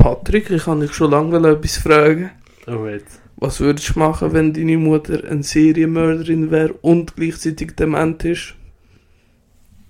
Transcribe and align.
Patrick, 0.00 0.48
ich 0.48 0.64
kann 0.64 0.80
dich 0.80 0.94
schon 0.94 1.10
lange 1.10 1.46
etwas 1.46 1.76
fragen. 1.76 2.30
Oh, 2.66 2.86
jetzt. 2.86 3.20
Was 3.36 3.60
würdest 3.60 3.94
du 3.94 3.98
machen, 3.98 4.32
wenn 4.32 4.54
deine 4.54 4.78
Mutter 4.78 5.22
eine 5.28 5.42
Serienmörderin 5.42 6.50
wäre 6.50 6.72
und 6.80 7.16
gleichzeitig 7.16 7.76
dement 7.76 8.24
ist? 8.24 8.54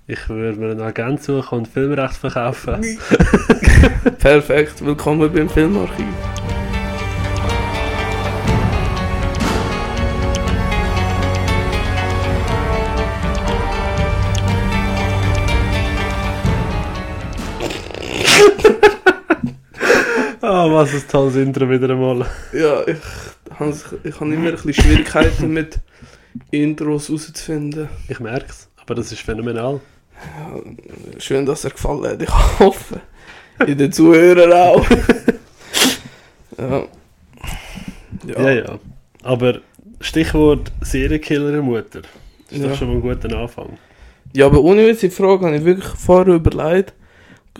Ich 0.08 0.28
würde 0.28 0.58
mir 0.58 0.72
einen 0.72 0.80
Agent 0.80 1.22
suchen 1.22 1.58
und 1.58 1.68
Filmrecht 1.68 2.14
verkaufen. 2.14 2.80
Perfekt, 4.18 4.84
willkommen 4.84 5.32
beim 5.32 5.48
Filmarchiv. 5.48 6.29
Oh, 20.62 20.70
was 20.72 20.92
ein 20.92 21.02
tolles 21.08 21.36
Intro 21.36 21.68
wieder 21.70 21.88
einmal. 21.90 22.26
Ja, 22.52 22.82
ich, 22.86 22.96
ich 24.04 24.20
habe 24.20 24.34
immer 24.34 24.48
ein 24.48 24.52
bisschen 24.56 24.74
Schwierigkeiten 24.74 25.50
mit 25.52 25.78
Intros 26.50 27.08
herauszufinden. 27.08 27.88
Ich 28.08 28.20
merke 28.20 28.46
es, 28.50 28.68
aber 28.82 28.94
das 28.96 29.10
ist 29.10 29.22
phänomenal. 29.22 29.80
Ja, 30.14 30.60
schön, 31.18 31.46
dass 31.46 31.64
er 31.64 31.70
gefallen 31.70 32.04
hat. 32.04 32.20
Ich 32.22 32.58
hoffe. 32.58 33.00
In 33.66 33.78
den 33.78 33.90
Zuhörern 33.90 34.52
auch. 34.52 34.86
ja. 36.58 36.84
Ja, 38.26 38.50
ja. 38.50 38.78
Aber 39.22 39.60
Stichwort 40.00 40.70
Serienkiller-Mutter. 40.82 42.02
Das 42.02 42.52
ist 42.52 42.62
Ja. 42.62 42.68
doch 42.68 42.76
schon 42.76 42.88
mal 42.88 42.94
ein 42.96 43.00
guter 43.00 43.34
Anfang. 43.38 43.78
Ja, 44.34 44.44
aber 44.46 44.60
ohne 44.60 44.86
Witz, 44.86 45.00
die 45.00 45.08
Frage 45.10 45.46
habe 45.46 45.56
ich 45.56 45.64
wirklich 45.64 45.86
vorher 45.88 46.34
überlegt. 46.34 46.92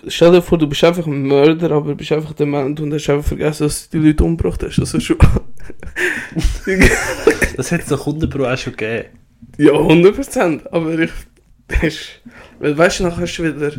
Stell 0.07 0.31
dir 0.31 0.41
vor, 0.41 0.57
du 0.57 0.67
bist 0.67 0.83
einfach 0.83 1.05
ein 1.05 1.23
Mörder, 1.23 1.71
aber 1.71 1.93
bist 1.95 2.11
einfach 2.11 2.33
dement 2.33 2.79
und 2.79 2.93
hast 2.93 3.09
einfach 3.09 3.27
vergessen, 3.27 3.63
dass 3.63 3.89
du 3.89 3.99
die 3.99 4.07
Leute 4.07 4.23
umgebracht 4.23 4.63
hast. 4.63 4.79
Also 4.79 4.99
schon. 4.99 5.17
Das 7.57 7.69
hätte 7.69 7.83
es 7.83 7.89
doch 7.89 8.07
100 8.07 8.29
Pro 8.29 8.45
auch 8.45 8.57
schon 8.57 8.75
gegeben. 8.75 9.09
ja, 9.57 9.71
100%. 9.73 10.67
Aber 10.71 10.97
ich. 10.97 11.11
Das 11.67 11.83
ist, 11.83 12.21
weil 12.59 12.77
weißt 12.77 12.99
du, 12.99 13.03
nachher 13.03 13.21
hast 13.21 13.37
du 13.37 13.43
wieder 13.43 13.71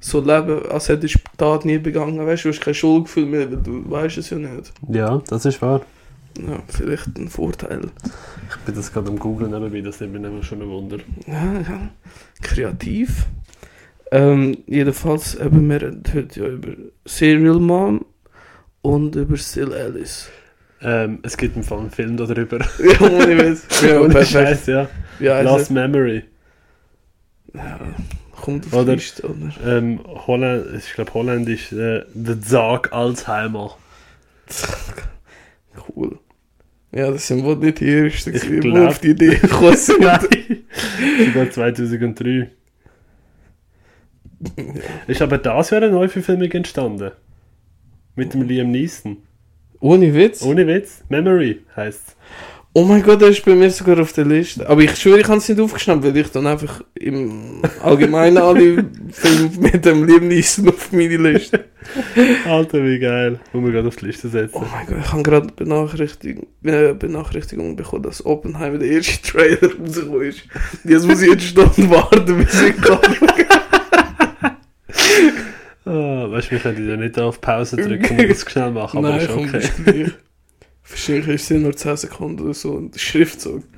so 0.00 0.20
leben, 0.20 0.66
als 0.70 0.88
hättest 0.88 1.14
du 1.14 1.18
die 1.18 1.36
Tat 1.36 1.64
nie 1.64 1.78
begangen. 1.78 2.24
Weißt 2.26 2.44
du, 2.44 2.48
du 2.48 2.54
hast 2.54 2.62
kein 2.64 2.74
Schuldgefühl 2.74 3.26
mehr, 3.26 3.50
weil 3.50 3.58
du 3.58 3.88
weißt 3.90 4.18
es 4.18 4.30
ja 4.30 4.38
nicht. 4.38 4.72
Ja, 4.88 5.20
das 5.28 5.44
ist 5.44 5.60
wahr. 5.60 5.82
Ja, 6.38 6.62
vielleicht 6.68 7.18
ein 7.18 7.28
Vorteil. 7.28 7.90
Ich 8.48 8.56
bin 8.64 8.74
das 8.74 8.92
gerade 8.92 9.10
am 9.10 9.18
Googlen 9.18 9.50
nebenbei, 9.50 9.80
das 9.80 10.00
nimmt 10.00 10.14
mich 10.14 10.22
nämlich 10.22 10.46
schon 10.46 10.62
ein 10.62 10.68
Wunder. 10.68 10.98
Ja, 11.26 11.52
ja. 11.60 11.90
Kreativ. 12.40 13.26
Ähm, 14.12 14.58
jedenfalls 14.66 15.38
haben 15.38 15.68
wir 15.68 15.80
heute 16.14 16.40
ja 16.40 16.46
über 16.48 16.72
Serial 17.04 17.60
Mom 17.60 18.04
und 18.82 19.14
über 19.16 19.36
Still 19.36 19.72
Alice. 19.72 20.28
Ähm, 20.82 21.18
es 21.22 21.36
gibt 21.36 21.56
im 21.56 21.62
Fall 21.62 21.78
einen 21.80 21.90
Film 21.90 22.16
darüber. 22.16 22.58
ja, 22.78 23.00
ohne 23.00 23.38
Witz. 23.38 23.82
Ja, 23.82 24.00
Ohne. 24.00 24.24
Scheiß, 24.24 24.66
ja. 24.66 24.88
Ja, 25.20 25.34
also, 25.34 25.56
Last 25.56 25.70
Memory. 25.70 26.24
ja, 27.54 27.78
kommt 28.40 28.66
auf 28.66 28.72
Oder- 28.72 28.84
die 28.84 28.92
Liste, 28.92 29.28
oder? 29.28 29.52
Ähm, 29.78 30.00
Holland, 30.26 30.66
ich 30.76 30.94
glaube 30.94 31.12
Holländisch, 31.14 31.70
äh, 31.72 32.04
The 32.14 32.40
Zag 32.40 32.92
Alzheimer. 32.92 33.76
Cool. 35.94 36.18
Ja, 36.92 37.10
das 37.12 37.26
sind 37.28 37.44
wohl 37.44 37.56
nicht 37.56 37.80
die 37.80 37.88
ersten, 37.92 38.32
die 38.32 38.70
auf 38.78 38.98
die 38.98 39.10
Idee 39.10 39.34
gekommen 39.40 39.76
sind. 39.76 40.02
Sogar 40.02 41.50
2003. 41.50 42.50
Ist 45.06 45.22
aber 45.22 45.38
das 45.38 45.70
Jahr 45.70 45.82
eine 45.82 45.92
Neuverfilmung 45.92 46.50
entstanden. 46.50 47.10
Mit 48.16 48.34
dem 48.34 48.42
Liam 48.42 48.70
Neeson. 48.70 49.18
Ohne 49.80 50.14
Witz? 50.14 50.42
Ohne 50.42 50.66
Witz. 50.66 51.02
Memory 51.08 51.60
heisst 51.76 52.16
Oh 52.72 52.84
mein 52.84 53.02
Gott, 53.02 53.20
der 53.20 53.30
ist 53.30 53.44
bei 53.44 53.56
mir 53.56 53.68
sogar 53.68 53.98
auf 53.98 54.12
der 54.12 54.24
Liste. 54.24 54.68
Aber 54.68 54.80
ich 54.80 54.94
schwöre, 54.94 55.18
ich 55.18 55.26
habe 55.26 55.38
es 55.38 55.48
nicht 55.48 55.60
aufgeschnappt, 55.60 56.04
weil 56.04 56.16
ich 56.16 56.30
dann 56.30 56.46
einfach 56.46 56.82
im 56.94 57.62
Allgemeinen 57.82 58.38
alle 58.38 58.84
Filme 59.10 59.50
mit 59.58 59.84
dem 59.84 60.04
Liam 60.04 60.28
Neeson 60.28 60.68
auf 60.68 60.92
meine 60.92 61.16
Liste. 61.16 61.64
Alter, 62.46 62.84
wie 62.84 63.00
geil. 63.00 63.40
Muss 63.52 63.62
man 63.64 63.72
gerade 63.72 63.88
auf 63.88 63.96
die 63.96 64.06
Liste 64.06 64.28
setzen. 64.28 64.54
Oh 64.54 64.64
mein 64.72 64.86
Gott, 64.86 64.98
ich 65.00 65.12
habe 65.12 65.22
gerade 65.24 65.52
Benachrichtigung, 65.52 66.46
äh, 66.62 66.94
Benachrichtigung 66.94 67.74
bekommen, 67.74 68.04
dass 68.04 68.24
Oppenheimer 68.24 68.78
der 68.78 68.88
erste 68.88 69.20
Trailer 69.20 69.74
rausgekommen 69.76 70.22
ist. 70.22 70.42
Jetzt 70.84 71.08
muss 71.08 71.22
ich 71.22 71.30
jetzt 71.30 71.46
Stunden 71.46 71.90
warten, 71.90 72.36
bis 72.38 72.62
ich 72.62 72.76
kann. 72.82 73.00
Ah, 75.86 76.30
weißt 76.30 76.48
du, 76.48 76.50
wir 76.52 76.58
können 76.58 76.86
ja 76.86 76.94
nicht 76.94 77.18
auf 77.18 77.40
Pause 77.40 77.76
drücken 77.76 78.20
und 78.20 78.28
das 78.28 78.42
schnell 78.42 78.70
machen, 78.70 78.98
aber 78.98 79.08
Nein, 79.08 79.20
ist 79.20 79.30
komm, 79.30 79.48
okay. 79.48 79.62
gleich. 79.82 80.10
Wahrscheinlich 80.86 81.28
ist 81.28 81.50
es 81.50 81.58
nur 81.58 81.74
10 81.74 81.96
Sekunden 81.96 82.42
oder 82.42 82.52
so 82.52 82.72
und 82.72 83.00
Schriftzug. 83.00 83.64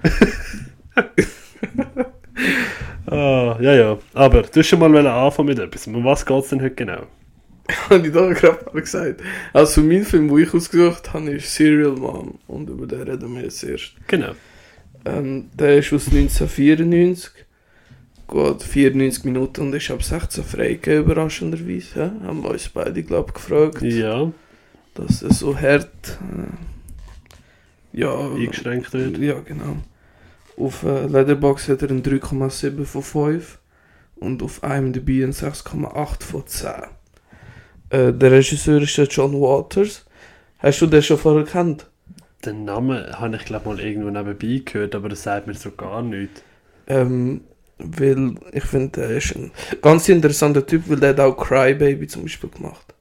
Ah, 3.06 3.58
ja, 3.60 3.74
ja. 3.74 3.98
Aber 4.14 4.42
du 4.42 4.60
hast 4.60 4.66
schon 4.68 4.78
mal 4.78 5.06
anfangen 5.06 5.48
mit 5.48 5.58
etwas. 5.58 5.86
Um 5.86 6.02
was 6.02 6.24
geht 6.24 6.44
es 6.44 6.48
denn 6.48 6.62
heute 6.62 6.74
genau? 6.74 7.06
habe 7.90 8.06
ich 8.06 8.12
da 8.12 8.32
gerade 8.32 8.80
gesagt. 8.80 9.20
Also 9.52 9.80
mein 9.82 10.04
Film, 10.04 10.28
den 10.28 10.38
ich 10.38 10.54
ausgesucht 10.54 11.12
habe, 11.12 11.30
ist 11.30 11.54
Serial 11.54 11.92
Mom 11.92 12.38
und 12.46 12.68
über 12.68 12.86
den 12.86 13.02
reden 13.02 13.34
wir 13.34 13.42
jetzt 13.42 13.62
erst. 13.64 13.92
Genau. 14.06 14.32
Ähm, 15.04 15.50
der 15.54 15.78
ist 15.78 15.92
aus 15.92 16.06
1994. 16.06 17.32
Geht 18.32 18.62
94 18.62 19.24
Minuten 19.24 19.60
und 19.66 19.74
ist 19.74 19.90
ab 19.90 20.02
16 20.02 20.42
freigegeben, 20.42 21.04
überraschenderweise. 21.04 21.98
Ja? 22.00 22.26
Haben 22.26 22.42
wir 22.42 22.50
uns 22.50 22.68
beide, 22.70 23.02
glaube 23.02 23.28
ich, 23.28 23.34
gefragt, 23.34 23.82
Ja, 23.82 24.32
dass 24.94 25.20
es 25.22 25.40
so 25.40 25.54
hart 25.54 26.18
äh, 27.92 28.00
ja, 28.00 28.18
eingeschränkt 28.18 28.92
wird. 28.94 29.18
ja, 29.18 29.38
genau. 29.40 29.76
Auf 30.56 30.82
äh, 30.82 31.06
Letterboxd 31.06 31.68
hat 31.68 31.82
er 31.82 31.90
einen 31.90 32.02
3,7 32.02 32.84
von 32.84 33.02
5 33.02 33.58
und 34.16 34.42
auf 34.42 34.62
IMDb 34.62 35.22
einen 35.22 35.32
6,8 35.32 36.22
von 36.22 36.46
10. 36.46 36.70
Äh, 37.90 38.12
der 38.14 38.32
Regisseur 38.32 38.80
ist 38.80 38.96
der 38.96 39.06
John 39.06 39.34
Waters. 39.34 40.06
Hast 40.58 40.80
du 40.80 40.86
den 40.86 41.02
schon 41.02 41.18
vorher 41.18 41.44
gekannt? 41.44 41.86
Den 42.44 42.64
Namen 42.64 43.04
habe 43.12 43.36
ich 43.36 43.44
glaube 43.44 43.68
mal 43.68 43.80
irgendwo 43.80 44.08
nebenbei 44.10 44.62
gehört, 44.64 44.94
aber 44.94 45.08
das 45.10 45.22
sagt 45.22 45.46
mir 45.46 45.54
so 45.54 45.70
gar 45.72 46.02
nichts. 46.02 46.42
Ähm, 46.86 47.42
weil 47.84 48.34
ich 48.52 48.64
finde, 48.64 49.02
er 49.02 49.10
ist 49.16 49.34
ein 49.36 49.50
ganz 49.80 50.08
interessanter 50.08 50.64
Typ, 50.66 50.84
weil 50.88 50.98
der 50.98 51.10
hat 51.10 51.20
auch 51.20 51.36
Crybaby 51.36 52.06
zum 52.06 52.22
Beispiel 52.22 52.50
gemacht. 52.50 52.94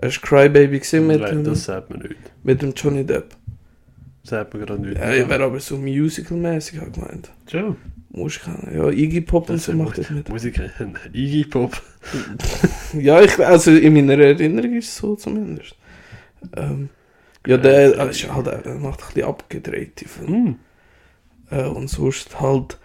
Hast 0.00 0.18
du 0.18 0.26
Crybaby 0.26 0.78
gesehen 0.78 1.06
mit, 1.06 1.20
Nein, 1.20 1.36
dem, 1.36 1.44
das 1.44 1.64
sagt 1.64 1.90
mir 1.90 1.98
nichts. 1.98 2.16
mit 2.42 2.62
dem 2.62 2.72
Johnny 2.74 3.04
Depp? 3.04 3.36
Das 4.22 4.30
sagt 4.30 4.54
mir 4.54 4.60
gerade 4.60 4.80
nichts. 4.80 5.00
Ja, 5.00 5.12
ich 5.12 5.28
wäre 5.28 5.44
aber 5.44 5.60
so 5.60 5.76
musical-mäßig 5.76 6.80
halt 6.80 6.94
gemeint. 6.94 7.30
Schon. 7.50 7.76
Muss 8.10 8.36
ich. 8.36 8.74
Ja, 8.74 8.88
Iggy 8.90 9.22
Pop 9.22 9.48
und 9.48 9.58
so 9.58 9.72
ist 9.72 9.78
macht 9.78 9.98
das 9.98 10.10
mit. 10.10 10.28
Musik, 10.28 10.60
Iggy 11.12 11.44
Pop. 11.44 11.80
Ja, 12.92 13.22
ich, 13.22 13.38
also 13.38 13.70
in 13.70 13.94
meiner 13.94 14.22
Erinnerung 14.22 14.74
ist 14.76 14.88
es 14.88 14.96
so 14.98 15.16
zumindest. 15.16 15.74
Ähm, 16.54 16.90
ja, 17.46 17.56
der 17.56 17.98
äh, 17.98 18.10
ist 18.10 18.30
halt, 18.30 18.48
er 18.48 18.74
macht 18.74 19.00
ein 19.00 19.06
bisschen 19.14 19.28
abgedrehte 19.28 20.06
Filme. 20.06 20.36
Hm. 20.36 20.56
Äh, 21.50 21.64
und 21.64 21.88
sonst 21.88 22.38
halt 22.38 22.78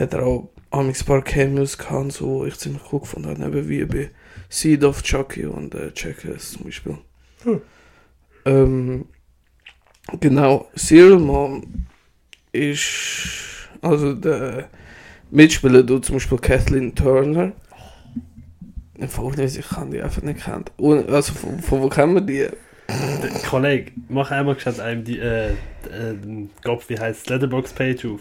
hat 0.00 0.14
er 0.14 0.24
auch 0.24 0.50
amigs 0.70 1.02
ein 1.02 1.06
paar 1.06 1.22
Cameos 1.22 1.78
gehabt, 1.78 2.12
so, 2.12 2.26
wo 2.26 2.44
ich 2.46 2.56
ziemlich 2.58 2.82
cool 2.92 3.00
gefunden 3.00 3.42
habe, 3.42 3.58
eben 3.58 3.68
wie 3.68 3.84
bei 3.84 4.10
Seed 4.48 4.84
of 4.84 5.02
Chucky 5.02 5.46
und 5.46 5.74
äh, 5.74 5.92
Jackass 5.94 6.52
zum 6.52 6.64
Beispiel. 6.64 6.98
Hm. 7.44 7.60
Ähm, 8.44 9.04
genau, 10.18 10.68
Serial 10.74 11.18
Mom 11.18 11.86
ist, 12.52 13.68
also 13.80 14.14
der 14.14 14.68
Mitspieler 15.30 15.86
tut 15.86 16.04
zum 16.04 16.16
Beispiel 16.16 16.38
Kathleen 16.38 16.94
Turner. 16.94 17.52
Vorlesen, 19.08 19.60
ich 19.60 19.68
kann 19.68 19.90
die 19.90 20.02
einfach 20.02 20.22
nicht 20.22 20.44
kennen. 20.44 20.64
Und, 20.76 21.08
also 21.08 21.32
von, 21.32 21.60
von 21.60 21.80
wo 21.80 21.88
kennen 21.88 22.14
wir 22.14 22.20
die? 22.20 22.48
Kollege, 23.48 23.92
mach 24.08 24.30
einmal 24.30 24.56
gescheit 24.56 24.80
einem 24.80 25.04
die, 25.04 25.18
äh, 25.18 25.52
äh, 25.52 25.56
Kopf, 26.62 26.88
wie 26.88 26.98
heißt 26.98 27.30
Letterbox-Page 27.30 28.04
auf. 28.06 28.20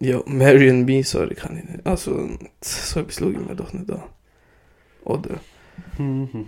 Ja, 0.00 0.20
Mary 0.26 0.70
and 0.70 0.86
Me, 0.86 1.02
sorry, 1.02 1.34
kann 1.34 1.58
ich 1.58 1.64
nicht. 1.64 1.86
Also, 1.86 2.28
so 2.60 3.00
etwas 3.00 3.16
schaue 3.16 3.32
ich 3.32 3.38
mir 3.38 3.56
doch 3.56 3.72
nicht 3.72 3.90
an. 3.90 4.02
Oder? 5.04 5.40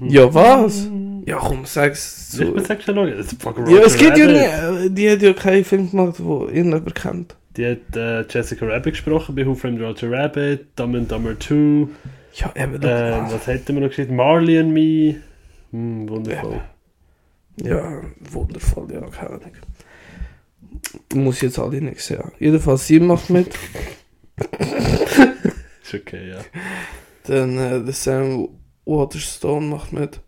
Ja, 0.09 0.33
was? 0.33 0.89
Ja, 1.27 1.37
komm, 1.39 1.65
sag's 1.65 2.31
Ich 2.33 2.39
so. 2.47 2.53
bin 2.53 2.65
sag 2.65 2.83
schon 2.83 2.95
noch, 2.95 3.07
das 3.07 3.33
ist 3.33 3.43
fucking 3.43 3.67
Ja, 3.69 3.81
es 3.81 3.97
geht 3.97 4.17
ja 4.17 4.27
nicht. 4.27 4.97
Die 4.99 5.11
hat 5.11 5.23
ja 5.23 5.33
keinen 5.33 5.65
Film 5.65 5.91
gemacht, 5.91 6.17
wo 6.19 6.47
irgendjemand 6.47 6.95
kennt. 6.95 7.37
Die 7.57 7.67
hat 7.67 7.97
äh, 7.97 8.23
Jessica 8.29 8.67
Rabbit 8.67 8.95
gesprochen 8.95 9.35
bei 9.35 9.45
Who 9.45 9.55
Framed 9.55 9.81
Roger 9.81 10.11
Rabbit, 10.11 10.67
Dumb 10.77 10.95
and 10.95 11.11
Dumber 11.11 11.39
2. 11.39 11.89
Ja, 12.35 12.53
eben. 12.55 12.75
Ähm, 12.75 12.81
doch. 12.81 13.33
was 13.33 13.47
hätten 13.49 13.75
wir 13.75 13.83
noch 13.83 13.89
geschrieben? 13.89 14.15
Marley 14.17 14.59
and 14.59 14.73
Me. 14.73 15.17
Hm, 15.73 16.09
wundervoll. 16.09 16.61
Ja, 17.63 18.01
wundervoll, 18.21 18.87
ja, 18.93 19.01
keine 19.01 19.31
Ahnung. 19.31 19.51
Muss 21.15 21.37
ich 21.37 21.43
jetzt 21.43 21.59
alle 21.59 21.81
nicht 21.81 22.01
sehen. 22.01 22.33
Jedenfalls, 22.39 22.87
sie 22.87 23.01
macht 23.01 23.31
mit. 23.31 23.49
Ist 25.83 25.95
okay, 25.95 26.31
ja. 26.31 26.39
Dann 27.25 27.59
äh, 27.59 27.85
der 27.85 27.93
Sam 27.93 28.49
Waterstone 28.85 29.67
macht 29.67 29.93
mit. 29.93 30.21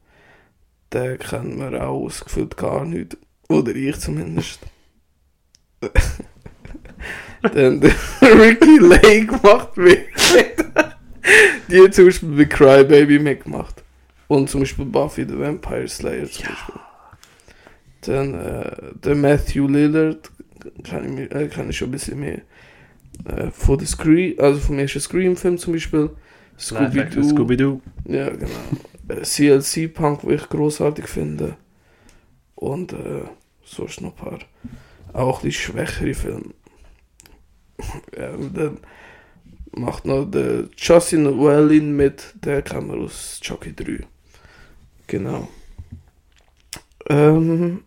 den 0.93 1.19
kennen 1.19 1.59
wir 1.59 1.83
auch 1.83 2.05
ausgefüllt 2.05 2.57
gar 2.57 2.85
nicht. 2.85 3.17
Oder 3.49 3.75
ich 3.75 3.99
zumindest. 3.99 4.61
Dann 7.43 7.81
der 7.81 7.95
Ricky 8.23 8.79
Lake 8.79 9.39
macht 9.43 9.77
mit. 9.77 10.07
Die 11.69 11.81
hat 11.81 11.95
zum 11.95 12.07
Beispiel 12.07 12.29
bei 12.31 12.45
Crybaby 12.45 13.19
mitgemacht. 13.19 13.83
Und 14.29 14.49
zum 14.49 14.61
Beispiel 14.61 14.85
Buffy 14.85 15.25
the 15.25 15.39
Vampire 15.39 15.89
Slayer 15.89 16.31
zum 16.31 16.47
Beispiel. 16.47 16.75
Dann 18.03 18.35
äh, 18.35 18.77
der 19.05 19.15
Matthew 19.15 19.69
Lillard, 19.69 20.31
kann 20.85 21.19
ich, 21.19 21.31
äh, 21.33 21.49
kann 21.49 21.71
ich 21.71 21.77
schon 21.77 21.89
ein 21.89 21.93
bisschen 21.93 22.21
mehr. 22.21 22.43
Äh, 23.25 23.51
von 23.51 23.79
der 23.79 23.87
Scream, 23.87 24.35
also 24.39 24.61
vom 24.61 24.79
ersten 24.79 25.01
Scream-Film 25.01 25.59
zum 25.59 25.73
Beispiel. 25.73 26.11
Scooby-Doo. 26.59 27.23
Scooby-Doo. 27.23 27.81
Ja, 28.07 28.31
genau. 28.31 28.51
Äh, 29.09 29.23
CLC 29.23 29.93
Punk, 29.93 30.25
wo 30.25 30.31
ich 30.31 30.49
großartig 30.49 31.07
finde. 31.07 31.57
Und 32.55 32.93
äh, 32.93 33.25
sonst 33.65 34.01
noch 34.01 34.11
ein 34.11 34.17
paar 34.17 34.39
auch 35.13 35.43
bisschen 35.43 35.75
schwächere 35.75 36.15
Filme. 36.15 36.55
ja, 38.17 38.33
dann 38.53 38.79
macht 39.73 40.05
noch 40.05 40.25
der 40.25 40.69
Justin 40.77 41.39
Wellin 41.39 41.97
mit, 41.97 42.35
der 42.45 42.63
kam 42.63 42.91
aus 42.91 43.41
Chucky 43.41 43.75
3. 43.75 44.07
Genau. 45.07 45.49
Ähm, 47.09 47.83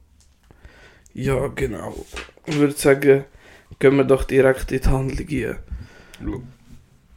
ja, 1.15 1.47
genau. 1.47 1.95
Ich 2.45 2.57
würde 2.57 2.73
sagen, 2.73 3.23
gehen 3.79 3.95
wir 3.95 4.03
doch 4.03 4.25
direkt 4.25 4.69
in 4.73 4.81
die 4.81 4.87
Handlung 4.89 5.25
gehen. 5.25 5.55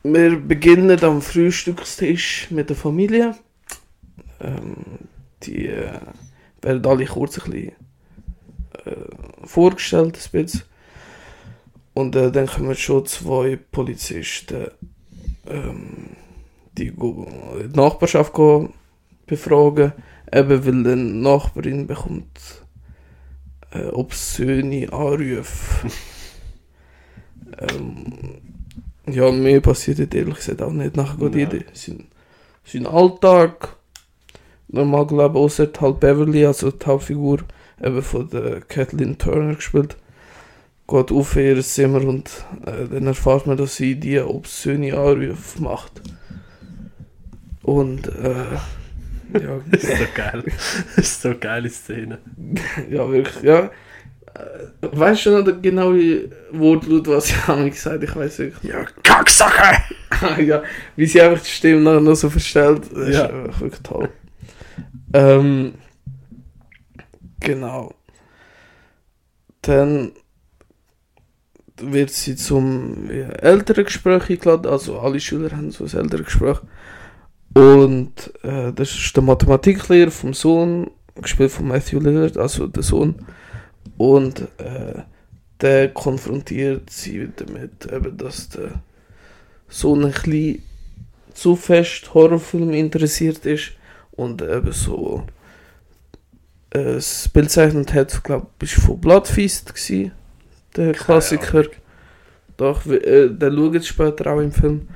Wir 0.05 0.37
beginnen 0.39 1.03
am 1.03 1.21
Frühstückstisch 1.21 2.47
mit 2.51 2.69
der 2.69 2.77
Familie. 2.77 3.35
Ähm, 4.41 4.77
die 5.43 5.67
äh, 5.67 5.99
werden 6.63 6.87
alle 6.87 7.07
kurz 7.07 7.41
ein 7.41 7.51
bisschen 7.51 7.73
äh, 8.85 9.45
vorgestellt, 9.45 10.17
ein 10.17 10.31
bisschen. 10.31 10.63
Und 11.93 12.15
äh, 12.15 12.31
dann 12.31 12.47
kommen 12.47 12.77
schon 12.77 13.05
zwei 13.07 13.57
Polizisten, 13.57 14.69
ähm, 15.49 16.11
die 16.75 16.93
die 16.93 17.77
Nachbarschaft 17.77 18.33
befragen, 19.27 19.93
eben 20.33 20.65
weil 20.65 20.93
eine 20.93 20.97
Nachbarin 20.97 21.89
bekommt 21.89 22.58
äh, 23.73 23.87
obszöne 23.87 24.93
Anrufe. 24.93 25.89
ähm, 27.59 28.13
ja, 29.11 29.31
mehr 29.31 29.61
passiert 29.61 29.99
dort 29.99 30.15
ehrlich 30.15 30.37
gesagt 30.37 30.63
auch 30.63 30.73
nicht. 30.73 30.97
Nachher 30.97 31.31
geht 31.31 31.35
jeder 31.53 31.65
sein, 31.73 32.07
sein 32.65 32.87
Alltag. 32.87 33.77
Normal 34.69 35.07
glaube 35.07 35.39
ich, 35.39 35.45
außer 35.45 35.69
halt 35.81 36.01
Beverly, 36.01 36.45
also 36.45 36.71
die 36.71 36.85
Hauptfigur, 36.85 37.39
eben 37.83 38.03
von 38.03 38.29
der 38.29 38.61
Kathleen 38.61 39.17
Turner 39.17 39.55
gespielt, 39.55 39.97
geht 40.87 41.11
auf 41.11 41.37
in 41.37 41.57
ihr 41.57 41.63
Zimmer 41.63 42.07
und 42.07 42.45
äh, 42.67 42.87
dann 42.87 43.07
erfährt 43.07 43.47
man, 43.47 43.57
dass 43.57 43.77
sie 43.77 43.95
die 43.95 44.21
obszöne 44.21 44.97
Anrufe 44.97 45.63
macht. 45.63 46.03
Und, 47.63 48.09
äh, 48.09 48.57
ja, 49.33 49.61
Das 49.71 49.83
ist 49.85 49.99
so 49.99 50.05
geil. 50.15 50.45
Das 50.97 50.99
ist 51.07 51.23
so 51.23 51.29
eine 51.29 51.39
geile 51.39 51.69
Szene. 51.71 52.19
ja, 52.91 53.11
wirklich, 53.11 53.43
ja. 53.43 53.65
Äh, 53.65 53.71
Weißt 54.81 55.27
du 55.27 55.43
noch 55.43 55.63
genau 55.63 55.93
die 55.93 56.31
Wortlaut, 56.53 57.09
was 57.09 57.27
sie 57.29 57.35
haben 57.47 57.69
gesagt? 57.71 58.03
Ich 58.05 58.15
weiß 58.15 58.39
wirklich 58.39 58.63
nicht. 58.63 58.75
Ja, 58.75 58.85
Kacksache! 59.03 59.83
ja, 60.43 60.63
wie 60.97 61.07
sie 61.07 61.21
einfach 61.21 61.43
die 61.43 61.51
Stimme 61.51 61.81
nachher 61.81 62.01
noch 62.01 62.15
so 62.15 62.31
verstellt, 62.31 62.83
das 62.95 63.09
Ja. 63.15 63.27
ist 63.27 63.61
wirklich 63.61 63.83
toll. 63.83 64.09
Ähm, 65.13 65.75
genau. 67.41 67.95
Dann 69.63 70.13
wird 71.81 72.11
sie 72.11 72.37
zum 72.37 73.09
ja, 73.11 73.29
Elterngespräch 73.29 74.31
eingeladen, 74.31 74.67
also 74.71 74.99
alle 74.99 75.21
Schüler 75.21 75.51
haben 75.53 75.71
so 75.71 75.85
ein 75.85 75.91
Elterngespräch. 75.97 76.59
Und 77.59 78.33
äh, 78.45 78.73
das 78.73 78.93
ist 78.93 79.17
der 79.17 79.25
Mathematiklehrer 79.25 80.13
vom 80.13 80.33
Sohn, 80.33 80.93
gespielt 81.21 81.51
von 81.51 81.67
Matthew 81.67 81.99
Lillard, 81.99 82.37
also 82.37 82.69
der 82.69 82.85
Sohn. 82.85 83.17
Und 83.97 84.43
äh, 84.59 85.03
der 85.61 85.89
konfrontiert 85.89 86.89
sie 86.89 87.29
damit, 87.35 87.91
eben, 87.93 88.17
dass 88.17 88.51
der 88.51 88.81
Sohn 89.69 90.05
ein 90.05 90.13
bisschen 90.13 90.63
zu 91.35 91.57
fest 91.57 92.15
Horrorfilm 92.15 92.71
interessiert 92.75 93.45
ist 93.45 93.73
und 94.13 94.41
eben 94.41 94.71
so 94.71 95.25
äh, 96.71 96.95
das 96.95 97.29
Bild 97.29 97.51
zeichnet 97.51 97.93
hat, 97.93 98.23
glaube 98.23 98.47
ich, 98.63 98.77
von 98.77 99.01
Bloodfeast 99.01 99.75
gsi, 99.75 100.13
der 100.77 100.93
Klassiker. 100.93 101.65
Doch, 102.57 102.87
äh, 102.87 103.29
der 103.31 103.51
schaut 103.51 103.85
später 103.85 104.33
auch 104.33 104.41
im 104.41 104.53
Film. 104.53 104.87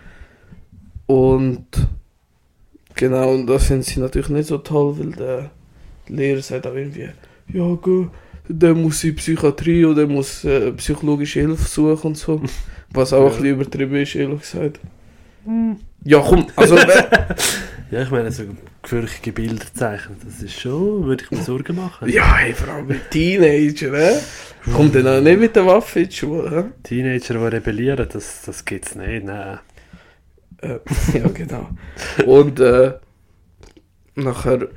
Und 1.07 1.67
genau, 2.95 3.33
und 3.33 3.47
das 3.47 3.67
finden 3.67 3.83
sie 3.83 4.01
natürlich 4.01 4.29
nicht 4.29 4.49
so 4.49 4.59
toll, 4.59 4.97
weil 4.99 5.13
der 5.13 5.51
Lehrer 6.09 6.43
sagt 6.43 6.67
auch 6.67 6.75
irgendwie, 6.75 7.09
ja, 7.53 7.75
go, 7.75 8.09
der 8.49 8.75
muss 8.75 9.03
in 9.05 9.11
die 9.11 9.17
Psychiatrie 9.17 9.85
oder 9.85 10.07
der 10.07 10.07
muss 10.07 10.45
äh, 10.45 10.73
psychologische 10.73 11.41
Hilfe 11.41 11.69
suchen 11.69 12.09
und 12.09 12.17
so. 12.19 12.41
Was 12.95 13.13
auch 13.13 13.19
ein 13.19 13.25
Ja. 13.25 13.29
bisschen 13.31 13.47
übertrieben 13.47 13.97
ist, 13.97 14.15
ehrlich 14.15 14.41
gesagt. 14.41 14.81
Ja, 16.05 16.21
komm, 16.21 16.47
also 16.57 16.77
Ja, 17.91 18.03
ich 18.03 18.11
meine, 18.11 18.33
so 18.33 18.45
gefürchtete 18.83 19.33
Bilder 19.33 19.67
zeichnen, 19.75 20.17
das 20.25 20.43
ist 20.43 20.59
schon, 20.59 21.05
würde 21.05 21.25
ich 21.25 21.31
mir 21.31 21.43
Sorgen 21.43 21.77
machen. 21.77 22.09
Ja, 22.09 22.37
hey, 22.37 22.55
vor 22.55 22.73
allem 22.73 22.87
mit 22.87 23.11
Teenager, 23.11 23.91
ne? 23.91 24.19
Kommt 24.73 24.95
dann 24.95 25.07
auch 25.09 25.21
nicht 25.21 25.39
mit 25.39 25.55
der 25.55 25.67
Waffe 25.67 26.01
in 26.01 26.09
die 26.09 26.15
Schule, 26.17 26.51
hä? 26.51 26.65
Teenager, 26.83 27.35
die 27.35 27.55
rebellieren, 27.57 28.07
das, 28.11 28.43
das 28.47 28.65
gibt 28.65 28.87
es 28.87 28.95
nicht, 28.95 29.25
nein. 29.25 29.59
Äh, 30.63 30.79
ja, 31.19 31.29
genau. 31.29 31.69
Und 32.27 32.59
äh, 32.61 32.95
nachher 34.15 34.69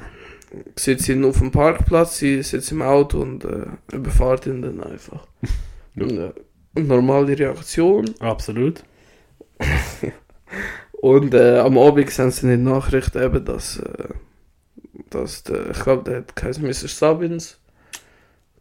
sitzt 0.75 1.05
sie 1.05 1.23
auf 1.23 1.39
dem 1.39 1.51
Parkplatz, 1.51 2.17
sie 2.17 2.43
sitzt 2.43 2.71
im 2.71 2.81
Auto 2.81 3.21
und 3.21 3.45
äh, 3.45 3.67
überfahrt 3.93 4.45
ihn 4.47 4.61
dann 4.61 4.83
einfach. 4.83 5.25
Ja. 5.95 6.03
Und, 6.03 6.17
äh, 6.17 6.33
normale 6.75 7.37
Reaktion. 7.37 8.05
Absolut. 8.19 8.83
Und 11.01 11.33
äh, 11.33 11.59
am 11.59 11.77
Abend 11.77 12.09
sehen 12.09 12.31
sie 12.31 12.43
in 12.43 12.49
den 12.49 12.63
Nachrichten 12.63 13.21
eben, 13.21 13.45
dass, 13.45 13.77
äh, 13.77 14.09
dass 15.09 15.43
der, 15.43 15.69
ich 15.69 15.79
glaube, 15.83 16.03
der 16.03 16.17
hat 16.17 16.35
geheißen 16.35 16.63
Mr. 16.63 16.87
Sabins 16.87 17.59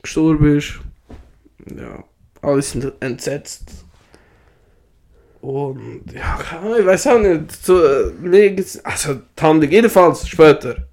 gestorben 0.02 0.58
ist. 0.58 0.80
Ja, 1.74 2.04
alle 2.42 2.60
sind 2.60 2.92
entsetzt. 3.00 3.83
Und 5.44 6.10
ja, 6.10 6.38
ich 6.78 6.86
weiß 6.86 7.06
auch 7.08 7.18
nicht. 7.18 7.52
So, 7.62 7.84
äh, 7.84 8.12
mir 8.18 8.50
geht's, 8.52 8.82
also 8.82 9.16
die 9.16 9.42
Handlung 9.42 9.70
jedenfalls 9.70 10.26
später. 10.26 10.86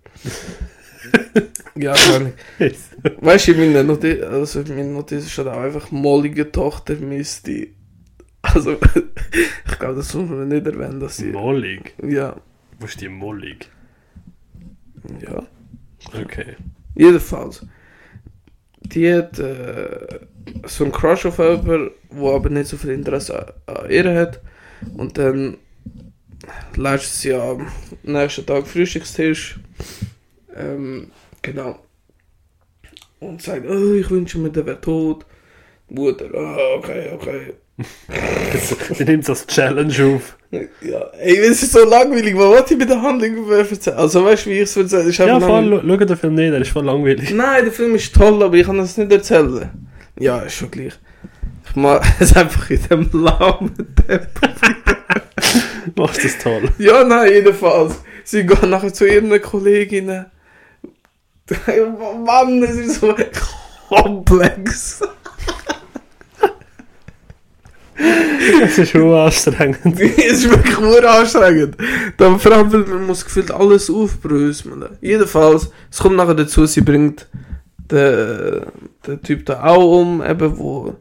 ja, 1.75 1.93
keine 1.93 2.15
Ahnung. 2.15 2.33
Weißt 3.21 3.47
du, 3.47 3.51
in 3.53 3.59
meiner 3.59 3.83
Notiz, 3.83 4.21
also 4.21 4.59
in 4.59 4.75
meiner 4.75 4.89
Notiz 4.89 5.29
steht 5.29 5.47
auch 5.47 5.57
einfach 5.57 5.89
mollige 5.91 6.51
Tochter 6.51 6.95
Misty. 6.95 7.73
Also, 8.41 8.73
ich 9.65 9.79
glaube, 9.79 9.95
das 9.95 10.13
muss 10.15 10.29
man 10.29 10.49
nicht 10.49 10.67
erwähnen, 10.67 10.99
dass 10.99 11.15
sie. 11.15 11.31
Mollig. 11.31 11.93
Ja, 12.03 12.35
Wo 12.77 12.87
ist 12.87 12.99
die 12.99 13.07
Mollig? 13.07 13.69
ja. 15.21 15.43
Okay. 16.21 16.57
Jedenfalls. 16.93 17.65
Hat 18.93 19.39
äh, 19.39 20.19
so 20.65 20.83
einen 20.83 20.93
Crush 20.93 21.25
auf 21.25 21.39
jemanden, 21.39 21.91
der 22.11 22.31
aber 22.31 22.49
nicht 22.49 22.67
so 22.67 22.77
viel 22.77 22.91
Interesse 22.91 23.53
an, 23.65 23.89
ihr 23.89 24.13
hat. 24.13 24.41
Und 24.95 25.17
dann 25.17 25.57
lässt 26.75 27.21
sie 27.21 27.33
am 27.33 27.67
nächsten 28.03 28.45
Tag 28.45 28.67
Frühstückstisch. 28.67 29.59
Ähm, 30.55 31.11
genau. 31.41 31.79
Und 33.19 33.41
sagt, 33.41 33.65
oh, 33.67 33.93
ich 33.93 34.09
wünsche 34.09 34.39
mir, 34.39 34.49
der 34.49 34.65
wäre 34.65 34.81
tot. 34.81 35.25
Mutter, 35.89 36.29
oh, 36.33 36.77
okay, 36.77 37.11
okay. 37.13 37.53
Die 38.97 39.03
nimmt 39.03 39.27
das 39.27 39.45
Challenge 39.47 39.93
auf. 40.15 40.37
Ja, 40.51 40.99
ey, 41.19 41.37
es 41.37 41.63
ist 41.63 41.71
so 41.71 41.85
langweilig, 41.85 42.35
was 42.35 42.45
wollte 42.47 42.73
ich 42.73 42.79
mit 42.79 42.89
der 42.89 43.01
Handlung 43.01 43.49
erzählen? 43.51 43.97
Also 43.97 44.25
weißt 44.25 44.45
du, 44.45 44.49
wie 44.49 44.55
ich 44.55 44.63
es 44.63 44.75
erzähle? 44.75 45.03
Ist 45.03 45.17
Ja, 45.17 45.39
voll, 45.39 45.81
schau 45.87 45.95
den 45.97 46.17
Film 46.17 46.35
nicht, 46.35 46.51
der 46.51 46.59
ist 46.61 46.71
voll 46.71 46.85
langweilig. 46.85 47.31
Nein, 47.31 47.63
der 47.63 47.71
Film 47.71 47.95
ist 47.95 48.13
toll, 48.13 48.43
aber 48.43 48.55
ich 48.55 48.65
kann 48.65 48.77
das 48.77 48.97
nicht 48.97 49.11
erzählen. 49.11 49.69
Ja, 50.19 50.39
ist 50.39 50.55
schon 50.55 50.69
gleich. 50.69 50.93
Ich 51.69 51.75
mag 51.77 52.03
es 52.19 52.35
einfach 52.35 52.69
in 52.69 52.81
dem 52.89 53.09
lahmen 53.13 53.71
Tempo. 54.07 54.47
Machst 55.95 56.23
das 56.25 56.37
toll. 56.37 56.69
Ja, 56.77 57.03
nein, 57.05 57.31
jedenfalls. 57.31 57.95
Sie 58.25 58.45
gehen 58.45 58.69
nachher 58.69 58.93
zu 58.93 59.05
ihren 59.07 59.41
Kolleginnen. 59.41 60.25
Mann, 62.25 62.63
es 62.63 62.75
ist 62.75 62.99
so 62.99 63.15
komplex. 63.89 65.01
Das 67.97 68.77
ist 68.77 68.89
schon 68.89 69.13
anstrengend. 69.13 69.99
es 69.99 70.43
ist 70.43 70.49
wirklich 70.49 70.79
nur 70.79 71.03
anstrengend. 71.09 71.77
Dann 72.17 72.39
vor 72.39 72.51
allem, 72.51 72.71
weil 72.71 72.81
man 72.81 73.07
muss 73.07 73.23
gefühlt 73.23 73.51
alles 73.51 73.89
aufbröseln. 73.89 74.85
Jedenfalls, 75.01 75.71
es 75.89 75.99
kommt 75.99 76.15
nachher 76.15 76.33
dazu, 76.33 76.65
sie 76.65 76.81
bringt 76.81 77.27
den, 77.91 78.65
den 79.05 79.21
Typ 79.21 79.45
da 79.45 79.63
auch 79.63 80.01
um, 80.01 80.23
eben, 80.23 80.57
wo, 80.57 80.95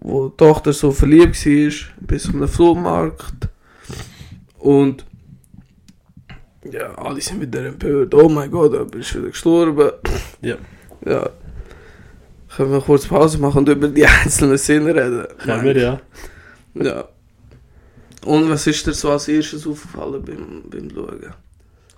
wo 0.00 0.28
die 0.28 0.36
Tochter 0.36 0.72
so 0.72 0.92
verliebt 0.92 1.44
war, 1.44 1.72
bis 2.00 2.28
einen 2.28 2.48
Flohmarkt. 2.48 3.48
Und 4.58 5.04
ja, 6.70 6.94
alle 6.94 7.20
sind 7.20 7.40
wieder 7.40 7.64
empört. 7.64 8.14
Oh 8.14 8.28
mein 8.28 8.50
Gott, 8.50 8.74
er 8.74 8.98
ist 8.98 9.14
wieder 9.14 9.28
gestorben. 9.28 9.90
Ja. 10.42 10.56
Ja. 11.06 11.30
Können 12.60 12.72
wir 12.72 12.82
kurz 12.82 13.06
Pause 13.06 13.38
machen 13.38 13.60
und 13.60 13.70
über 13.70 13.88
die 13.88 14.04
einzelnen 14.22 14.58
Szenen 14.58 14.88
reden? 14.88 15.26
Können 15.38 15.64
wir, 15.64 15.76
ja. 15.78 16.00
Ja. 16.74 17.08
Und 18.26 18.50
was 18.50 18.66
ist 18.66 18.86
dir 18.86 18.92
so 18.92 19.10
als 19.10 19.28
erstes 19.28 19.66
aufgefallen 19.66 20.22
beim, 20.22 20.64
beim 20.68 20.90
Schauen? 20.90 21.32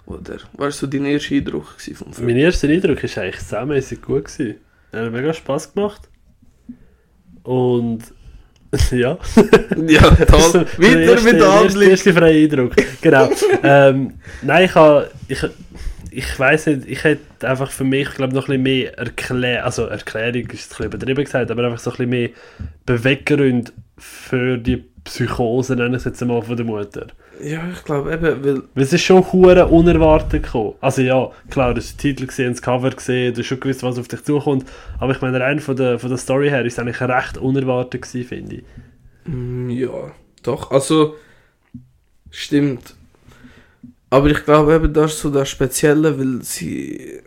Oder 0.07 0.35
was 0.35 0.43
war 0.53 0.71
so 0.71 0.87
dein 0.87 1.05
erster 1.07 1.35
Eindruck 1.35 1.67
vom 1.95 2.13
Film? 2.13 2.29
Mein 2.29 2.37
erster 2.37 2.69
Eindruck 2.69 3.03
war 3.03 3.23
eigentlich 3.25 3.41
saumässig 3.41 4.03
gut. 4.03 4.27
Gewesen. 4.27 4.55
Er 4.93 5.07
hat 5.07 5.13
mega 5.13 5.35
Spass 5.35 5.75
gemacht. 5.75 6.09
Und 7.43 8.03
ja. 8.93 9.19
Ja, 9.89 10.11
toll. 10.27 10.67
Weiter 10.79 11.23
mit 11.23 11.41
der 11.41 11.55
Handlung. 11.55 11.89
erste 11.91 12.15
freie 12.15 12.45
Eindruck. 12.45 12.75
Genau. 13.01 13.31
ähm, 13.65 14.15
nein, 14.43 14.67
ich 14.67 14.75
habe. 14.77 15.11
Ich, 15.27 15.45
ich 16.15 16.39
weiß 16.39 16.67
nicht, 16.67 16.89
ich 16.89 17.05
hätte 17.05 17.49
einfach 17.49 17.71
für 17.71 17.85
mich, 17.85 18.11
glaube 18.15 18.35
noch 18.35 18.49
ein 18.49 18.63
bisschen 18.63 18.63
mehr 18.63 18.99
Erklärung, 18.99 19.65
also 19.65 19.87
Erklärung 19.87 20.43
ist 20.43 20.45
ein 20.45 20.69
bisschen 20.69 20.87
übertrieben 20.87 21.25
gesagt, 21.25 21.51
aber 21.51 21.65
einfach 21.65 21.79
so 21.79 21.91
ein 21.91 21.97
bisschen 21.97 22.11
mehr 22.11 22.31
Beweggrund 22.87 23.73
für 23.99 24.59
die 24.59 24.85
Psychose, 25.05 25.75
nenne 25.77 25.97
ich 25.97 26.03
es 26.03 26.05
jetzt 26.05 26.25
mal, 26.25 26.43
von 26.43 26.57
der 26.57 26.67
Mutter. 26.67 27.09
Ja, 27.43 27.69
ich 27.73 27.83
glaube 27.85 28.13
eben, 28.13 28.45
weil... 28.45 28.63
Weil 28.75 28.85
es 28.85 28.93
ist 28.93 29.03
schon 29.03 29.33
hure 29.33 29.67
unerwartet 29.67 30.45
gekommen. 30.45 30.75
Also 30.81 31.03
ja, 31.03 31.31
klar, 31.51 31.75
du 31.75 31.81
hast 31.81 31.95
den 31.95 31.99
Titel 31.99 32.27
gesehen, 32.27 32.53
das 32.53 32.63
Cover 32.63 32.91
gesehen, 32.91 33.35
du 33.35 33.41
hast 33.41 33.47
schon 33.47 33.59
gewusst, 33.61 33.83
was 33.83 33.99
auf 33.99 34.09
dich 34.09 34.23
zukommt, 34.23 34.67
aber 34.99 35.13
ich 35.13 35.21
meine, 35.21 35.41
rein 35.41 35.59
von 35.59 35.77
der, 35.77 35.99
von 35.99 36.11
der 36.11 36.19
Story 36.19 36.51
her 36.51 36.65
ist 36.65 36.75
es 36.75 36.79
eigentlich 36.79 37.01
recht 37.01 37.39
unerwartet 37.39 38.03
gewesen, 38.03 38.29
finde 38.29 38.57
ich. 38.57 38.65
Mm, 39.25 39.71
Ja, 39.71 40.13
doch, 40.43 40.71
also... 40.71 41.17
Stimmt. 42.31 42.95
Aber 44.13 44.29
ich 44.29 44.45
glaube 44.45 44.75
eben, 44.75 44.93
das 44.93 45.15
ist 45.15 45.21
so 45.21 45.31
das 45.31 45.49
Spezielle, 45.49 46.19
weil 46.19 46.43
sie... 46.43 47.23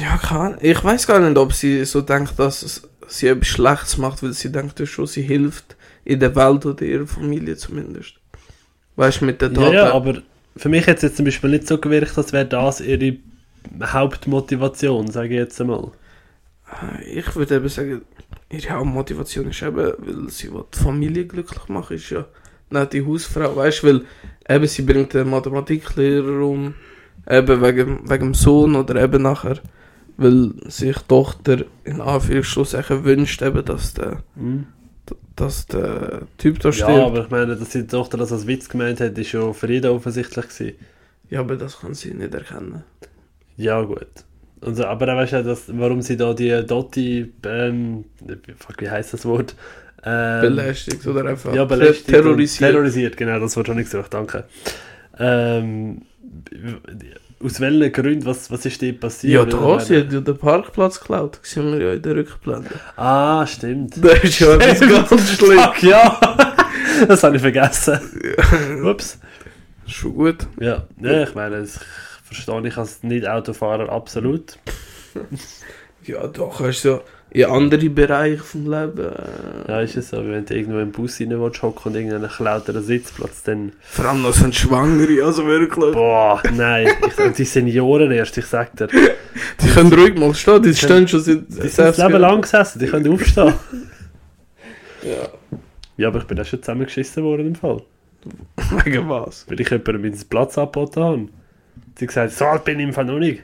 Ja, 0.00 0.16
kann 0.16 0.56
Ich 0.62 0.82
weiß 0.82 1.06
gar 1.06 1.20
nicht, 1.20 1.36
ob 1.36 1.52
sie 1.52 1.84
so 1.84 2.00
denkt, 2.00 2.38
dass 2.38 2.88
sie 3.08 3.28
etwas 3.28 3.48
Schlechtes 3.48 3.98
macht, 3.98 4.22
weil 4.22 4.32
sie 4.32 4.50
denkt 4.50 4.80
ja 4.80 4.86
schon, 4.86 5.06
sie 5.06 5.20
hilft 5.20 5.76
in 6.06 6.18
der 6.18 6.34
Welt 6.34 6.64
oder 6.64 6.82
ihrer 6.82 7.06
Familie 7.06 7.58
zumindest. 7.58 8.14
Weißt 8.96 9.20
du, 9.20 9.26
mit 9.26 9.42
der 9.42 9.50
Ja, 9.52 9.60
Tat. 9.60 9.72
ja, 9.74 9.92
aber 9.92 10.22
für 10.56 10.70
mich 10.70 10.86
hat 10.86 10.96
es 10.96 11.02
jetzt 11.02 11.16
zum 11.18 11.26
Beispiel 11.26 11.50
nicht 11.50 11.68
so 11.68 11.76
gewirkt, 11.76 12.16
als 12.16 12.32
wäre 12.32 12.46
das 12.46 12.80
ihre 12.80 13.18
Hauptmotivation, 13.82 15.10
sage 15.10 15.28
ich 15.34 15.40
jetzt 15.40 15.60
einmal. 15.60 15.90
Ich 17.06 17.36
würde 17.36 17.56
eben 17.56 17.68
sagen, 17.68 18.00
ihre 18.48 18.70
Hauptmotivation 18.70 19.50
ist 19.50 19.60
eben, 19.62 19.92
weil 19.98 20.30
sie 20.30 20.48
die 20.48 20.78
Familie 20.78 21.26
glücklich 21.26 21.68
machen, 21.68 21.96
ist 21.96 22.08
ja 22.08 22.24
nicht 22.70 22.92
die 22.92 23.06
Hausfrau, 23.06 23.56
weißt 23.56 23.82
du, 23.82 23.86
weil 23.88 24.02
eben 24.48 24.66
sie 24.66 24.82
bringt 24.82 25.14
den 25.14 25.30
Mathematiklehrer 25.30 26.44
um, 26.46 26.74
eben 27.28 27.62
wegen, 27.62 28.08
wegen 28.10 28.26
dem 28.28 28.34
Sohn 28.34 28.74
oder 28.76 28.96
eben 29.02 29.22
nachher, 29.22 29.58
weil 30.16 30.52
sich 30.66 30.96
die 30.98 31.08
Tochter 31.08 31.64
in 31.84 32.00
Anführungsschlusszeichen 32.00 33.04
wünscht 33.04 33.42
eben, 33.42 33.64
dass 33.64 33.94
der, 33.94 34.22
dass 35.36 35.66
der 35.66 36.22
Typ 36.38 36.60
da 36.60 36.70
Ja, 36.70 36.72
stirbt. 36.72 37.06
aber 37.06 37.24
ich 37.24 37.30
meine, 37.30 37.56
dass 37.56 37.70
die 37.70 37.86
Tochter 37.86 38.18
das 38.18 38.32
als 38.32 38.46
Witz 38.46 38.68
gemeint 38.68 39.00
hat, 39.00 39.16
ist 39.18 39.28
schon 39.28 39.54
für 39.54 39.70
jeden 39.70 39.90
offensichtlich 39.90 40.48
gewesen. 40.48 40.76
Ja, 41.28 41.40
aber 41.40 41.56
das 41.56 41.80
kann 41.80 41.92
sie 41.94 42.14
nicht 42.14 42.32
erkennen. 42.34 42.82
Ja, 43.56 43.82
gut. 43.82 44.06
Also, 44.60 44.86
aber 44.86 45.06
dann 45.06 45.16
weißt 45.18 45.32
du 45.32 45.36
ja, 45.36 45.42
dass, 45.42 45.64
warum 45.78 46.00
sie 46.02 46.16
da 46.16 46.32
die 46.32 46.64
Dotti, 46.66 47.32
ähm, 47.44 48.04
fuck, 48.56 48.80
wie 48.80 48.88
heißt 48.90 49.12
das 49.12 49.26
Wort? 49.26 49.54
Ähm, 50.04 50.40
Belästigt 50.42 51.06
oder 51.06 51.24
einfach 51.26 51.54
Ja, 51.54 51.64
belästigt. 51.64 52.08
terrorisiert. 52.08 52.70
Terrorisiert, 52.70 53.16
genau, 53.16 53.40
das 53.40 53.56
Wort 53.56 53.68
habe 53.68 53.80
ich 53.80 53.90
gesucht, 53.90 54.12
danke. 54.12 54.44
Ähm, 55.18 56.02
aus 57.42 57.60
welchen 57.60 57.92
Gründen, 57.92 58.26
was, 58.26 58.50
was 58.50 58.66
ist 58.66 58.80
dir 58.80 58.98
passiert? 58.98 59.52
ja, 59.52 59.58
da, 59.58 59.80
sie 59.80 59.98
hat 59.98 60.12
ja 60.12 60.20
den 60.20 60.36
Parkplatz 60.36 61.00
geklaut, 61.00 61.38
das 61.40 61.50
sehen 61.50 61.72
wir 61.72 61.86
ja 61.86 61.92
in 61.94 62.02
der 62.02 62.16
Rückblende. 62.16 62.70
Ah, 62.96 63.46
stimmt. 63.46 63.96
Das 64.02 64.24
ist 64.24 64.40
ja 64.40 64.54
etwas 64.56 65.10
ganz 65.10 65.32
schlimm. 65.32 65.58
Fuck, 65.58 65.82
ja! 65.82 66.20
das 67.08 67.22
habe 67.22 67.36
ich 67.36 67.42
vergessen. 67.42 67.98
Ups. 68.84 69.18
Schon 69.86 70.14
gut. 70.14 70.46
Ja, 70.60 70.86
ja 71.00 71.22
ich 71.22 71.34
meine, 71.34 71.60
das 71.60 71.80
verstehe 72.24 72.66
ich 72.66 72.76
als 72.76 73.02
Nicht-Autofahrer 73.02 73.90
absolut. 73.90 74.58
Ja, 76.04 76.26
doch, 76.26 76.60
hast 76.60 76.82
du 76.82 76.88
ja 76.88 77.00
in 77.34 77.44
andere 77.46 77.90
Bereiche 77.90 78.42
vom 78.44 78.70
Leben. 78.70 79.12
Ja, 79.66 79.80
ist 79.80 79.96
es 79.96 80.10
so, 80.10 80.18
wenn 80.18 80.46
du 80.46 80.54
irgendwo 80.54 80.78
im 80.78 80.92
Bus 80.92 81.20
rein 81.20 81.30
willst, 81.30 81.62
hocken 81.62 81.90
und 81.90 81.96
irgendeinen 81.96 82.30
klaut 82.30 82.68
dir 82.68 82.74
einen 82.74 82.84
Sitzplatz, 82.84 83.42
dann... 83.42 83.72
Vor 83.80 84.04
allem 84.04 84.22
noch 84.22 84.32
sind 84.32 84.54
Schwangere, 84.54 85.24
also 85.24 85.44
wirklich. 85.44 85.92
Boah, 85.92 86.40
nein, 86.54 86.88
ich, 87.04 87.18
und 87.18 87.36
die 87.36 87.44
Senioren 87.44 88.12
erst, 88.12 88.38
ich 88.38 88.46
sag 88.46 88.76
dir. 88.76 88.86
Die 88.86 89.68
können 89.68 89.92
ruhig 89.92 90.16
mal 90.16 90.32
stehen, 90.32 90.62
die 90.62 90.74
stehen 90.74 91.08
schon 91.08 91.20
seit 91.20 91.48
Die 91.48 91.68
sind 91.68 91.78
das 91.78 91.98
Leben 91.98 92.18
lang 92.18 92.40
gesessen, 92.40 92.78
die 92.78 92.86
können 92.86 93.12
aufstehen. 93.12 93.54
Ja, 95.02 95.28
Ja, 95.98 96.08
aber 96.08 96.20
ich 96.20 96.24
bin 96.24 96.40
auch 96.40 96.46
schon 96.46 96.62
zusammengeschissen 96.62 97.22
worden 97.24 97.48
im 97.48 97.54
Fall. 97.56 97.82
wegen 98.84 99.06
was? 99.08 99.44
Weil 99.50 99.60
ich 99.60 99.68
jemandem 99.68 100.00
meinen 100.00 100.28
Platz 100.30 100.56
angeboten 100.56 101.00
habe. 101.02 101.28
Sie 101.98 102.06
gesagt, 102.06 102.32
so 102.32 102.46
alt 102.46 102.64
bin 102.64 102.78
ich 102.78 102.86
im 102.86 102.94
Fall 102.94 103.04
noch 103.04 103.18
nicht. 103.18 103.42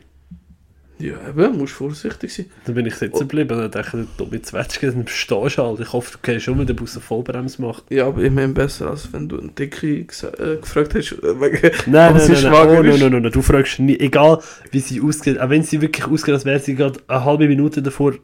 Ja, 1.01 1.15
eben, 1.29 1.57
musst 1.57 1.73
vorsichtig 1.73 2.33
sein. 2.33 2.47
Dann 2.65 2.75
bin 2.75 2.85
ich 2.85 2.95
sitzen 2.95 3.21
geblieben 3.21 3.59
und 3.59 3.75
dachte, 3.75 3.97
du 3.97 4.07
dumme 4.25 4.43
Zwetschge, 4.43 4.93
dann 4.93 5.09
stehst 5.09 5.59
du 5.59 5.63
halt. 5.63 5.81
Ich 5.81 5.93
hoffe, 5.93 6.13
du 6.13 6.19
gehst 6.23 6.45
schon, 6.45 6.59
wenn 6.59 6.67
der 6.67 6.75
Bus 6.75 6.95
eine 6.95 7.03
Vollbremse 7.03 7.63
macht. 7.63 7.85
Ja, 7.91 8.07
aber 8.07 8.23
immerhin 8.23 8.53
besser, 8.53 8.91
als 8.91 9.11
wenn 9.13 9.29
du 9.29 9.39
einen 9.39 9.55
Dicke 9.55 9.87
äh, 9.87 10.05
gefragt 10.05 10.95
hast, 10.95 11.13
äh, 11.13 11.41
wegen, 11.41 11.61
Nein, 11.63 11.73
nein, 11.87 12.21
sie 12.21 12.33
nein, 12.33 12.43
nein. 12.43 12.53
schwanger 12.53 12.79
Oh, 12.79 12.83
nein, 12.83 13.01
nein, 13.01 13.13
nein, 13.13 13.23
nein. 13.23 13.33
Du 13.33 13.43
fragst 13.43 13.79
nie, 13.79 13.99
egal 13.99 14.41
wie 14.71 14.81
sie 14.81 15.01
aussieht, 15.01 15.41
auch 15.41 15.49
wenn 15.49 15.63
sie 15.63 15.81
wirklich 15.81 16.07
aussieht, 16.07 16.35
als 16.35 16.45
wäre 16.45 16.61
sie 16.61 16.75
gerade 16.75 17.01
eine 17.09 17.25
halbe 17.25 17.49
Minute 17.49 17.81
davor 17.83 18.15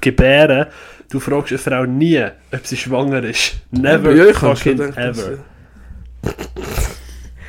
gebären, 0.00 0.66
du 1.10 1.20
fragst 1.20 1.50
eine 1.50 1.58
Frau 1.58 1.84
nie, 1.86 2.24
ob 2.52 2.66
sie 2.66 2.76
schwanger 2.76 3.24
ist. 3.24 3.56
Never 3.70 4.12
ja, 4.12 4.26
ich 4.26 4.36
fucking 4.36 4.76
gedacht, 4.76 4.98
ever. 4.98 5.38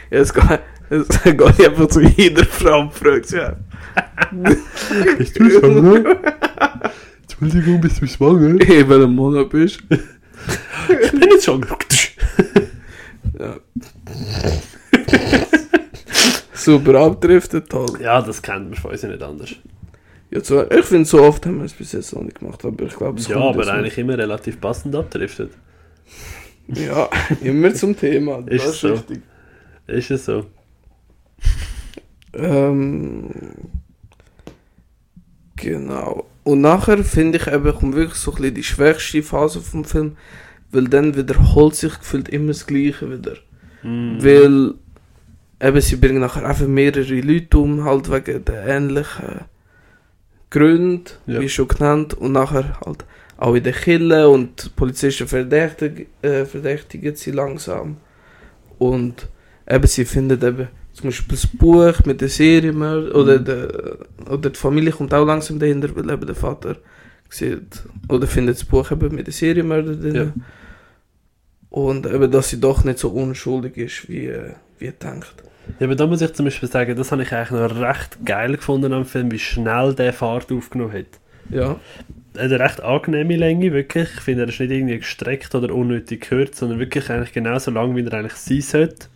Ja, 0.09 0.19
es 0.19 0.31
geht, 0.31 0.59
es 0.91 1.23
geht 1.23 1.41
einfach 1.41 1.87
zu 1.87 2.01
jeder 2.01 2.45
Frau 2.45 2.81
und 2.81 2.93
fragt 2.93 3.25
sie, 3.25 3.37
ja. 3.37 3.55
Bist 5.17 5.39
du 5.39 5.49
schwanger? 5.49 6.15
Entschuldigung, 7.21 7.81
bist 7.81 8.01
du 8.01 8.07
schwanger? 8.07 8.61
In 8.61 8.89
welchem 8.89 9.15
Monat 9.15 9.49
bist 9.49 9.81
du? 9.89 9.95
Ich 11.01 11.11
bin 11.11 11.19
nicht 11.19 11.43
schwanger. 11.43 11.77
Ja. 13.39 13.57
Super 16.53 16.99
abdriftet, 16.99 17.69
toll. 17.69 17.99
Ja, 18.01 18.21
das 18.21 18.41
kennt 18.41 18.69
man 18.69 18.75
von 18.75 18.91
uns 18.91 19.01
ja 19.01 19.09
nicht 19.09 19.21
anders. 19.21 19.55
Ja, 20.31 20.43
so, 20.43 20.69
ich 20.69 20.85
finde, 20.85 21.05
so 21.05 21.21
oft 21.21 21.45
haben 21.45 21.59
wir 21.59 21.65
es 21.65 21.73
bis 21.73 21.91
jetzt 21.91 22.13
noch 22.13 22.23
nicht 22.23 22.39
gemacht, 22.39 22.63
aber 22.65 22.85
ich 22.85 22.95
glaube, 22.95 23.19
es 23.19 23.27
Ja, 23.27 23.37
aber 23.37 23.59
jetzt 23.59 23.69
eigentlich 23.69 23.97
immer 23.97 24.17
relativ 24.17 24.59
passend 24.59 24.95
abdriftet. 24.95 25.51
Ja, 26.67 27.09
immer 27.41 27.73
zum 27.73 27.95
Thema. 27.97 28.41
Das 28.41 28.65
Ist 28.65 28.79
so. 28.79 28.93
richtig. 28.93 29.21
Ist 29.87 30.11
es 30.11 30.25
so? 30.25 30.45
Ähm, 32.33 33.29
genau. 35.63 36.25
Und 36.43 36.61
nachher 36.61 37.03
finde 37.03 37.37
ich 37.37 37.47
eben, 37.47 37.73
kommt 37.73 37.95
wirklich 37.95 38.19
so 38.19 38.31
ein 38.31 38.37
bisschen 38.37 38.55
die 38.55 38.63
schwächste 38.63 39.23
Phase 39.23 39.61
vom 39.61 39.85
Film, 39.85 40.17
weil 40.71 40.87
dann 40.87 41.15
wiederholt 41.15 41.75
sich 41.75 41.97
gefühlt 41.97 42.29
immer 42.29 42.47
das 42.47 42.65
Gleiche 42.67 43.09
wieder. 43.09 43.35
Mm. 43.83 44.17
Weil 44.21 44.73
eben 45.61 45.81
sie 45.81 45.95
bringen 45.95 46.19
nachher 46.21 46.45
einfach 46.45 46.67
mehrere 46.67 47.21
Leute 47.21 47.57
um, 47.57 47.83
halt 47.85 48.11
wegen 48.11 48.43
der 48.45 48.67
ähnlichen 48.67 49.41
Gründen, 50.49 51.05
Ja. 51.25 51.39
wie 51.39 51.49
schon 51.49 51.67
genannt, 51.67 52.13
und 52.13 52.33
nachher 52.33 52.79
halt 52.85 53.05
auch 53.37 53.55
in 53.55 53.63
der 53.63 53.73
Kille 53.73 54.29
und 54.29 54.65
die 54.65 54.69
Polizisten 54.69 55.27
verdächtig, 55.27 56.07
äh, 56.21 56.45
verdächtigen 56.45 57.15
sie 57.15 57.31
langsam. 57.31 57.97
Und 58.77 59.27
eben 59.67 59.87
sie 59.87 60.05
finden 60.05 60.41
eben 60.45 60.67
zum 60.93 61.05
Beispiel 61.09 61.35
das 61.35 61.47
Buch 61.47 62.05
mit 62.05 62.21
der 62.21 62.29
Serienmörder, 62.29 63.15
oder, 63.15 63.39
Mhm. 63.39 63.45
der, 63.45 63.97
oder 64.31 64.49
die 64.49 64.59
Familie 64.59 64.91
kommt 64.91 65.13
auch 65.13 65.25
langsam 65.25 65.59
dahinter, 65.59 65.95
weil 65.95 66.09
eben 66.09 66.25
der 66.25 66.35
Vater 66.35 66.77
sieht, 67.29 67.83
oder 68.09 68.27
findet 68.27 68.57
das 68.57 68.63
Buch 68.65 68.91
eben 68.91 69.13
mit 69.15 69.25
der 69.27 69.33
Serienmörder 69.33 69.95
drin. 69.95 70.15
Ja. 70.15 70.33
Und 71.69 72.05
eben, 72.05 72.29
dass 72.31 72.49
sie 72.49 72.59
doch 72.59 72.83
nicht 72.83 72.99
so 72.99 73.09
unschuldig 73.09 73.77
ist, 73.77 74.07
wie, 74.07 74.31
wie 74.77 74.91
denkt. 74.91 75.33
Ja, 75.79 75.87
aber 75.87 75.95
da 75.95 76.05
muss 76.05 76.21
ich 76.21 76.33
zum 76.33 76.45
Beispiel 76.45 76.69
sagen, 76.69 76.95
das 76.95 77.11
habe 77.11 77.23
ich 77.23 77.31
eigentlich 77.31 77.51
noch 77.51 77.79
recht 77.81 78.17
geil 78.25 78.55
gefunden 78.55 78.93
am 78.93 79.05
Film, 79.05 79.31
wie 79.31 79.39
schnell 79.39 79.95
der 79.95 80.13
Fahrt 80.13 80.51
aufgenommen 80.51 80.93
hat. 80.93 81.05
Ja. 81.49 81.69
hat 81.69 82.39
eine 82.39 82.59
recht 82.59 82.81
angenehme 82.81 83.35
Länge, 83.35 83.71
wirklich. 83.73 84.09
Ich 84.13 84.21
finde, 84.21 84.43
er 84.43 84.49
ist 84.49 84.59
nicht 84.59 84.71
irgendwie 84.71 84.97
gestreckt 84.97 85.53
oder 85.55 85.73
unnötig 85.73 86.29
gehört, 86.29 86.55
sondern 86.55 86.79
wirklich 86.79 87.09
eigentlich 87.09 87.33
genauso 87.33 87.71
lang, 87.71 87.95
wie 87.95 88.03
er 88.03 88.13
eigentlich 88.13 88.33
sein 88.33 88.61
sollte. 88.61 89.07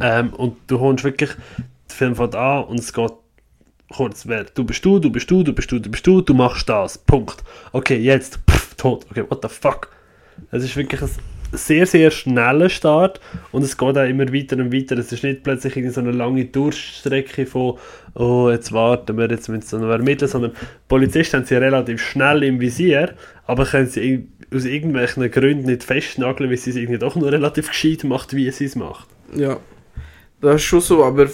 Ähm, 0.00 0.32
und 0.34 0.56
du 0.66 0.80
holst 0.80 1.04
wirklich 1.04 1.30
den 1.30 1.94
Film 1.94 2.14
von 2.16 2.34
an 2.34 2.64
und 2.64 2.78
es 2.78 2.92
geht 2.92 3.12
kurz, 3.92 4.26
wer, 4.26 4.44
du 4.44 4.64
bist 4.64 4.84
du, 4.84 4.98
du 4.98 5.10
bist 5.10 5.30
du, 5.30 5.42
du 5.42 5.52
bist 5.52 5.70
du, 5.70 5.78
du 5.78 5.90
bist 5.90 6.06
du, 6.06 6.20
du 6.20 6.34
machst 6.34 6.68
das, 6.68 6.98
Punkt. 6.98 7.44
Okay, 7.72 7.96
jetzt, 7.96 8.38
pff, 8.50 8.74
tot, 8.74 9.06
okay, 9.10 9.24
what 9.28 9.40
the 9.42 9.48
fuck. 9.48 9.90
Es 10.50 10.64
ist 10.64 10.76
wirklich 10.76 11.02
ein 11.02 11.10
sehr, 11.52 11.86
sehr 11.86 12.10
schneller 12.10 12.70
Start 12.70 13.20
und 13.52 13.62
es 13.62 13.76
geht 13.76 13.98
auch 13.98 14.08
immer 14.08 14.32
weiter 14.32 14.56
und 14.56 14.72
weiter. 14.72 14.96
Es 14.98 15.12
ist 15.12 15.22
nicht 15.22 15.42
plötzlich 15.42 15.92
so 15.92 16.00
eine 16.00 16.12
lange 16.12 16.46
Durchstrecke 16.46 17.46
von, 17.46 17.78
oh, 18.14 18.48
jetzt 18.50 18.72
warten 18.72 19.16
wir, 19.18 19.30
jetzt 19.30 19.48
müssen 19.48 19.80
wir 19.80 19.86
noch 19.86 19.92
ermitteln, 19.92 20.28
sondern 20.28 20.52
Polizisten 20.88 21.38
haben 21.38 21.46
sie 21.46 21.56
relativ 21.56 22.00
schnell 22.00 22.42
im 22.42 22.60
Visier, 22.60 23.14
aber 23.46 23.66
können 23.66 23.86
sie 23.86 24.26
aus 24.54 24.64
irgendwelchen 24.64 25.30
Gründen 25.30 25.66
nicht 25.66 25.84
festnageln, 25.84 26.50
weil 26.50 26.56
sie 26.56 26.70
es 26.70 26.76
irgendwie 26.76 26.98
doch 26.98 27.16
noch 27.16 27.30
relativ 27.30 27.68
gescheit 27.68 28.04
macht, 28.04 28.34
wie 28.34 28.50
sie 28.50 28.64
es 28.64 28.76
macht. 28.76 29.08
Ja, 29.34 29.58
das 30.42 30.56
ist 30.56 30.62
schon 30.62 30.80
so, 30.80 31.04
aber 31.04 31.28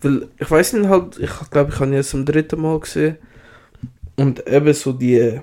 weil, 0.00 0.28
ich 0.38 0.50
weiß 0.50 0.74
nicht 0.74 0.88
halt, 0.88 1.18
ich 1.18 1.30
glaube, 1.50 1.70
ich 1.72 1.80
habe 1.80 1.90
ihn 1.90 1.94
jetzt 1.94 2.10
zum 2.10 2.24
dritten 2.24 2.60
Mal 2.60 2.78
gesehen 2.80 3.16
und 4.16 4.46
eben 4.46 4.74
so 4.74 4.92
die 4.92 5.40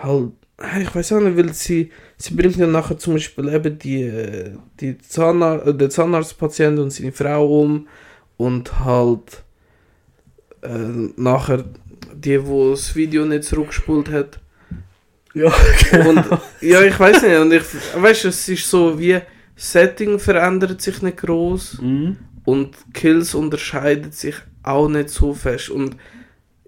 halt, 0.00 0.32
ich 0.80 0.94
weiß 0.94 1.12
auch 1.12 1.20
nicht, 1.20 1.36
weil 1.36 1.52
sie, 1.52 1.90
sie 2.16 2.34
bringt 2.34 2.56
ja 2.56 2.66
nachher 2.66 2.98
zum 2.98 3.14
Beispiel 3.14 3.48
eben 3.48 3.78
die, 3.78 4.52
die 4.80 4.98
Zahnarzt, 4.98 5.66
äh, 5.66 5.74
den 5.74 5.90
Zahnarztpatienten 5.90 6.84
und 6.84 6.90
seine 6.90 7.12
Frau 7.12 7.60
um 7.62 7.88
und 8.36 8.80
halt 8.80 9.42
äh, 10.62 11.10
nachher 11.16 11.64
die, 12.14 12.44
wo 12.46 12.70
das 12.70 12.94
Video 12.94 13.24
nicht 13.24 13.44
zurückgespult 13.44 14.10
hat. 14.10 14.40
Ja, 15.34 15.52
Und 16.06 16.24
ja, 16.60 16.82
ich 16.82 16.98
weiß 16.98 17.22
nicht, 17.22 17.38
und 17.38 17.52
ich 17.52 17.62
weißt, 17.96 18.26
es 18.26 18.48
ist 18.48 18.68
so 18.68 18.98
wie 18.98 19.18
Setting 19.56 20.18
verändert 20.18 20.80
sich 20.82 21.02
nicht 21.02 21.18
groß 21.18 21.78
Mhm. 21.80 22.16
Und 22.44 22.76
Kills 22.92 23.34
unterscheiden 23.34 24.12
sich 24.12 24.34
auch 24.62 24.88
nicht 24.88 25.10
so 25.10 25.34
fest. 25.34 25.70
Und 25.70 25.96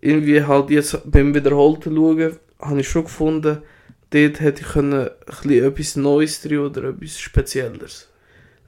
irgendwie 0.01 0.43
halt 0.43 0.71
jetzt 0.71 1.11
beim 1.11 1.35
wiederholten 1.35 1.95
Schauen 1.95 2.37
habe 2.61 2.81
ich 2.81 2.89
schon 2.89 3.05
gefunden, 3.05 3.63
dort 4.11 4.41
hätte 4.41 4.63
ich 4.63 4.69
können 4.69 5.09
ein 5.43 5.51
etwas 5.51 5.97
Neues 5.97 6.43
drin 6.43 6.59
oder 6.59 6.85
etwas 6.85 7.19
Spezielleres. 7.19 8.09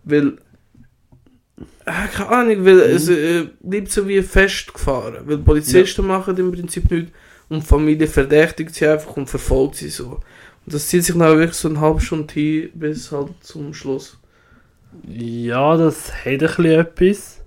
Weil, 0.04 0.38
äh, 1.84 2.08
keine 2.12 2.28
Ahnung, 2.28 2.64
weil 2.64 2.80
es 2.80 3.08
äh, 3.08 3.48
bleibt 3.60 3.90
so 3.90 4.06
wie 4.08 4.22
festgefahren. 4.22 5.26
Weil 5.26 5.38
Polizisten 5.38 6.06
machen 6.06 6.36
im 6.36 6.52
Prinzip 6.52 6.90
nichts 6.90 7.12
und 7.48 7.62
die 7.62 7.66
Familie 7.66 8.06
verdächtigt 8.08 8.74
sie 8.74 8.86
einfach 8.86 9.16
und 9.16 9.30
verfolgt 9.30 9.76
sie 9.76 9.88
so. 9.88 10.20
Und 10.64 10.74
das 10.74 10.88
zieht 10.88 11.04
sich 11.04 11.16
dann 11.16 11.38
wirklich 11.38 11.56
so 11.56 11.68
eine 11.68 11.80
halbe 11.80 12.00
Stunde 12.00 12.32
hin 12.34 12.70
bis 12.74 13.12
halt 13.12 13.32
zum 13.40 13.72
Schluss. 13.72 14.18
Ja, 15.08 15.76
das 15.76 16.12
hat 16.12 16.26
ein 16.26 16.38
bisschen 16.38 16.64
etwas. 16.66 17.40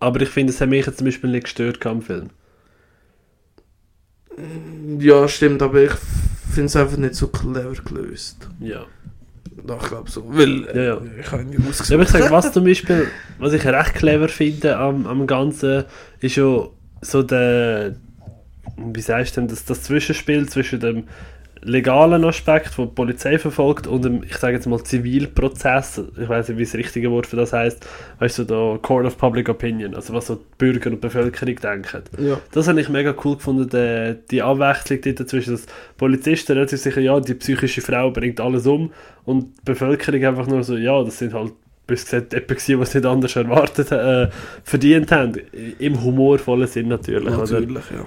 Aber 0.00 0.20
ich 0.20 0.28
finde, 0.28 0.52
es 0.52 0.60
hat 0.60 0.68
mich 0.68 0.84
jetzt 0.86 0.98
zum 0.98 1.04
Beispiel 1.06 1.30
nicht 1.30 1.44
gestört 1.44 1.84
am 1.86 2.02
Film. 2.02 2.30
Ja, 4.98 5.28
stimmt, 5.28 5.62
aber 5.62 5.82
ich 5.84 5.92
finde 6.52 6.66
es 6.66 6.76
einfach 6.76 6.96
nicht 6.96 7.14
so 7.14 7.28
clever 7.28 7.72
gelöst. 7.84 8.48
Ja. 8.60 8.86
Doch, 9.64 9.82
ich 9.82 9.88
glaube 9.90 10.10
so. 10.10 10.24
Weil 10.28 10.66
äh, 10.68 10.76
Ja, 10.76 10.82
ja. 10.94 11.00
ich 11.20 11.30
habe 11.30 11.42
Ja, 11.44 11.58
ausgesucht. 11.68 11.92
aber 11.92 12.02
ich 12.02 12.08
sage, 12.08 12.30
was 12.30 12.52
zum 12.52 12.64
Beispiel, 12.64 13.06
was 13.38 13.52
ich 13.52 13.64
recht 13.64 13.94
clever 13.94 14.28
finde 14.28 14.76
am, 14.78 15.06
am 15.06 15.26
Ganzen, 15.26 15.84
ist 16.20 16.36
ja 16.36 16.66
so 17.02 17.22
der, 17.22 17.94
wie 18.76 19.00
sagst 19.00 19.36
du 19.36 19.40
denn, 19.42 19.48
das, 19.48 19.64
das 19.64 19.82
Zwischenspiel 19.82 20.48
zwischen 20.48 20.80
dem 20.80 21.04
legalen 21.62 22.24
Aspekt, 22.24 22.76
wo 22.76 22.84
die 22.84 22.94
Polizei 22.94 23.38
verfolgt, 23.38 23.86
und 23.86 24.04
dem, 24.04 24.22
ich 24.24 24.36
sage 24.36 24.54
jetzt 24.54 24.66
mal, 24.66 24.82
Zivilprozess, 24.82 26.02
ich 26.20 26.28
weiß 26.28 26.48
nicht, 26.48 26.58
wie 26.58 26.64
das 26.64 26.74
richtige 26.74 27.10
Wort 27.10 27.26
für 27.26 27.36
das 27.36 27.52
heißt, 27.52 27.86
weißt 28.18 28.38
du, 28.40 28.44
da 28.44 28.78
Court 28.82 29.06
of 29.06 29.16
Public 29.16 29.48
Opinion, 29.48 29.94
also 29.94 30.12
was 30.12 30.26
so 30.26 30.36
die 30.36 30.42
Bürger 30.58 30.86
und 30.90 30.96
die 30.96 31.00
Bevölkerung 31.00 31.56
denken. 31.56 32.02
Ja, 32.18 32.40
Das 32.52 32.68
habe 32.68 32.80
ich 32.80 32.88
mega 32.88 33.14
cool 33.24 33.36
gefunden, 33.36 33.68
die, 33.68 34.16
die 34.30 34.42
Abwechslung 34.42 35.00
dort 35.02 35.20
dazwischen, 35.20 35.52
dass 35.52 35.66
Polizisten 35.96 36.52
relativ 36.52 36.80
sicher, 36.80 37.00
ja, 37.00 37.20
die 37.20 37.34
psychische 37.34 37.80
Frau 37.80 38.10
bringt 38.10 38.40
alles 38.40 38.66
um 38.66 38.92
und 39.24 39.44
die 39.58 39.64
Bevölkerung 39.64 40.24
einfach 40.24 40.46
nur 40.46 40.64
so, 40.64 40.76
ja, 40.76 41.02
das 41.04 41.18
sind 41.18 41.32
halt 41.32 41.52
bis 41.86 42.04
gesagt 42.04 42.32
jemand 42.32 42.48
gewesen, 42.48 42.80
was 42.80 42.94
nicht 42.94 43.06
anders 43.06 43.36
erwartet, 43.36 43.92
äh, 43.92 44.28
verdient 44.64 45.10
haben. 45.12 45.34
Im 45.78 46.02
humorvollen 46.02 46.66
Sinn 46.66 46.88
natürlich, 46.88 47.34
Oder? 47.34 47.38
natürlich, 47.38 47.84
ja. 47.90 48.04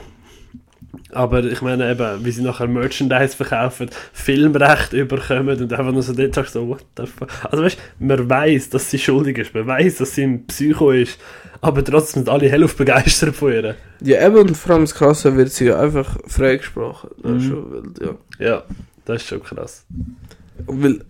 Aber 1.11 1.43
ich 1.43 1.61
meine 1.61 1.89
eben, 1.91 2.25
wie 2.25 2.31
sie 2.31 2.41
nachher 2.43 2.67
Merchandise 2.67 3.35
verkaufen, 3.35 3.89
Filmrecht 4.13 4.93
überkommen 4.93 5.59
und 5.61 5.71
einfach 5.73 5.91
nur 5.91 6.03
so 6.03 6.13
dort 6.13 6.35
sagst 6.35 6.53
so, 6.53 6.67
what 6.67 6.85
the 6.97 7.05
fuck. 7.05 7.29
Also 7.43 7.63
weißt 7.63 7.77
du, 7.99 8.05
man 8.05 8.29
weiß, 8.29 8.69
dass 8.69 8.89
sie 8.91 8.99
schuldig 8.99 9.37
ist, 9.37 9.53
man 9.53 9.67
weiß, 9.67 9.97
dass 9.97 10.15
sie 10.15 10.23
ein 10.23 10.45
Psycho 10.47 10.91
ist, 10.91 11.19
aber 11.61 11.83
trotzdem 11.83 12.23
sind 12.23 12.29
alle 12.29 12.49
hell 12.49 12.63
auf 12.63 12.75
begeistert 12.75 13.35
von 13.35 13.51
ihr. 13.51 13.75
Ja, 14.01 14.25
eben, 14.25 14.37
und 14.37 14.55
vor 14.57 14.73
allem 14.73 14.83
das 14.83 14.93
Krasse 14.95 15.35
wird 15.35 15.49
sie 15.51 15.65
ja 15.65 15.79
einfach 15.79 16.17
freigesprochen. 16.27 17.09
Das 17.23 17.31
ist 17.31 17.43
Mhm. 17.43 17.49
schon 17.49 17.71
wild, 17.71 17.99
ja. 18.01 18.45
Ja, 18.45 18.63
das 19.05 19.21
ist 19.21 19.27
schon 19.29 19.41
krass. 19.43 19.85
Weil, 20.67 21.01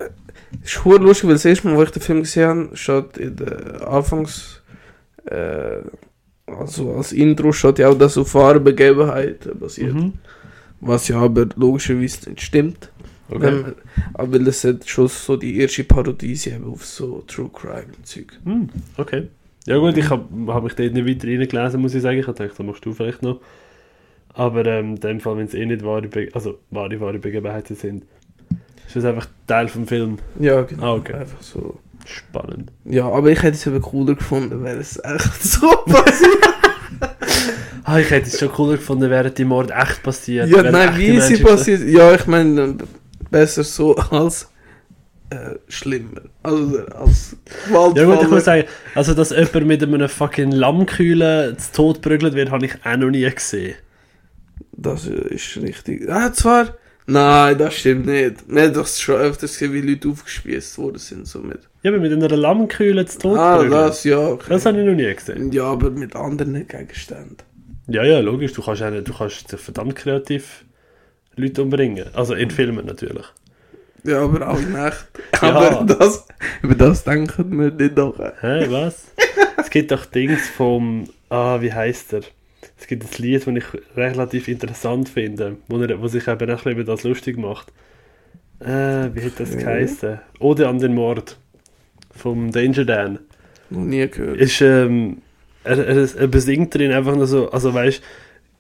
es 0.64 0.76
ist 0.76 0.86
lustig, 0.86 1.26
weil 1.28 1.34
das 1.36 1.46
erste 1.46 1.68
Mal, 1.68 1.76
wo 1.78 1.84
ich 1.84 1.92
den 1.92 2.02
Film 2.02 2.22
gesehen 2.22 2.48
habe, 2.68 2.78
steht 2.78 3.18
in 3.18 3.36
der 3.36 3.88
Anfangs, 3.88 4.62
äh, 5.26 5.80
also 6.66 6.94
als 6.94 7.12
Intro 7.12 7.52
steht 7.52 7.80
ja 7.80 7.90
auch, 7.90 7.98
dass 7.98 8.18
auf 8.18 8.34
wahren 8.34 8.64
Begebenheiten 8.64 9.58
basiert. 9.60 9.94
Mhm. 9.94 10.14
Was 10.82 11.08
ja 11.08 11.20
aber 11.20 11.48
logischerweise 11.56 12.30
nicht 12.30 12.42
stimmt. 12.42 12.92
Okay. 13.30 13.52
Man, 13.52 13.76
aber 14.14 14.40
das 14.40 14.64
hat 14.64 14.88
schon 14.88 15.08
so 15.08 15.36
die 15.36 15.60
erste 15.60 15.84
Parodie 15.84 16.38
auf 16.66 16.86
so 16.86 17.24
True 17.28 17.50
Crime 17.52 17.88
und 17.98 18.06
Zeug. 18.06 18.40
Hm, 18.44 18.70
okay. 18.98 19.28
Ja 19.66 19.78
gut, 19.78 19.98
ich 19.98 20.10
habe 20.10 20.26
hab 20.54 20.64
mich 20.64 20.76
dort 20.76 20.94
nicht 20.94 21.08
weiter 21.08 21.28
reingelesen, 21.28 21.82
muss 21.82 21.96
ich 21.96 22.04
sagen. 22.04 22.20
Ich 22.20 22.26
dachte, 22.26 22.48
das 22.48 22.60
machst 22.60 22.86
du 22.86 22.94
vielleicht 22.94 23.24
noch. 23.24 23.42
Aber 24.34 24.66
ähm, 24.66 24.96
in 24.96 25.00
dem 25.00 25.20
Fall, 25.20 25.38
wenn 25.38 25.46
es 25.46 25.54
eh 25.54 25.66
nicht 25.66 25.84
wahre, 25.84 26.08
Be 26.08 26.30
also 26.34 26.60
wahre, 26.70 27.00
wahre 27.00 27.18
Begebenheiten 27.18 27.76
sind, 27.76 28.04
ist 28.86 28.96
das 28.96 29.06
einfach 29.06 29.28
Teil 29.48 29.70
vom 29.70 29.88
Film. 29.88 30.18
Ja, 30.40 30.62
genau. 30.62 30.84
Ah, 30.84 30.94
okay. 30.96 31.14
Einfach 31.14 31.42
so. 31.42 31.80
Spannend. 32.06 32.72
Ja, 32.84 33.10
aber 33.10 33.32
ich 33.32 33.42
hätte 33.42 33.56
es 33.56 33.66
eben 33.66 33.82
cooler 33.82 34.14
gefunden, 34.14 34.64
wäre 34.64 34.78
es 34.78 35.04
echt 35.04 35.34
so 35.44 35.68
passiert. 35.86 36.55
Ah, 37.88 38.00
ich 38.00 38.10
hätte 38.10 38.28
es 38.28 38.40
schon 38.40 38.52
cooler 38.52 38.78
gefunden, 38.78 39.10
wären 39.12 39.34
die 39.34 39.46
Mord 39.46 39.70
echt 39.72 40.02
passiert. 40.02 40.50
ja, 40.50 40.64
nein, 40.64 40.98
wie 40.98 41.22
sie 41.22 41.30
Menschen 41.30 41.46
passiert. 41.46 41.82
Ja, 41.88 42.16
ich 42.16 42.26
meine, 42.26 42.78
besser 43.30 43.64
so 43.64 43.96
als 43.96 44.50
äh, 45.30 45.56
schlimmer. 45.68 46.22
Also 46.42 46.80
als 46.88 47.36
gestorben. 47.46 47.96
Ja 47.96 48.06
gut, 48.06 48.24
ich 48.24 48.30
muss 48.30 48.46
sagen, 48.46 48.64
also 48.96 49.14
dass 49.14 49.30
jemand 49.30 49.68
mit 49.68 49.84
einem 49.84 50.10
fucking 50.10 50.52
Lammkühlen 50.52 51.58
zu 51.60 51.72
Tod 51.74 52.02
prügelt 52.02 52.34
wird, 52.34 52.50
habe 52.50 52.66
ich 52.66 52.74
auch 52.84 52.98
noch 52.98 53.12
nie 53.12 53.30
gesehen. 53.30 53.76
Das 54.72 55.06
ist 55.06 55.58
richtig. 55.58 56.10
Ah, 56.10 56.34
zwar. 56.34 56.76
Nein, 57.08 57.58
das 57.60 57.76
stimmt 57.76 58.08
nicht. 58.08 58.36
Wir 58.48 58.64
haben 58.64 58.74
doch 58.74 58.88
schon 58.88 59.16
öfters 59.16 59.54
gesehen, 59.54 59.74
wie 59.74 59.82
Leute 59.82 60.10
aufgespießt 60.10 60.80
worden 60.80 60.98
sind. 60.98 61.28
So 61.28 61.40
mit. 61.40 61.60
Ja, 61.84 61.92
aber 61.92 62.00
mit 62.00 62.12
einer 62.12 62.36
Lammkühle 62.36 63.06
zu 63.06 63.20
Tod 63.20 63.38
Ah, 63.38 63.64
das, 63.64 64.04
ja. 64.06 64.28
Okay. 64.28 64.46
Das 64.50 64.66
habe 64.66 64.80
ich 64.80 64.86
noch 64.88 64.96
nie 64.96 65.14
gesehen. 65.14 65.52
Ja, 65.52 65.66
aber 65.66 65.92
mit 65.92 66.16
anderen 66.16 66.68
Gegenständen. 66.68 67.38
Ja, 67.88 68.04
ja, 68.04 68.20
logisch. 68.20 68.54
Du 68.54 68.62
kannst, 68.62 68.82
nicht, 68.82 69.08
du 69.08 69.14
kannst 69.14 69.50
verdammt 69.52 69.96
kreativ 69.96 70.66
Leute 71.36 71.62
umbringen. 71.62 72.06
Also 72.14 72.34
in 72.34 72.50
Filmen 72.50 72.86
natürlich. 72.86 73.26
Ja, 74.04 74.22
aber 74.22 74.48
auch 74.50 74.60
in 74.60 74.76
echt. 74.76 75.08
Ja. 75.42 75.56
Aber 75.56 75.84
das, 75.86 76.28
über 76.62 76.76
das 76.76 77.04
denken 77.04 77.58
wir 77.60 77.72
nicht 77.72 77.98
nach. 77.98 78.14
Hä, 78.42 78.68
was? 78.70 79.12
es 79.58 79.70
gibt 79.70 79.92
doch 79.92 80.06
Dings 80.06 80.48
vom. 80.50 81.10
Ah, 81.30 81.60
wie 81.62 81.74
heißt 81.74 82.14
er? 82.14 82.22
Es 82.78 82.88
gibt 82.88 83.04
ein 83.04 83.24
Lied, 83.24 83.46
das 83.46 83.56
ich 83.56 83.66
relativ 83.96 84.48
interessant 84.48 85.10
finde, 85.10 85.58
wo, 85.68 85.82
er, 85.82 86.02
wo 86.02 86.08
sich 86.08 86.28
eben 86.28 86.52
auch 86.52 86.66
über 86.66 86.84
das 86.84 87.04
lustig 87.04 87.38
macht. 87.38 87.72
Äh, 88.60 89.14
wie 89.14 89.22
hat 89.22 89.40
das 89.40 89.58
geheißen? 89.58 90.20
Ode 90.40 90.68
an 90.68 90.80
den 90.80 90.94
Mord. 90.94 91.38
Vom 92.16 92.52
Danger 92.52 92.86
Dan. 92.86 93.20
Noch 93.70 93.82
nie 93.82 94.08
gehört. 94.08 94.38
Ist, 94.38 94.62
ähm, 94.62 95.22
er, 95.66 96.16
er, 96.16 96.28
besingt 96.28 96.74
drin 96.74 96.92
einfach 96.92 97.16
nur 97.16 97.28
so, 97.28 97.50
also 97.52 97.74
weißt 97.74 98.02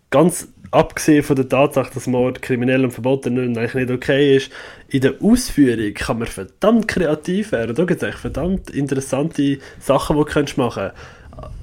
ganz 0.09 0.47
abgesehen 0.71 1.23
von 1.23 1.35
der 1.35 1.47
Tatsache, 1.49 1.93
dass 1.93 2.07
Mord 2.07 2.41
kriminell 2.41 2.83
und 2.83 2.91
verboten 2.91 3.37
und 3.37 3.57
eigentlich 3.57 3.73
nicht 3.73 3.91
okay 3.91 4.37
ist, 4.37 4.51
in 4.89 5.01
der 5.01 5.15
Ausführung 5.21 5.93
kann 5.93 6.19
man 6.19 6.27
verdammt 6.27 6.87
kreativ 6.87 7.51
werden. 7.51 7.75
Da 7.75 7.85
gibt 7.85 8.01
es 8.03 8.15
verdammt 8.15 8.69
interessante 8.69 9.59
Sachen, 9.79 10.17
die 10.17 10.23
du 10.33 10.61
machen 10.61 10.91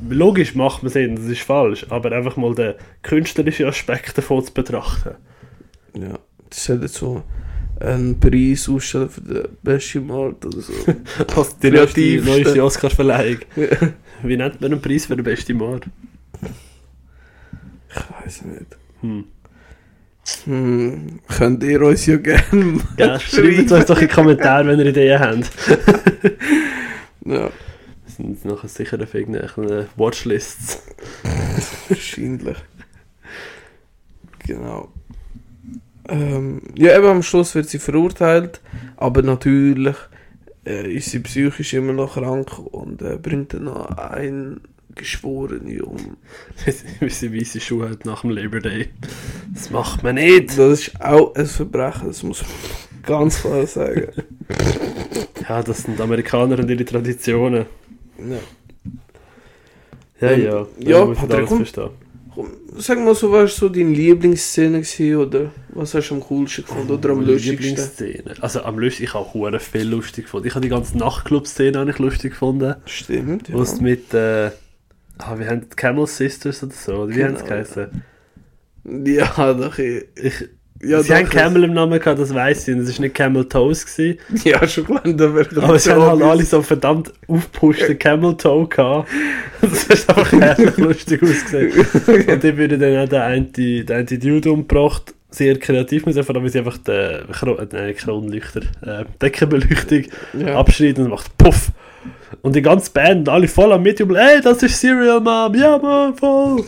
Logisch 0.09 0.55
macht 0.55 0.83
man 0.83 0.93
Sinn, 0.93 1.17
das 1.17 1.25
ist 1.25 1.43
falsch, 1.43 1.87
aber 1.89 2.13
einfach 2.13 2.37
mal 2.37 2.55
den 2.55 2.75
künstlerischen 3.03 3.67
Aspekt 3.67 4.19
davon 4.19 4.45
zu 4.45 4.53
betrachten. 4.53 5.15
Ja, 5.95 6.19
das 6.51 6.69
hat 6.69 6.83
jetzt 6.83 6.95
so 6.95 7.23
einen 7.83 8.19
Preis 8.19 8.69
ausstellen 8.69 9.09
für 9.11 9.21
den 9.21 9.49
besten 9.63 10.07
Mord 10.07 10.45
oder 10.47 10.61
so. 10.61 10.73
Als 11.37 11.57
die 11.59 11.71
neueste, 11.71 12.23
neueste 12.25 12.65
Oscar-Verleihung. 12.65 13.39
Wie 14.23 14.37
nennt 14.37 14.61
man 14.61 14.73
einen 14.73 14.81
Preis 14.83 15.07
für 15.07 15.17
den 15.17 15.25
besten 15.25 15.57
Mord? 15.57 15.87
ich 17.91 18.25
weiß 18.27 18.43
nicht. 18.45 18.77
Hm. 19.01 19.25
Hm, 20.45 21.19
könnt 21.27 21.65
ihr 21.65 21.83
uns 21.83 22.07
ja 22.07 22.17
gerne 22.17 22.81
Ja, 22.97 23.19
schreibt 23.21 23.73
uns 23.73 23.87
doch 23.87 24.01
in 24.01 24.07
die 24.07 24.15
Kommentare, 24.15 24.69
wenn 24.69 24.79
ihr 24.79 24.87
Ideen 24.87 25.19
habt. 25.19 25.51
Ja, 27.25 27.51
Das 28.05 28.17
sind 28.17 28.45
nachher 28.45 28.69
sicher 28.69 29.03
auf 29.03 29.13
irgendwelchen 29.15 29.89
Watchlists. 29.97 30.83
wahrscheinlich. 31.89 32.57
Genau. 34.47 34.93
Ähm, 36.09 36.63
ja, 36.75 36.97
eben 36.97 37.07
am 37.07 37.23
Schluss 37.23 37.55
wird 37.55 37.69
sie 37.69 37.79
verurteilt, 37.79 38.61
aber 38.97 39.23
natürlich 39.23 39.97
äh, 40.67 40.93
ist 40.93 41.11
sie 41.11 41.21
psychisch 41.21 41.75
immer 41.75 41.93
noch 41.93 42.15
krank 42.15 42.59
und 42.59 43.03
äh, 43.03 43.19
bringt 43.23 43.55
dann 43.55 43.65
noch 43.65 43.91
ein 43.97 44.61
Geschworene 44.95 45.85
um. 45.85 46.17
Wie 47.01 47.09
sie 47.09 47.33
weiße 47.35 47.61
Schuhe 47.61 47.89
hat 47.91 48.05
nach 48.05 48.23
dem 48.23 48.31
Labor 48.31 48.61
Day. 48.61 48.91
Das 49.55 49.71
macht 49.71 50.03
man 50.03 50.17
nicht. 50.17 50.51
Das 50.59 50.81
ist 50.81 51.01
auch 51.01 51.35
ein 51.35 51.47
Verbrechen, 51.47 52.09
das 52.09 52.23
muss 52.23 52.43
man 52.43 52.51
ganz 53.03 53.41
klar 53.41 53.67
sagen. 53.67 54.09
Ja, 55.49 55.61
das 55.61 55.83
sind 55.83 56.01
Amerikaner 56.01 56.57
und 56.61 56.71
ihre 56.71 56.85
Traditionen. 56.85 57.67
Ja. 58.17 58.37
Ja, 60.21 60.31
Ähm, 60.31 60.45
ja. 60.45 60.67
ja, 60.79 61.05
nicht 61.05 61.29
Patrick, 61.29 61.49
Sag 62.79 62.99
mal 62.99 63.15
so, 63.15 63.31
was 63.31 63.57
so 63.57 63.69
deine 63.69 63.93
Lieblingsszene 63.93 64.81
gewesen, 64.81 65.17
oder 65.17 65.51
was 65.69 65.95
hast 65.95 66.09
du 66.09 66.15
am 66.15 66.21
coolsten 66.21 66.65
gefunden 66.65 66.91
oder 66.91 67.11
am 67.11 67.21
lustigsten? 67.21 67.51
Lieblingsszene. 67.51 68.35
Also 68.41 68.63
am 68.63 68.79
lustigsten, 68.79 69.05
ich 69.05 69.15
habe 69.15 69.33
hure 69.35 69.61
viel 69.61 69.89
lustig 69.89 70.25
gefunden. 70.25 70.47
Ich 70.47 70.55
habe 70.55 70.63
die 70.63 70.71
ganze 70.71 70.97
Nachtclub-Szene 70.97 71.79
habe 71.79 71.91
ich 71.91 71.99
lustig 71.99 72.33
gefunden. 72.33 72.75
Stimmt, 72.87 73.49
ja. 73.49 73.55
Wo 73.55 73.63
es 73.63 73.81
mit, 73.81 74.15
äh, 74.15 74.51
ah, 75.19 75.39
wie 75.39 75.47
haben 75.47 75.69
die 75.69 75.77
Camel 75.77 76.07
Sisters 76.07 76.63
oder 76.63 76.73
so, 76.73 76.93
oder 76.95 77.11
wie 77.11 77.15
Genau, 77.15 77.29
haben 77.29 77.37
sie 77.37 77.45
geheißen? 77.45 78.03
Ja, 78.85 79.55
doch, 79.55 79.79
ich, 79.79 80.05
Ich, 80.17 80.49
ja, 80.85 81.03
sie 81.03 81.15
haben 81.15 81.25
doch, 81.25 81.33
Camel 81.33 81.65
im 81.65 81.75
Namen 81.75 81.99
gehabt, 81.99 82.19
das 82.19 82.35
weiss 82.35 82.67
ich, 82.67 82.75
und 82.75 82.81
es 82.81 82.97
war 82.97 83.03
nicht 83.03 83.15
Camel 83.15 83.49
Toes 83.49 83.87
gewesen. 83.87 84.19
Ja, 84.45 84.67
schon 84.67 84.85
gelernt, 84.87 85.21
aber, 85.21 85.47
Aber 85.63 85.79
sie 85.79 85.91
haben 85.93 86.03
halt 86.03 86.23
alle 86.23 86.45
so 86.45 86.61
verdammt 86.63 87.13
aufgepushten 87.29 87.99
Camel 87.99 88.37
Toe 88.37 88.69
gehabt. 88.69 89.09
Das 89.61 89.85
ist 89.85 90.09
einfach 90.09 90.33
herrlich 90.33 90.77
lustig 90.77 91.23
ausgesehen. 91.23 91.73
Und 92.29 92.43
die 92.43 92.57
würden 92.57 92.81
dann 92.81 92.97
auch 92.99 93.09
den 93.09 93.21
einen, 93.21 93.53
den 93.53 93.91
einen 93.91 94.21
Dude 94.21 94.51
umgebracht. 94.51 95.15
Sehr 95.31 95.57
kreativ 95.59 96.05
muss 96.05 96.17
ich 96.17 96.27
vor 96.27 96.35
allem, 96.35 96.45
weil 96.45 96.51
sie 96.51 96.59
einfach 96.59 96.79
den 96.79 97.31
Kro 97.31 97.57
äh, 97.59 97.93
Kronleuchter, 97.95 98.63
äh, 98.85 99.05
Deckenbeleuchtung 99.21 100.05
ja. 100.39 100.59
abschneiden 100.59 101.05
und 101.05 101.11
macht 101.11 101.39
Puff. 101.39 101.71
Und 102.43 102.57
die 102.57 102.63
ganze 102.63 102.91
Band, 102.91 103.29
alle 103.29 103.47
voll 103.47 103.73
am 103.73 103.83
Mitjubeln, 103.83 104.19
ey, 104.19 104.41
das 104.41 104.63
ist 104.63 104.81
Serial 104.81 105.21
Mom, 105.21 105.55
ja 105.55 105.79
man, 105.79 106.15
voll. 106.17 106.65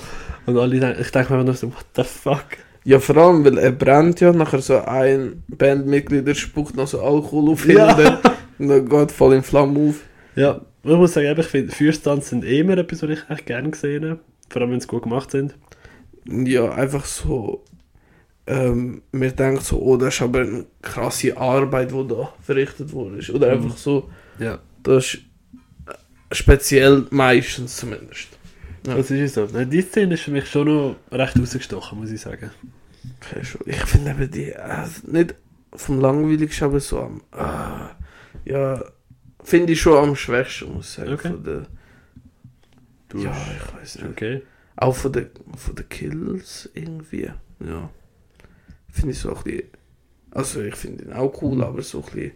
Und 0.47 0.57
alle, 0.57 0.97
ich 1.01 1.11
denke 1.11 1.33
mir 1.33 1.41
einfach 1.41 1.45
nur 1.45 1.55
so, 1.55 1.67
what 1.69 1.87
the 1.97 2.05
fuck. 2.05 2.45
Ja, 2.85 2.99
vor 3.01 3.17
allem, 3.17 3.45
weil 3.45 3.59
er 3.59 3.73
brennt 3.73 4.21
ja, 4.21 4.33
nachher 4.33 4.61
so 4.61 4.79
ein 4.79 5.43
Bandmitglied, 5.49 6.27
der 6.27 6.35
spuckt 6.35 6.77
noch 6.77 6.87
so 6.87 7.01
Alkohol 7.01 7.51
auf 7.53 7.67
ihn 7.67 7.77
Ja. 7.77 7.93
und 7.95 7.99
dann, 8.05 8.19
und 8.59 8.69
dann 8.69 8.89
geht 8.89 9.13
voll 9.13 9.35
in 9.35 9.43
Flammen 9.43 9.89
auf. 9.89 9.97
Ja, 10.37 10.61
ich 10.83 10.91
muss 10.91 11.15
sagen, 11.15 11.35
ich 11.39 11.47
finde, 11.47 11.73
Feuerstunts 11.73 12.29
sind 12.31 12.45
eh 12.45 12.61
immer 12.61 12.77
etwas, 12.79 13.03
was 13.03 13.11
ich 13.11 13.31
echt 13.31 13.47
gerne 13.47 13.71
gesehen 13.71 14.05
habe. 14.11 14.21
Vor 14.51 14.63
allem, 14.63 14.73
wenn 14.73 14.81
sie 14.81 14.87
gut 14.87 15.03
gemacht 15.05 15.31
sind. 15.31 15.55
Ja, 16.27 16.71
einfach 16.73 17.05
so, 17.07 17.65
ähm, 18.47 19.01
man 19.13 19.35
denkt 19.35 19.63
so, 19.63 19.81
oh, 19.81 19.97
das 19.97 20.15
ist 20.15 20.23
aber 20.23 20.41
eine 20.41 20.67
krasse 20.83 21.37
Arbeit, 21.37 21.91
die 21.93 22.07
da 22.09 22.33
verrichtet 22.43 22.93
wurde. 22.93 23.19
Oder 23.33 23.55
Mhm. 23.57 23.63
einfach 23.65 23.77
so, 23.79 24.11
Ja. 24.39 24.59
das 24.83 25.15
ist 25.15 25.19
speziell 26.33 27.07
meistens 27.11 27.77
zumindest. 27.77 28.34
Ja. 28.87 28.97
Das 28.97 29.11
ist 29.11 29.35
so. 29.35 29.47
Die 29.47 29.83
Szene 29.83 30.15
ist 30.15 30.23
für 30.23 30.31
mich 30.31 30.47
schon 30.49 30.67
noch 30.67 30.97
recht 31.11 31.39
rausgestochen, 31.39 31.99
muss 31.99 32.11
ich 32.11 32.21
sagen. 32.21 32.51
Ich 33.67 33.79
finde 33.85 34.11
eben 34.11 34.31
die, 34.31 34.51
äh, 34.51 34.87
nicht 35.07 35.35
vom 35.75 36.01
langweiligsten, 36.01 36.65
aber 36.67 36.81
so 36.81 37.01
am, 37.01 37.23
ah, 37.33 37.91
ja, 38.45 38.83
finde 39.43 39.73
ich 39.73 39.81
schon 39.81 39.97
am 39.97 40.17
schwächsten, 40.17 40.73
muss 40.73 40.87
ich 40.91 40.95
sagen. 40.95 41.13
Okay. 41.15 41.29
Von 41.29 41.45
der, 41.45 41.67
Du 43.09 43.19
ja, 43.19 43.31
ich 43.31 43.75
weiß 43.81 43.97
nicht. 43.97 44.09
Okay. 44.11 44.43
Auch 44.77 44.97
von 44.97 45.13
den 45.13 45.29
von 45.57 45.75
der 45.77 45.85
Kills 45.85 46.69
irgendwie, 46.75 47.31
ja. 47.61 47.91
Finde 48.91 49.13
ich 49.13 49.19
so 49.19 49.35
ein 49.35 49.43
bisschen, 49.45 49.63
also 50.31 50.63
ich 50.63 50.75
finde 50.75 51.05
ihn 51.05 51.13
auch 51.13 51.41
cool, 51.43 51.63
aber 51.63 51.81
so 51.83 51.99
ein 51.99 52.05
bisschen, 52.05 52.33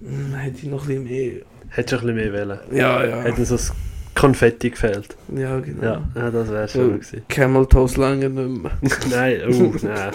hm, 0.00 0.34
hätte 0.34 0.58
ich 0.58 0.64
noch 0.64 0.82
ein 0.82 0.88
bisschen 0.88 1.04
mehr, 1.04 1.42
Hättest 1.68 1.92
du 1.92 1.96
ein 2.08 2.14
bisschen 2.14 2.32
mehr 2.32 2.32
wählen. 2.32 2.58
ja, 2.72 3.04
ja, 3.06 3.22
Hätte 3.22 3.44
so 3.46 3.54
das 3.54 3.72
Konfetti 4.14 4.70
gefehlt. 4.70 5.16
ja, 5.34 5.58
genau. 5.60 5.82
Ja, 5.82 6.02
ja 6.14 6.30
das 6.30 6.50
wäre 6.50 6.68
schon 6.68 6.90
Ja. 6.90 6.96
gewesen. 6.96 7.22
Camel 7.28 7.66
Toes 7.66 7.96
lange 7.96 8.28
nicht 8.28 8.62
mehr. 8.62 8.70
nein, 9.10 9.40
oh, 9.48 9.74
nein. 9.82 10.12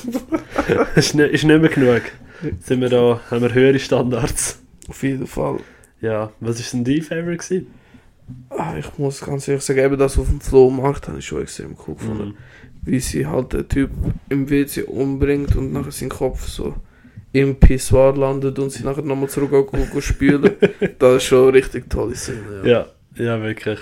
ist, 0.96 1.16
nicht, 1.16 1.32
ist 1.34 1.44
nicht 1.44 1.62
mehr 1.62 1.70
genug. 1.70 2.02
Sind 2.60 2.82
wir 2.82 2.90
da, 2.90 3.20
haben 3.32 3.42
wir 3.42 3.54
höhere 3.54 3.80
Standards. 3.80 4.62
Auf 4.88 5.04
jeden 5.04 5.28
Fall. 5.28 5.58
Ja, 6.02 6.32
was 6.40 6.60
ist 6.60 6.74
denn 6.74 6.84
dein 6.84 7.02
Favorite 7.02 7.38
gewesen? 7.38 7.68
Ah, 8.50 8.76
ich 8.78 8.98
muss 8.98 9.22
ganz 9.22 9.48
ehrlich 9.48 9.64
sagen, 9.64 9.80
eben 9.80 9.98
das 9.98 10.18
auf 10.18 10.28
dem 10.28 10.42
Flohmarkt 10.42 11.08
habe 11.08 11.20
ich 11.20 11.26
schon 11.26 11.42
extrem 11.42 11.76
cool 11.88 11.96
gefunden. 11.96 12.28
Mhm. 12.30 12.36
wie 12.84 13.00
sie 13.00 13.26
halt 13.26 13.54
den 13.54 13.68
Typ 13.68 13.90
im 14.30 14.50
WC 14.50 14.84
umbringt 14.84 15.56
und 15.56 15.74
nachher 15.74 15.92
sein 15.92 16.10
Kopf 16.10 16.46
so 16.48 16.76
im 17.34 17.56
Pissoir 17.56 18.16
landet 18.16 18.60
und 18.60 18.72
sie 18.72 18.84
nachher 18.84 19.02
nochmal 19.04 19.30
zurück 19.30 19.68
spülen. 20.00 20.52
das 21.00 21.18
ist 21.18 21.24
schon 21.24 21.44
eine 21.44 21.54
richtig 21.54 21.90
tolle 21.90 22.16
Szene. 22.16 22.62
Ja. 22.64 22.70
Ja, 22.70 22.86
ja, 23.18 23.42
wirklich. 23.42 23.80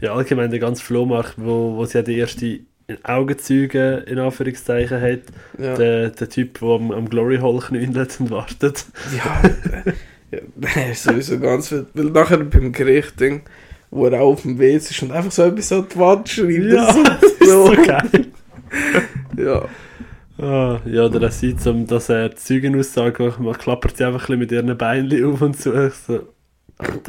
Ja, 0.00 0.14
allgemein 0.14 0.50
der 0.50 0.58
ganze 0.58 0.82
Flohmarkt, 0.82 1.34
wo, 1.36 1.76
wo 1.76 1.84
sie 1.84 1.98
ja 1.98 2.02
die 2.02 2.18
erste 2.18 2.60
Augenzeuge 3.04 4.04
in 4.06 4.18
Anführungszeichen 4.18 5.00
hat. 5.00 5.20
Ja. 5.58 5.76
Der, 5.76 6.10
der 6.10 6.28
Typ, 6.28 6.60
der 6.60 6.68
am, 6.68 6.90
am 6.90 7.08
Glory 7.08 7.38
Hole 7.38 7.60
knündelt 7.60 8.18
und 8.20 8.30
wartet. 8.30 8.84
Ja, 9.16 9.42
äh, 9.84 9.92
ja, 10.32 10.38
der 10.56 10.92
ist 10.92 11.04
sowieso 11.04 11.38
ganz 11.38 11.70
wild. 11.70 11.86
Weil 11.94 12.06
nachher 12.06 12.38
beim 12.38 12.72
Gericht, 12.72 13.20
Ding, 13.20 13.42
wo 13.90 14.06
er 14.06 14.20
auch 14.20 14.32
auf 14.32 14.42
dem 14.42 14.58
WC 14.58 14.90
ist 14.90 15.02
und 15.02 15.12
einfach 15.12 15.32
so 15.32 15.44
etwas 15.44 15.72
an 15.72 15.86
die 15.92 15.98
Wand 15.98 16.28
schreibt. 16.28 16.72
Ja, 16.72 17.02
das 17.02 17.22
ist 17.22 17.50
so, 17.50 17.74
geil. 17.86 18.26
ja. 19.36 19.68
Ah, 20.38 20.80
ja, 20.86 21.04
oder 21.04 21.22
er 21.22 21.30
sieht, 21.30 21.64
um, 21.66 21.86
dass 21.86 22.08
er 22.08 22.30
die 22.30 22.36
Zeugenaussage 22.36 23.34
macht, 23.38 23.60
klappert 23.60 23.96
sie 23.96 24.04
einfach 24.04 24.28
ein 24.28 24.38
mit 24.38 24.50
ihren 24.50 24.76
Beinen 24.76 25.24
auf 25.24 25.42
und 25.42 25.56
zu. 25.58 25.90
So. 25.90 26.26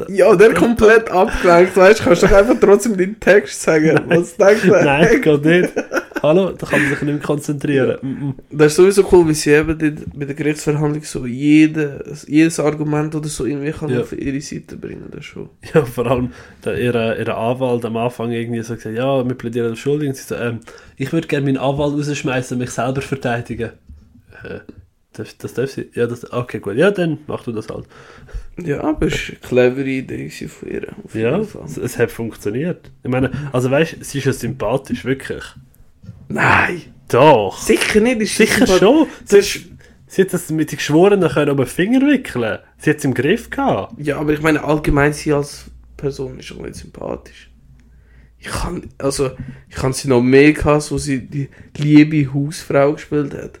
Ja, 0.08 0.34
der 0.36 0.54
komplett 0.54 1.10
abgelenkt, 1.10 1.76
weißt 1.76 2.00
du, 2.00 2.04
kannst 2.04 2.22
du 2.22 2.26
doch 2.26 2.36
einfach 2.36 2.56
trotzdem 2.60 2.96
deinen 2.96 3.18
Text 3.20 3.62
sagen. 3.62 4.00
Was 4.06 4.36
denkst 4.36 4.62
du? 4.64 4.70
Nein, 4.70 5.20
geht 5.22 5.44
nicht. 5.44 5.72
Hallo, 6.22 6.52
da 6.52 6.66
kann 6.66 6.80
man 6.80 6.88
sich 6.90 7.02
nicht 7.02 7.12
mehr 7.12 7.18
konzentrieren. 7.18 8.34
Das 8.50 8.68
ist 8.68 8.76
sowieso 8.76 9.06
cool, 9.12 9.28
wie 9.28 9.34
sie 9.34 9.50
eben 9.50 9.76
bei 10.14 10.24
der 10.24 10.34
Gerichtsverhandlung 10.34 11.02
so 11.02 11.26
jede, 11.26 12.02
jedes 12.26 12.58
Argument 12.58 13.14
oder 13.14 13.28
so 13.28 13.44
irgendwie 13.44 13.72
kann 13.72 13.90
Ja. 13.90 14.00
auf 14.00 14.12
ihre 14.12 14.40
Seite 14.40 14.76
bringen. 14.76 15.04
Das 15.10 15.24
schon. 15.26 15.50
Ja, 15.74 15.84
vor 15.84 16.06
allem 16.06 16.30
der, 16.64 16.78
ihre, 16.80 17.18
ihre 17.18 17.34
Anwalt 17.36 17.84
am 17.84 17.96
Anfang 17.98 18.30
irgendwie 18.32 18.62
so 18.62 18.74
gesagt, 18.74 18.96
ja, 18.96 19.22
wir 19.26 19.34
plädieren 19.34 19.72
auf 19.72 19.78
Schuldig. 19.78 20.08
Und 20.08 20.16
sie 20.16 20.22
so, 20.22 20.34
ähm, 20.36 20.60
ich 20.96 21.12
würde 21.12 21.28
gerne 21.28 21.44
meinen 21.44 21.58
Anwalt 21.58 21.92
rausschmeißen 21.92 22.54
und 22.54 22.60
mich 22.60 22.70
selber 22.70 23.02
verteidigen. 23.02 23.72
Äh, 24.44 24.60
das, 25.12 25.36
das 25.36 25.52
darf 25.52 25.70
sie? 25.70 25.90
Ja, 25.94 26.06
das, 26.06 26.32
okay, 26.32 26.58
gut. 26.58 26.76
Ja, 26.76 26.90
dann 26.90 27.18
mach 27.26 27.44
du 27.44 27.52
das 27.52 27.68
halt. 27.68 27.84
Ja, 28.62 28.84
aber 28.84 29.06
es 29.06 29.14
war 29.14 29.28
eine 29.28 29.38
clevere 29.40 29.88
Idee 29.88 30.30
von 30.30 30.68
ihr. 30.68 30.88
Ja, 31.12 31.38
es, 31.38 31.76
es 31.76 31.98
hat 31.98 32.10
funktioniert. 32.10 32.90
Ich 33.02 33.10
meine, 33.10 33.30
also 33.52 33.70
weißt 33.70 33.96
du, 33.98 34.04
sie 34.04 34.18
ist 34.18 34.24
ja 34.24 34.32
sympathisch, 34.32 35.04
wirklich. 35.04 35.44
Nein! 36.28 36.82
Doch. 37.08 37.60
Sicher 37.60 38.00
nicht! 38.00 38.20
Ist 38.20 38.36
sie 38.36 38.46
Sicher 38.46 38.66
schon. 38.66 39.08
Das 39.22 39.32
ist, 39.32 39.60
Sie 40.06 40.22
hat 40.22 40.32
das 40.32 40.48
mit 40.50 40.70
den 40.70 40.76
Geschworenen 40.76 41.28
können 41.28 41.50
um 41.50 41.56
den 41.56 41.66
Finger 41.66 42.06
wickeln. 42.06 42.58
Sie 42.78 42.90
hat 42.90 42.98
es 42.98 43.04
im 43.04 43.14
Griff 43.14 43.50
gehabt. 43.50 43.94
ja, 43.98 44.18
aber 44.18 44.32
ich 44.32 44.42
meine, 44.42 44.62
allgemein 44.62 45.12
sie 45.12 45.32
als 45.32 45.64
Person 45.96 46.38
ist 46.38 46.44
schon 46.46 46.62
nicht 46.62 46.76
sympathisch. 46.76 47.50
Ich 48.38 48.46
kann, 48.46 48.88
also, 48.98 49.32
ich 49.68 49.74
kann 49.74 49.92
sie 49.92 50.06
noch 50.06 50.20
mehr 50.20 50.52
gehabt, 50.52 50.90
wo 50.92 50.98
sie 50.98 51.20
die 51.26 51.48
liebe 51.76 52.32
Hausfrau 52.32 52.92
gespielt 52.92 53.34
hat. 53.34 53.58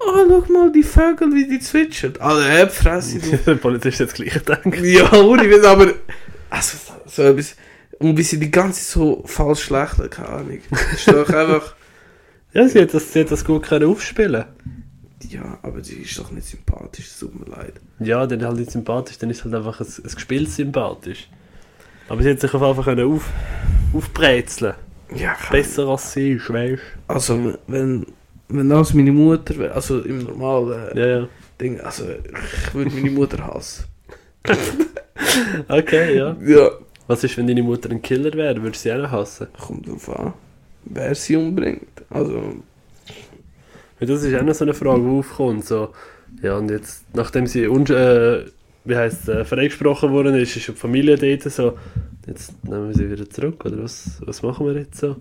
Ah, 0.00 0.24
schau 0.28 0.52
mal, 0.52 0.72
die 0.72 0.82
Vögel, 0.82 1.34
wie 1.34 1.46
die 1.48 1.60
zwitschern. 1.60 2.14
Alle 2.18 2.62
Äpfresse, 2.62 3.18
du 3.18 3.36
Der 3.46 3.54
Polizist 3.54 4.00
hat 4.00 4.08
das 4.08 4.14
gleiche 4.14 4.40
gedacht. 4.40 4.64
Ja, 4.82 5.12
Witz, 5.12 5.64
aber. 5.64 5.94
Also, 6.50 6.76
so 7.06 7.22
etwas. 7.22 7.56
Und 7.98 8.16
wie 8.16 8.22
sie 8.22 8.38
die 8.38 8.50
ganze 8.50 8.80
Zeit 8.80 8.92
so 8.92 9.22
falsch 9.26 9.70
lächeln, 9.70 10.10
keine 10.10 10.28
Ahnung. 10.28 10.58
Das 10.70 10.92
ist 10.92 11.08
doch 11.08 11.28
einfach. 11.28 11.74
Ja, 12.52 12.66
sie 12.66 12.80
hat 12.80 12.94
das, 12.94 13.12
sie 13.12 13.20
hat 13.20 13.30
das 13.30 13.44
gut 13.44 13.64
können 13.64 13.86
aufspielen 13.90 14.46
Ja, 15.28 15.58
aber 15.60 15.84
sie 15.84 15.96
ist 15.96 16.18
doch 16.18 16.30
nicht 16.30 16.46
sympathisch, 16.46 17.08
es 17.08 17.18
tut 17.18 17.38
mir 17.38 17.54
leid. 17.54 17.74
Ja, 17.98 18.26
dann 18.26 18.42
halt 18.42 18.56
nicht 18.56 18.70
sympathisch, 18.70 19.18
dann 19.18 19.28
ist 19.28 19.44
halt 19.44 19.54
einfach 19.54 19.78
ein, 19.78 19.86
ein 19.86 20.14
Gespiel 20.14 20.48
sympathisch. 20.48 21.28
Aber 22.08 22.22
sie 22.22 22.30
hat 22.30 22.40
sich 22.40 22.54
auf 22.54 22.62
jeden 22.62 22.74
Fall 22.74 22.94
können 22.94 23.12
auf, 23.12 23.28
aufbrezeln. 23.92 24.72
Ja, 25.14 25.36
Besser 25.50 25.86
als 25.88 26.12
sie 26.14 26.32
ist, 26.32 26.50
weißt 26.50 26.82
Also, 27.08 27.58
wenn, 27.66 28.06
wenn 28.48 28.68
das 28.68 28.94
meine 28.94 29.12
Mutter 29.12 29.56
wäre, 29.58 29.74
also 29.74 30.00
im 30.00 30.24
normalen 30.24 30.96
Ja, 30.96 31.06
ja. 31.06 31.28
Ding, 31.60 31.80
also 31.80 32.04
ich 32.08 32.74
würde 32.74 32.90
meine 32.90 33.10
Mutter 33.10 33.46
hassen. 33.46 33.84
Okay, 35.68 36.16
ja. 36.16 36.36
Ja, 36.40 36.70
Was 37.06 37.22
ist, 37.24 37.36
wenn 37.36 37.46
deine 37.46 37.62
Mutter 37.62 37.90
ein 37.90 38.02
Killer 38.02 38.32
wäre? 38.32 38.62
Würdest 38.62 38.84
du 38.84 38.88
sie 38.88 38.94
auch 38.94 39.02
noch 39.02 39.10
hassen? 39.12 39.48
kommt 39.58 39.86
drauf 39.88 40.08
an, 40.18 40.32
wer 40.84 41.14
sie 41.14 41.36
umbringt. 41.36 41.88
Also, 42.10 42.42
das 44.00 44.22
ist 44.22 44.34
auch 44.34 44.42
noch 44.42 44.54
so 44.54 44.64
eine 44.64 44.74
Frage, 44.74 45.02
die 45.02 45.08
aufkommt. 45.08 45.64
So, 45.64 45.90
ja, 46.42 46.56
und 46.56 46.70
jetzt, 46.70 47.04
nachdem 47.14 47.46
sie 47.46 47.66
un 47.66 47.86
äh, 47.86 48.44
wie 48.84 48.96
heisst, 48.96 49.28
äh, 49.28 49.44
freigesprochen 49.44 50.12
worden 50.12 50.34
ist, 50.36 50.56
ist 50.56 50.68
die 50.68 50.72
Familie 50.72 51.16
dort 51.16 51.52
so, 51.52 51.76
jetzt 52.26 52.52
nehmen 52.64 52.88
wir 52.88 52.94
sie 52.94 53.10
wieder 53.10 53.28
zurück, 53.28 53.64
oder 53.64 53.82
was, 53.82 54.20
was 54.24 54.42
machen 54.42 54.66
wir 54.66 54.74
jetzt 54.74 54.98
so? 54.98 55.16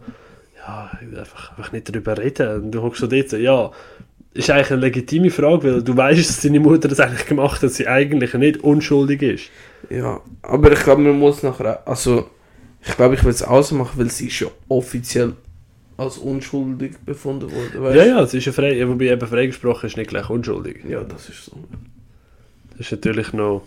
Ja, 0.67 0.91
einfach, 1.19 1.51
einfach 1.51 1.71
nicht 1.71 1.89
darüber 1.89 2.17
reden. 2.17 2.63
Und 2.63 2.71
du 2.71 2.81
hockst 2.81 3.01
so 3.01 3.07
dort 3.07 3.31
ja, 3.33 3.71
ist 4.33 4.49
eigentlich 4.49 4.71
eine 4.71 4.81
legitime 4.81 5.29
Frage, 5.29 5.63
weil 5.63 5.83
du 5.83 5.95
weißt, 5.95 6.29
dass 6.29 6.41
deine 6.41 6.59
Mutter 6.59 6.87
das 6.87 6.99
eigentlich 6.99 7.25
gemacht 7.25 7.55
hat, 7.55 7.63
dass 7.63 7.75
sie 7.75 7.87
eigentlich 7.87 8.33
nicht 8.33 8.63
unschuldig 8.63 9.21
ist. 9.21 9.49
Ja, 9.89 10.19
aber 10.41 10.71
ich 10.71 10.83
glaube, 10.83 11.01
man 11.01 11.17
muss 11.17 11.43
nachher, 11.43 11.87
also, 11.87 12.29
ich 12.85 12.95
glaube, 12.95 13.15
ich 13.15 13.23
will 13.23 13.31
es 13.31 13.43
ausmachen, 13.43 13.97
weil 13.99 14.09
sie 14.09 14.27
ist 14.27 14.39
ja 14.39 14.47
offiziell 14.67 15.33
als 15.97 16.17
unschuldig 16.17 16.97
befunden 17.05 17.49
worden. 17.51 17.83
weißt 17.83 17.95
Ja, 17.95 18.05
ja, 18.05 18.21
es 18.21 18.33
ist 18.33 18.45
ja 18.45 18.51
frei, 18.51 18.73
ja, 18.73 18.87
wobei 18.87 19.05
eben 19.05 19.27
freigesprochen 19.27 19.87
ist 19.87 19.97
nicht 19.97 20.09
gleich 20.09 20.29
unschuldig. 20.29 20.83
Ja, 20.87 21.01
das 21.03 21.29
ist 21.29 21.45
so. 21.45 21.57
Das 22.71 22.81
ist 22.81 22.91
natürlich 22.91 23.31
noch 23.31 23.63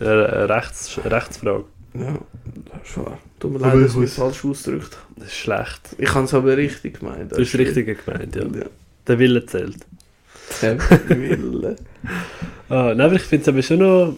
eine 0.00 0.28
eine 0.28 0.48
Rechts, 0.48 1.00
Rechtsfrage. 1.02 1.64
Ja, 1.94 2.18
das 2.72 2.88
ist 2.88 2.96
wahr. 2.98 3.18
Tut 3.38 3.52
mir 3.52 3.58
leid, 3.58 3.84
dass 3.84 3.96
ich 3.96 4.02
es 4.02 4.14
falsch 4.14 4.44
ausgedrückt. 4.44 4.96
Das 5.16 5.26
ist 5.26 5.36
schlecht. 5.36 5.80
Ich 5.98 6.14
habe 6.14 6.24
es 6.24 6.34
aber 6.34 6.56
richtig 6.56 7.00
gemeint. 7.00 7.32
Du 7.32 7.36
hast 7.38 7.52
das 7.52 7.60
Richtige 7.60 7.94
gemeint, 7.94 8.36
ja. 8.36 8.42
Ja. 8.42 8.66
Der 9.06 9.18
Wille 9.18 9.44
zählt. 9.46 9.78
Der 10.62 10.78
Wille. 11.08 11.76
Ah, 12.68 12.94
nein, 12.94 13.00
aber 13.00 13.14
ich 13.16 13.22
finde 13.22 13.42
es 13.42 13.48
aber 13.48 13.62
schon 13.62 13.78
noch... 13.78 14.16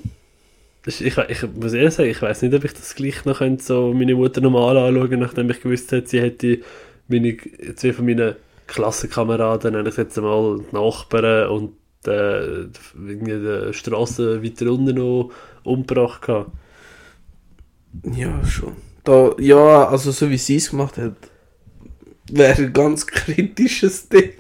Ich, 0.85 1.01
ich 1.01 1.17
muss 1.55 1.73
ehrlich 1.75 1.95
sagen, 1.95 2.11
ich 2.11 2.21
weiß 2.21 2.43
nicht, 2.43 2.55
ob 2.55 2.65
ich 2.65 2.75
das 2.75 2.95
gleich 2.97 3.25
noch 3.25 3.39
könnte, 3.39 3.63
so 3.63 3.95
meine 3.95 4.17
Mutter 4.17 4.41
normal 4.41 4.77
anschauen 4.77 5.21
nachdem 5.21 5.49
ich 5.51 5.61
gewusst 5.61 5.93
hätte, 5.93 6.09
sie 6.09 6.21
hätte 6.21 6.59
meine, 7.07 7.37
zwei 7.77 7.93
von 7.93 8.05
meinen 8.05 8.35
Klassenkameraden, 8.67 9.75
nenne 9.75 9.89
ich 9.89 9.97
jetzt 9.97 10.17
mal, 10.17 10.59
die 10.59 10.75
Nachbarn 10.75 11.51
und 11.51 11.77
äh, 12.07 12.63
irgendwie 12.97 13.69
die 13.69 13.73
Straße 13.73 14.43
weiter 14.43 14.73
unten 14.73 14.97
noch 14.97 15.31
umgebracht 15.63 16.23
gehabt. 16.23 16.51
Ja, 18.15 18.45
schon. 18.45 18.77
Da, 19.05 19.35
ja, 19.39 19.89
also 19.89 20.11
so 20.11 20.31
wie 20.31 20.39
sie 20.39 20.57
es 20.57 20.71
gemacht 20.71 20.97
hat, 20.97 21.15
wäre 22.31 22.63
ein 22.63 22.73
ganz 22.73 23.07
kritisches 23.07 24.09
Ding. 24.09 24.33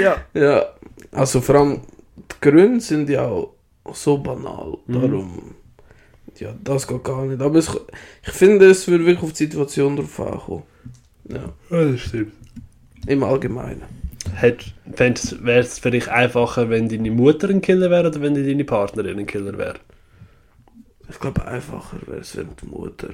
Ja. 0.00 0.16
ja, 0.34 0.66
also 1.12 1.40
vor 1.40 1.54
allem 1.54 1.80
die 2.16 2.48
Gründe 2.48 2.80
sind 2.80 3.08
ja 3.08 3.26
auch 3.26 3.54
so 3.92 4.18
banal. 4.18 4.76
Mhm. 4.86 5.00
Darum, 5.00 5.54
ja, 6.38 6.54
das 6.62 6.86
geht 6.86 7.04
gar 7.04 7.24
nicht. 7.26 7.40
Aber 7.40 7.58
es, 7.58 7.70
ich 8.22 8.32
finde, 8.32 8.66
es 8.66 8.86
würde 8.88 9.06
wirklich 9.06 9.24
auf 9.24 9.32
die 9.32 9.44
Situation 9.44 9.96
drauf 9.96 10.20
ankommen. 10.20 10.62
Ja, 11.28 11.52
das 11.70 12.00
stimmt. 12.00 12.32
im 13.06 13.22
Allgemeinen. 13.22 13.82
Wäre 14.40 15.60
es 15.60 15.78
für 15.78 15.90
dich 15.90 16.10
einfacher, 16.10 16.68
wenn 16.70 16.88
deine 16.88 17.10
Mutter 17.10 17.48
ein 17.48 17.60
Killer 17.60 17.90
wäre 17.90 18.08
oder 18.08 18.20
wenn 18.20 18.34
deine 18.34 18.64
Partnerin 18.64 19.18
ein 19.18 19.26
Killer 19.26 19.56
wäre? 19.56 19.76
Ich 21.10 21.18
glaube, 21.18 21.44
einfacher 21.46 21.96
wäre 22.06 22.20
es, 22.20 22.36
wenn 22.36 22.48
die 22.62 22.66
Mutter. 22.66 23.10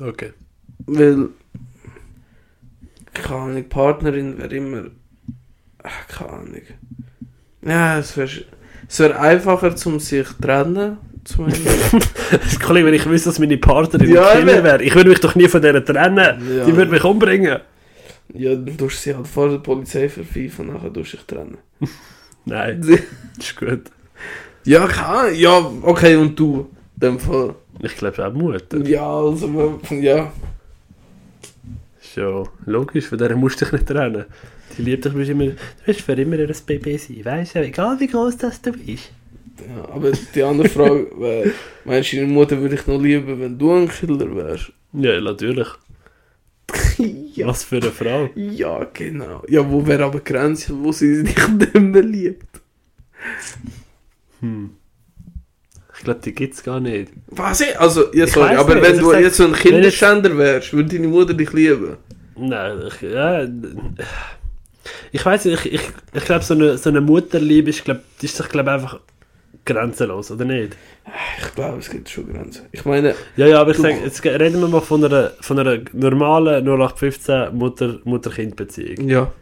Okay. 0.00 0.32
Weil, 0.86 1.28
keine 3.14 3.40
Ahnung, 3.40 3.68
Partnerin 3.68 4.38
wäre 4.38 4.54
immer. 4.54 4.84
Ach, 5.82 6.06
keine 6.08 6.30
Ahnung. 6.30 6.62
Ja, 7.62 7.98
es 7.98 8.16
wäre 8.16 8.30
es 8.88 8.98
wär 8.98 9.20
einfacher, 9.20 9.74
zum 9.76 10.00
sich 10.00 10.26
zu 10.26 10.40
trennen. 10.40 10.98
Zum. 11.24 11.46
Kollege, 12.64 12.86
wenn 12.86 12.94
ich 12.94 13.06
wüsste, 13.06 13.28
dass 13.28 13.38
meine 13.38 13.56
Partnerin 13.58 14.10
Ja, 14.12 14.32
Killer 14.32 14.54
eben. 14.54 14.64
wäre, 14.64 14.82
ich 14.82 14.94
würde 14.94 15.10
mich 15.10 15.20
doch 15.20 15.34
nie 15.36 15.46
von 15.48 15.62
der 15.62 15.84
trennen. 15.84 16.56
Ja. 16.56 16.64
Die 16.64 16.76
würde 16.76 16.90
mich 16.90 17.04
umbringen. 17.04 17.60
ja, 18.34 18.54
dann 18.56 18.76
tust 18.76 18.98
du 19.06 19.10
sie 19.10 19.14
halt 19.16 19.28
vor 19.28 19.48
der 19.48 19.58
Polizei 19.58 20.08
verpfeifen 20.08 20.68
und 20.68 20.74
nachher 20.74 20.92
tust 20.92 21.12
du 21.12 21.16
dich 21.18 21.26
trennen. 21.26 21.58
Nein, 22.44 22.80
das 22.80 23.00
ist 23.38 23.56
gut. 23.56 23.82
Ja, 24.64 24.86
kann, 24.86 25.34
ja, 25.34 25.70
okay, 25.82 26.16
und 26.16 26.38
du? 26.38 26.68
In 26.94 27.00
dem 27.00 27.18
Fall. 27.18 27.54
Ich 27.80 27.96
glaube 27.96 28.26
auch 28.26 28.32
Mutter. 28.32 28.78
Ja, 28.86 29.10
also, 29.10 29.80
ja. 29.90 30.32
Ist 32.00 32.16
ja 32.16 32.44
logisch, 32.66 33.06
von 33.06 33.18
der 33.18 33.34
musst 33.36 33.60
du 33.60 33.64
dich 33.64 33.72
nicht 33.72 33.86
trennen. 33.86 34.24
Die 34.76 34.82
liebt 34.82 35.04
dich 35.04 35.28
immer. 35.28 35.46
Du 35.46 35.56
wirst 35.86 36.02
für 36.02 36.12
immer 36.12 36.38
ihr 36.38 36.54
Baby 36.66 36.96
sein, 36.98 37.24
weißt 37.24 37.56
du? 37.56 37.58
Egal 37.60 37.98
wie 38.00 38.06
groß 38.06 38.36
das 38.36 38.60
du 38.62 38.72
bist. 38.72 39.10
ja. 39.58 39.88
Aber 39.92 40.12
die 40.12 40.42
andere 40.42 40.68
Frage 40.68 41.10
wäre, 41.18 41.52
meinst 41.84 42.12
du, 42.12 42.16
deine 42.16 42.28
Mutter 42.28 42.60
würde 42.60 42.76
ich 42.76 42.86
noch 42.86 43.00
lieben, 43.00 43.40
wenn 43.40 43.58
du 43.58 43.72
ein 43.72 43.88
Killer 43.88 44.34
wärst? 44.34 44.72
Ja, 44.92 45.20
natürlich. 45.20 45.68
ja. 47.34 47.48
Was 47.48 47.64
für 47.64 47.76
eine 47.76 47.90
Frau. 47.90 48.30
Ja, 48.34 48.86
genau. 48.92 49.42
Ja, 49.48 49.68
wo 49.68 49.86
wäre 49.86 50.04
aber 50.04 50.20
Grenze, 50.20 50.74
wo 50.78 50.92
sie 50.92 51.24
dich 51.24 51.48
nicht 51.48 51.74
mehr 51.74 52.02
liebt? 52.02 52.60
Hm. 54.42 54.70
Ich 55.96 56.04
glaube, 56.04 56.20
die 56.24 56.34
gibt 56.34 56.54
es 56.54 56.62
gar 56.62 56.80
nicht. 56.80 57.12
Was? 57.28 57.60
ich- 57.60 57.78
Also, 57.78 58.12
ja, 58.14 58.26
sorry, 58.26 58.54
aber 58.56 58.74
nicht, 58.74 58.84
wenn 58.84 58.98
also 58.98 59.12
du 59.12 59.18
jetzt 59.18 59.36
so 59.36 59.44
ein 59.44 59.52
wenn 59.52 59.58
Kinderschänder 59.60 60.36
wärst, 60.36 60.72
würde 60.72 60.94
deine 60.96 61.08
Mutter 61.08 61.34
dich 61.34 61.52
lieben? 61.52 61.96
Nein, 62.36 62.82
ich, 62.88 63.02
ja, 63.02 63.46
ich 65.12 65.24
weiß 65.24 65.44
nicht, 65.44 65.66
ich, 65.66 65.74
ich, 65.74 65.80
ich 66.14 66.24
glaube, 66.24 66.44
so 66.44 66.54
eine, 66.54 66.78
so 66.78 66.90
eine 66.90 67.00
Mutterliebe 67.00 67.70
ist, 67.70 67.84
glaub, 67.84 67.98
die 68.20 68.26
ist 68.26 68.40
doch 68.40 68.48
glaub, 68.48 68.66
einfach 68.68 69.00
grenzenlos, 69.64 70.30
oder 70.30 70.44
nicht? 70.44 70.76
Ich 71.38 71.54
glaube, 71.54 71.78
es 71.78 71.90
gibt 71.90 72.08
schon 72.08 72.32
Grenzen. 72.32 72.66
Ich 72.72 72.84
meine, 72.84 73.14
Ja, 73.36 73.46
ja, 73.46 73.60
aber 73.60 73.72
ich 73.72 73.76
sage, 73.76 73.96
jetzt 74.04 74.24
reden 74.24 74.60
wir 74.60 74.68
mal 74.68 74.80
von 74.80 75.04
einer, 75.04 75.32
von 75.40 75.58
einer 75.58 75.78
normalen 75.92 76.64
0815 76.64 77.54
Mutter- 77.56 78.00
Mutter-Kind-Beziehung. 78.04 79.08
ja. 79.08 79.32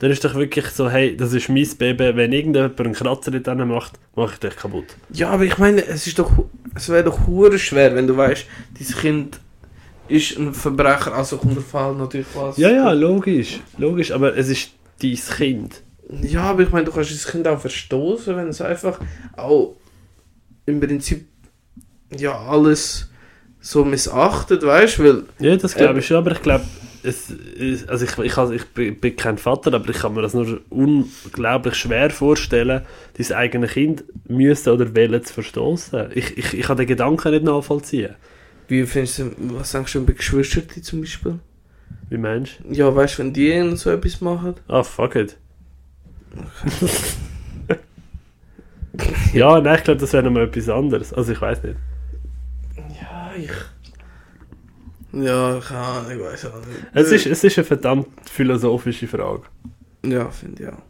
Dann 0.00 0.10
ist 0.12 0.24
doch 0.24 0.34
wirklich 0.34 0.66
so, 0.66 0.88
hey, 0.88 1.16
das 1.16 1.32
ist 1.32 1.48
mein 1.48 1.68
Baby, 1.76 2.14
wenn 2.14 2.32
irgendjemand 2.32 2.78
einen 2.80 2.94
Kratzer 2.94 3.34
in 3.34 3.42
denen 3.42 3.68
macht, 3.68 3.98
mache 4.14 4.34
ich 4.34 4.38
dich 4.38 4.56
kaputt. 4.56 4.84
Ja, 5.12 5.30
aber 5.30 5.44
ich 5.44 5.58
meine, 5.58 5.84
es 5.84 6.06
ist 6.06 6.18
doch, 6.18 6.30
es 6.74 6.88
wäre 6.88 7.04
doch 7.04 7.26
hure 7.26 7.58
schwer, 7.58 7.94
wenn 7.96 8.06
du 8.06 8.16
weißt, 8.16 8.46
dieses 8.78 8.96
Kind 8.96 9.40
ist 10.06 10.38
ein 10.38 10.54
Verbrecher, 10.54 11.14
also 11.14 11.36
kommt 11.36 11.56
der 11.56 11.64
Fall 11.64 11.94
natürlich 11.96 12.28
was. 12.34 12.56
Ja, 12.58 12.70
ja, 12.70 12.92
logisch, 12.92 13.60
logisch, 13.76 14.12
aber 14.12 14.36
es 14.36 14.48
ist 14.48 14.70
dein 15.02 15.16
Kind. 15.16 15.82
Ja, 16.22 16.42
aber 16.44 16.62
ich 16.62 16.70
meine, 16.70 16.84
du 16.86 16.92
kannst 16.92 17.10
das 17.12 17.26
Kind 17.26 17.46
auch 17.48 17.60
verstoßen, 17.60 18.36
wenn 18.36 18.48
es 18.48 18.60
einfach 18.62 19.00
auch 19.36 19.74
im 20.64 20.80
Prinzip 20.80 21.26
ja 22.16 22.38
alles 22.38 23.10
so 23.60 23.84
missachtet, 23.84 24.62
weißt 24.62 24.98
du, 24.98 25.04
weil 25.04 25.22
Ja, 25.40 25.56
das 25.56 25.74
glaube 25.74 25.94
Ähm, 25.94 25.98
ich 25.98 26.06
schon, 26.06 26.16
aber 26.16 26.30
ich 26.32 26.40
glaube, 26.40 26.64
es, 27.02 27.30
es, 27.30 27.88
also 27.88 28.04
ich, 28.04 28.16
ich, 28.18 28.32
kann- 28.32 28.52
ich 28.52 28.64
bin, 28.66 28.98
bin 28.98 29.16
kein 29.16 29.38
Vater, 29.38 29.72
aber 29.74 29.88
ich 29.90 29.98
kann 29.98 30.14
mir 30.14 30.22
das 30.22 30.34
nur 30.34 30.60
unglaublich 30.70 31.74
schwer 31.74 32.10
vorstellen, 32.10 32.82
dein 33.16 33.32
eigenes 33.36 33.72
Kind 33.72 34.04
müssen 34.28 34.70
oder 34.70 34.94
wollen 34.94 35.22
zu 35.24 35.34
verstoßen. 35.34 36.10
Ich, 36.14 36.36
ich, 36.38 36.54
ich 36.54 36.66
kann 36.66 36.76
den 36.76 36.86
Gedanken 36.86 37.32
nicht 37.32 37.44
nachvollziehen. 37.44 38.14
wie 38.68 38.84
findest 38.86 39.18
du, 39.20 39.30
was 39.38 39.72
denkst 39.72 39.92
du 39.94 40.00
über 40.00 40.12
Geschwister 40.12 40.62
zum 40.82 41.00
Beispiel? 41.00 41.38
Wie 42.10 42.18
meinst 42.18 42.60
Ja, 42.70 42.94
weißt 42.94 43.18
du, 43.18 43.22
wenn 43.22 43.32
die 43.32 43.76
so 43.76 43.90
etwas 43.90 44.20
machen? 44.20 44.54
du? 44.66 44.72
Ah, 44.74 44.82
fuck 44.82 45.14
it. 45.16 45.36
ja, 49.32 49.60
nein, 49.60 49.76
ich 49.78 49.84
glaube, 49.84 50.00
das 50.00 50.12
wäre 50.12 50.22
nochmal 50.22 50.44
etwas 50.44 50.68
anderes. 50.68 51.12
Also 51.12 51.32
ich 51.32 51.40
weiß 51.40 51.62
nicht. 51.62 51.76
Ja, 53.00 53.32
ich... 53.36 53.50
Ja, 55.12 55.58
keine 55.60 55.80
Ahnung, 55.80 56.10
ich 56.12 56.20
weiß 56.20 56.46
auch 56.46 56.58
nicht. 56.66 56.86
Es 56.92 57.10
ist, 57.12 57.26
es 57.26 57.42
ist 57.44 57.58
eine 57.58 57.64
verdammt 57.64 58.08
philosophische 58.30 59.06
Frage. 59.08 59.42
Ja, 60.04 60.30
finde 60.30 60.62
ich 60.62 60.68
auch. 60.68 60.82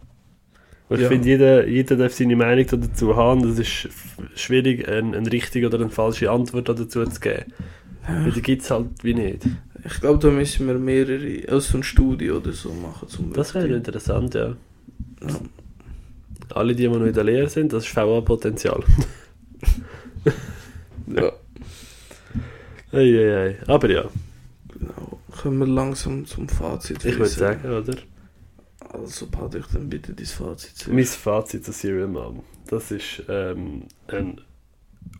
Und 0.89 0.97
ich 0.97 1.03
Ja. 1.03 1.09
finde, 1.09 1.29
jeder, 1.29 1.67
jeder 1.69 1.97
darf 1.97 2.15
seine 2.15 2.35
Meinung 2.35 2.67
dazu 2.67 3.15
haben. 3.17 3.43
Das 3.43 3.59
ist 3.59 3.89
schwierig, 4.35 4.89
eine, 4.89 5.17
eine 5.17 5.31
richtige 5.31 5.67
oder 5.67 5.79
eine 5.81 5.91
falsche 5.91 6.31
Antwort 6.31 6.69
dazu 6.69 7.05
zu 7.05 7.21
geben. 7.21 7.53
Weil 8.09 8.33
die 8.33 8.41
gibt 8.43 8.63
es 8.63 8.71
halt 8.71 8.87
wie 9.03 9.13
nicht. 9.15 9.45
Ich 9.85 10.01
glaube, 10.01 10.19
da 10.19 10.31
müssen 10.31 10.67
wir 10.67 10.75
mehrere, 10.79 11.55
aus 11.55 11.69
so 11.69 11.77
ein 11.79 11.83
Studio 11.83 12.39
oder 12.39 12.53
so 12.53 12.73
machen. 12.73 13.07
Zum 13.09 13.33
Das 13.35 13.55
wäre 13.55 13.69
interessant, 13.69 14.35
ja. 14.35 14.57
Ja. 15.23 15.35
Alle, 16.55 16.75
die 16.75 16.85
immer 16.85 16.99
noch 16.99 17.07
in 17.07 17.13
der 17.13 17.25
Lehre 17.25 17.49
sind, 17.49 17.73
das 17.73 17.87
ist 17.87 17.95
VA-Potenzial. 17.95 18.83
Ja, 21.07 21.33
Eieiei. 22.93 23.57
Aber 23.67 23.91
ja, 23.91 24.05
genau. 24.79 25.19
Können 25.43 25.59
wir 25.59 25.67
langsam 25.67 26.27
zum 26.27 26.49
Fazit 26.49 27.05
ich 27.05 27.19
würde 27.19 27.31
sagen, 27.31 27.71
oder? 27.71 27.95
Also, 28.93 29.27
Patrick, 29.27 29.65
dann 29.73 29.89
bitte 29.89 30.15
dein 30.15 30.27
Fazit. 30.27 30.77
zuerst. 30.77 30.93
Mein 30.93 31.05
Fazit 31.05 31.65
zu 31.65 31.73
Serial 31.73 32.09
Mom. 32.09 32.43
Das 32.69 32.91
ist 32.91 33.23
ähm, 33.29 33.85
eine 34.07 34.37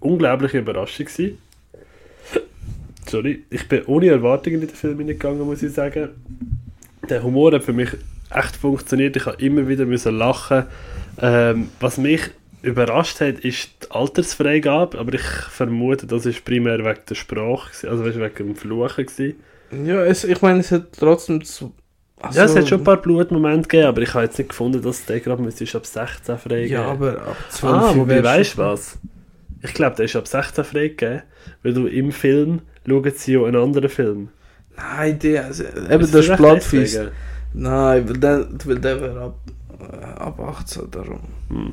unglaubliche 0.01 0.59
Überraschung. 0.59 1.07
Gewesen. 1.07 1.39
Sorry, 3.07 3.45
ich 3.51 3.69
bin 3.69 3.85
ohne 3.87 4.09
Erwartungen 4.09 4.63
in 4.63 4.69
den 4.69 4.75
Film 4.75 4.99
hineingegangen, 4.99 5.43
muss 5.43 5.63
ich 5.63 5.73
sagen. 5.73 6.11
Der 7.09 7.23
Humor 7.23 7.53
hat 7.53 7.65
für 7.65 7.73
mich 7.73 7.91
echt 8.31 8.57
funktioniert. 8.57 9.17
Ich 9.17 9.27
habe 9.27 9.43
immer 9.43 9.67
wieder 9.67 9.87
müssen 9.87 10.17
lachen. 10.17 10.65
Ähm, 11.21 11.69
was 11.81 11.99
mich 11.99 12.31
überrascht 12.63 13.21
hat, 13.21 13.41
ist 13.41 13.71
die 13.85 13.91
Altersfreigabe, 13.91 14.99
aber 14.99 15.15
ich 15.15 15.23
vermute, 15.23 16.07
das 16.07 16.27
ist 16.27 16.45
primär 16.45 16.79
wegen 16.85 17.01
der 17.09 17.15
Sprache, 17.15 17.89
also 17.89 18.05
wegen 18.05 18.35
dem 18.35 18.57
Fluchen. 18.57 19.07
Gewesen. 19.07 19.37
Ja, 19.85 20.03
es, 20.05 20.25
ich 20.25 20.41
meine, 20.43 20.61
es 20.61 20.73
hat 20.73 20.93
trotzdem 20.99 21.45
zu 21.45 21.73
Ja, 22.33 22.45
es 22.45 22.55
Also, 22.55 22.57
hat 22.57 22.69
schon 22.69 22.81
ein 22.81 22.85
paar 22.85 22.97
Blutmomente 23.01 23.69
gegeben, 23.69 23.89
aber 23.89 24.03
ich 24.03 24.15
habe 24.15 24.25
jetzt 24.25 24.39
nicht 24.39 24.51
gefunden, 24.51 24.83
dass 24.83 25.05
der 25.05 25.21
gerade 25.21 25.43
müsste 25.43 25.65
ab 25.77 25.87
16 25.87 26.39
freigeben. 26.39 26.73
Ja, 26.73 26.87
aber 26.87 27.23
ab 27.23 27.37
12 27.51 27.75
Ah, 27.75 27.97
wobei, 27.97 28.23
weißt 28.23 28.55
du 28.55 28.59
was? 28.59 28.99
Ich 29.63 29.75
glaube, 29.75 29.97
der 29.97 30.07
ist 30.07 30.17
ab 30.17 30.27
16 30.27 30.65
freigegeben, 30.65 31.23
weil 31.63 31.75
du 31.75 31.87
im 31.87 32.13
Film 32.13 32.63
schauen 32.87 33.13
sie 33.15 33.33
ja 33.35 33.45
einen 33.45 33.57
anderen 33.57 33.89
Film. 33.89 34.31
Nein, 34.77 35.19
die, 35.19 35.39
also, 35.39 35.65
Ist 35.65 35.91
eben 35.91 36.13
das 36.13 36.15
ist 36.15 36.39
deswegen? 36.39 37.09
Nein, 37.55 38.09
weil 38.09 38.17
der, 38.19 38.49
weil 38.65 38.79
der 38.79 39.01
wäre 39.01 39.21
ab, 39.21 39.39
äh, 39.81 40.21
ab 40.21 40.41
18 40.41 40.91
darum. 40.91 41.21
Hm. 41.49 41.73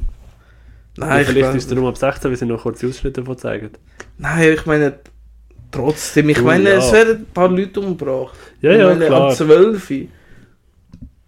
Nein, 0.98 1.26
ich 1.26 1.28
vielleicht 1.28 1.54
ist 1.56 1.64
es 1.64 1.68
darum 1.68 1.86
ab 1.86 1.98
16, 1.98 2.30
weil 2.32 2.38
sie 2.38 2.46
noch 2.46 2.62
kurze 2.64 2.88
Ausschnitte 2.88 3.22
davon 3.22 3.38
zeigen. 3.38 3.72
Nein, 4.18 4.54
ich 4.54 4.66
meine, 4.66 5.00
trotzdem, 5.72 6.30
ich 6.30 6.38
Du, 6.38 6.44
meine, 6.44 6.70
ja. 6.70 6.78
es 6.78 6.92
werden 6.92 7.18
ein 7.20 7.34
paar 7.34 7.50
Leute 7.50 7.80
umgebracht. 7.82 8.38
Ja, 8.62 8.74
ja, 8.74 8.88
meine, 8.88 9.06
klar. 9.06 9.30
ab 9.30 9.36
12. 9.36 10.10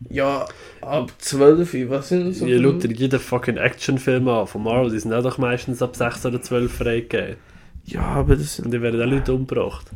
Ja, 0.09 0.45
ab 0.81 1.11
12. 1.19 1.89
Was 1.89 2.09
sind 2.09 2.33
so 2.33 2.45
Ja, 2.45 2.57
dir 2.57 2.91
jeden 2.93 3.19
fucking 3.19 3.57
Actionfilm 3.57 4.27
an 4.27 4.47
von 4.47 4.63
Marvel, 4.63 4.91
die 4.91 4.99
sind 4.99 5.13
auch 5.13 5.23
doch 5.23 5.37
meistens 5.37 5.81
ab 5.81 5.95
6 5.95 6.25
oder 6.25 6.41
12 6.41 6.71
freigegeben. 6.71 7.37
Ja, 7.83 8.01
aber 8.01 8.35
das 8.35 8.55
sind 8.57 8.65
Und 8.65 8.71
die 8.71 8.81
werden 8.81 9.01
auch 9.01 9.05
Leute 9.05 9.33
umgebracht. 9.33 9.91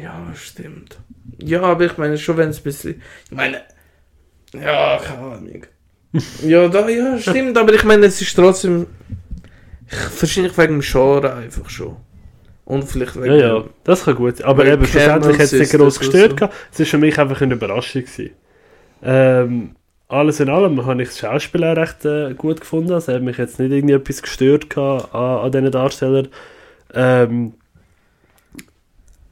Ja, 0.00 0.32
stimmt. 0.34 0.98
Ja, 1.42 1.62
aber 1.62 1.84
ich 1.86 1.96
meine 1.98 2.16
schon, 2.18 2.36
wenn 2.36 2.50
es 2.50 2.60
ein 2.60 2.62
bisschen. 2.62 3.02
Ich 3.26 3.32
meine. 3.32 3.62
Ja, 4.54 4.98
keine 4.98 5.18
Ahnung. 5.18 5.66
Ja, 6.42 6.68
da, 6.68 6.88
ja, 6.88 7.18
stimmt, 7.18 7.56
aber 7.56 7.74
ich 7.74 7.84
meine, 7.84 8.06
es 8.06 8.20
ist 8.20 8.34
trotzdem. 8.34 8.86
Ich, 9.88 10.20
wahrscheinlich 10.20 10.56
wegen 10.56 10.74
dem 10.74 10.80
Genre 10.80 11.34
einfach 11.34 11.68
schon. 11.68 11.96
Und 12.64 12.84
vielleicht 12.84 13.16
wegen. 13.16 13.34
Ja, 13.34 13.56
ja, 13.58 13.64
das 13.84 14.04
kann 14.04 14.14
gut 14.14 14.36
sein. 14.38 14.46
Aber 14.46 14.64
eben, 14.66 14.86
schlussendlich 14.86 15.38
hat 15.38 15.44
es 15.44 15.52
nicht 15.52 15.72
groß 15.72 15.98
gestört. 15.98 16.38
so. 16.38 16.48
Es 16.72 16.78
war 16.78 16.86
für 16.86 16.98
mich 16.98 17.18
einfach 17.18 17.40
eine 17.40 17.54
Überraschung. 17.54 18.02
Gewesen. 18.02 18.30
Ähm, 19.02 19.76
alles 20.08 20.40
in 20.40 20.48
allem 20.48 20.84
habe 20.84 21.02
ich 21.02 21.08
das 21.08 21.18
Schauspiel 21.18 21.64
auch 21.64 21.76
recht 21.76 22.04
äh, 22.04 22.34
gut 22.34 22.60
gefunden. 22.60 22.92
Es 22.92 23.08
hat 23.08 23.22
mich 23.22 23.38
jetzt 23.38 23.58
nicht 23.58 23.70
irgendwie 23.70 23.94
etwas 23.94 24.22
gestört 24.22 24.68
gehabt 24.68 25.14
an, 25.14 25.38
an 25.38 25.52
diesen 25.52 25.70
Darstellern. 25.70 26.28
Ähm, 26.92 27.54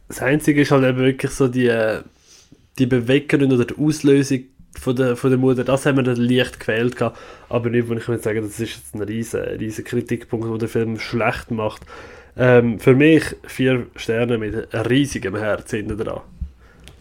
das 0.09 0.23
Einzige 0.23 0.63
ist 0.63 0.71
halt 0.71 0.85
eben 0.85 0.99
wirklich 0.99 1.33
so 1.33 1.49
die, 1.49 1.67
äh, 1.67 2.03
die 2.79 2.87
Beweggründe 2.87 3.57
oder 3.57 3.65
die 3.65 3.77
Auslösung 3.77 4.45
von 4.79 4.97
der, 4.97 5.17
von 5.17 5.31
der 5.31 5.39
Mutter, 5.39 5.65
das 5.65 5.87
haben 5.87 5.97
wir 5.97 6.03
dann 6.05 6.17
leicht 6.17 6.59
gefehlt 6.61 6.97
gehabt. 6.97 7.19
Aber 7.49 7.71
nicht, 7.71 7.89
wo 7.89 7.95
ich 7.95 8.07
würde 8.09 8.23
sagen, 8.23 8.43
das 8.43 8.61
ist 8.61 8.77
jetzt 8.77 8.95
ein 8.95 9.03
riesen, 9.03 9.41
riesen 9.41 9.85
Kritikpunkt, 9.85 10.47
der 10.47 10.59
den 10.59 10.69
Film 10.69 10.99
schlecht 10.99 11.51
macht. 11.51 11.83
Ähm, 12.37 12.79
für 12.79 12.95
mich 12.95 13.25
vier 13.45 13.87
Sterne 13.97 14.39
mit 14.39 14.69
riesigem 14.73 15.37
Herz 15.37 15.71
hinten 15.71 15.99
dran. 15.99 16.21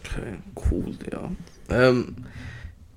Okay, 0.04 0.38
cool, 0.70 0.94
ja. 1.12 1.30
Ähm, 1.70 2.16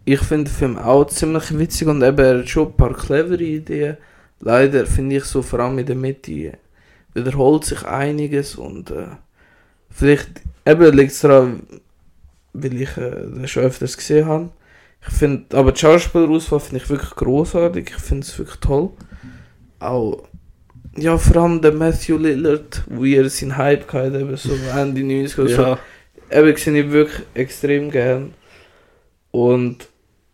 ich 0.06 0.20
finde 0.22 0.50
den 0.50 0.56
Film 0.56 0.78
auch 0.78 1.06
ziemlich 1.06 1.58
witzig 1.58 1.88
und 1.88 2.02
eben 2.02 2.18
er 2.18 2.40
hat 2.40 2.50
schon 2.50 2.68
ein 2.68 2.78
paar 2.78 2.94
clevere 2.94 3.44
Ideen. 3.44 3.98
Leider 4.40 4.88
finde 4.88 5.18
ich 5.18 5.26
so 5.26 5.44
vor 5.44 5.60
allem 5.60 5.78
in 5.78 5.86
der 5.86 5.96
Mitte 5.96 6.58
wiederholt 7.14 7.66
sich 7.66 7.86
einiges 7.86 8.56
und 8.56 8.90
äh, 8.90 9.08
vielleicht 9.92 10.42
eben 10.66 10.96
liegt 10.96 11.12
es 11.12 11.22
daran, 11.22 11.62
weil 12.54 12.82
ich 12.82 12.98
äh, 12.98 13.28
den 13.28 13.48
schon 13.48 13.64
öfters 13.64 13.98
gesehen 13.98 14.26
habe. 14.26 14.50
Ich 15.08 15.14
finde, 15.14 15.58
aber 15.58 15.72
die 15.72 15.80
Schauspielerauswahl 15.80 16.60
finde 16.60 16.84
ich 16.84 16.90
wirklich 16.90 17.12
großartig. 17.12 17.90
Ich 17.90 18.02
finde 18.02 18.26
es 18.26 18.38
wirklich 18.38 18.60
toll. 18.60 18.92
Auch, 19.80 20.24
ja, 20.96 21.18
vor 21.18 21.42
allem 21.42 21.62
der 21.62 21.74
Matthew 21.74 22.18
Lillard, 22.18 22.84
wie 22.88 23.16
er 23.16 23.30
seinen 23.30 23.58
Hype 23.58 23.92
hatte, 23.92 24.20
eben 24.22 24.38
so 24.38 24.54
Ende 24.76 25.04
90 25.04 25.40
oder 25.40 25.50
so 25.50 25.78
eben 26.32 26.58
sehe 26.58 26.84
ich 26.84 26.92
wirklich 26.92 27.26
extrem 27.34 27.92
gern. 27.92 28.34
Und 29.32 29.88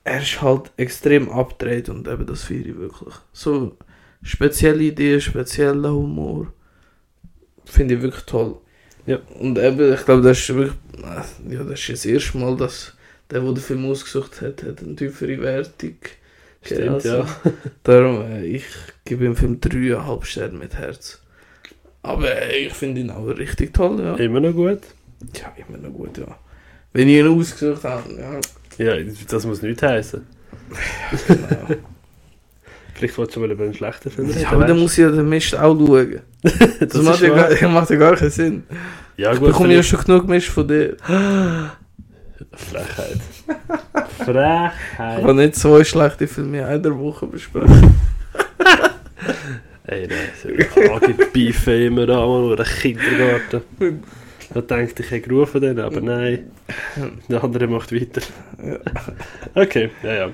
er 0.03 0.21
ist 0.21 0.41
halt 0.41 0.71
extrem 0.77 1.30
abgedreht 1.30 1.89
und 1.89 2.08
eben 2.08 2.25
das 2.25 2.43
feiere 2.43 2.67
ich 2.67 2.77
wirklich. 2.77 3.15
So 3.34 3.77
spezielle 4.21 4.84
Ideen, 4.84 5.21
spezieller 5.21 5.91
Humor. 5.91 6.53
Finde 7.65 7.95
ich 7.95 8.01
wirklich 8.01 8.23
toll. 8.23 8.58
Ja. 9.06 9.19
Und 9.39 9.58
eben, 9.58 9.93
ich 9.93 10.06
glaube, 10.06 10.21
das 10.21 10.39
ist 10.39 10.56
wirklich, 10.56 10.75
ja, 11.49 11.63
das 11.63 11.80
ist 11.80 11.89
das 11.89 12.06
erste 12.06 12.38
Mal, 12.38 12.56
dass 12.56 12.93
der, 13.31 13.41
der 13.41 13.51
den 13.53 13.57
Film 13.57 13.85
ausgesucht 13.89 14.41
hat, 14.41 14.63
hat 14.63 14.81
eine 14.81 14.95
tiefere 14.95 15.39
Wertung. 15.41 15.95
Stimmt, 16.61 16.89
Also, 16.89 17.09
ja. 17.09 17.25
Darum, 17.83 18.21
äh, 18.23 18.45
ich 18.45 18.65
gebe 19.05 19.23
dem 19.23 19.35
Film 19.35 19.59
3,5 19.59 20.25
Sterne 20.25 20.57
mit 20.57 20.75
Herz. 20.75 21.21
Aber 22.03 22.29
äh, 22.29 22.65
ich 22.67 22.73
finde 22.73 23.01
ihn 23.01 23.11
auch 23.11 23.25
richtig 23.25 23.73
toll, 23.73 23.99
ja. 24.01 24.15
Immer 24.15 24.39
noch 24.39 24.53
gut. 24.53 24.79
Ja, 25.35 25.53
immer 25.67 25.77
noch 25.77 25.93
gut, 25.93 26.17
ja. 26.17 26.37
Wenn 26.93 27.09
ich 27.09 27.17
ihn 27.17 27.27
ausgesucht 27.27 27.83
habe, 27.83 28.03
ja. 28.13 28.39
Ja, 28.97 29.03
das 29.29 29.45
muss 29.45 29.61
nicht 29.61 29.81
heißen. 29.81 30.21
Genau. 31.27 31.47
Vielleicht 32.93 33.17
wolltest 33.17 33.35
du 33.35 33.39
mal 33.41 33.51
über 33.51 33.63
einen 33.63 33.73
schlechten 33.75 34.09
Film 34.09 34.27
reden. 34.27 34.41
ja 34.41 34.49
aber 34.51 34.65
dann 34.65 34.79
muss 34.79 34.93
ich 34.93 34.99
ja 34.99 35.11
den 35.11 35.29
Mist 35.29 35.55
auch 35.55 35.77
schauen. 35.77 36.21
Das, 36.41 36.89
das 36.89 37.01
macht, 37.03 37.21
ja 37.21 37.29
gar, 37.29 37.69
macht 37.69 37.89
ja 37.91 37.95
gar 37.95 38.15
keinen 38.15 38.31
Sinn. 38.31 38.63
Ja, 39.17 39.33
Ich 39.33 39.39
gut. 39.39 39.49
bekomme 39.49 39.73
ja 39.73 39.83
schon 39.83 40.03
genug 40.03 40.27
Mist 40.27 40.47
von 40.47 40.67
dir. 40.67 40.97
Frechheit. 42.54 43.19
Ich 44.19 44.26
Frechheit. 44.26 45.26
kann 45.26 45.36
nicht 45.36 45.56
zwei 45.56 45.84
schlechte 45.84 46.28
Filme 46.28 46.60
in 46.60 46.63
einer 46.65 46.97
Woche 46.97 47.28
besprechen. 47.28 47.95
Ey, 49.86 50.08
nein, 50.08 50.17
so 50.41 50.50
Angebeifen 50.93 51.82
immer 51.82 52.06
da, 52.06 52.26
nur 52.26 52.60
ein 52.60 52.65
Kindergarten. 52.65 53.62
Da 54.54 54.62
denkt 54.62 55.00
ich, 55.00 55.12
hätte 55.12 55.30
gerufen 55.30 55.62
dann, 55.62 55.80
aber 55.80 56.02
nein. 56.02 56.52
Der 57.30 57.43
andere 57.43 57.67
macht 57.67 57.93
weiter. 57.93 58.21
Okay, 59.56 59.89
ja, 60.04 60.13
ja. 60.13 60.32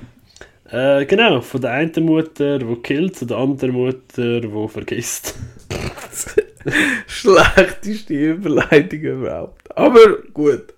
Äh, 0.72 1.06
genau, 1.06 1.42
von 1.42 1.62
der 1.62 1.72
einen 1.72 2.06
Mutter, 2.06 2.58
die 2.58 2.76
killt, 2.78 3.16
zu 3.16 3.26
der 3.26 3.38
anderen 3.38 3.74
Mutter, 3.74 4.42
die 4.42 4.68
vergisst. 4.70 5.36
Schlechteste 7.08 8.13
Überleitung 8.13 9.00
überhaupt. 9.00 9.78
Aber 9.78 10.18
gut. 10.34 10.72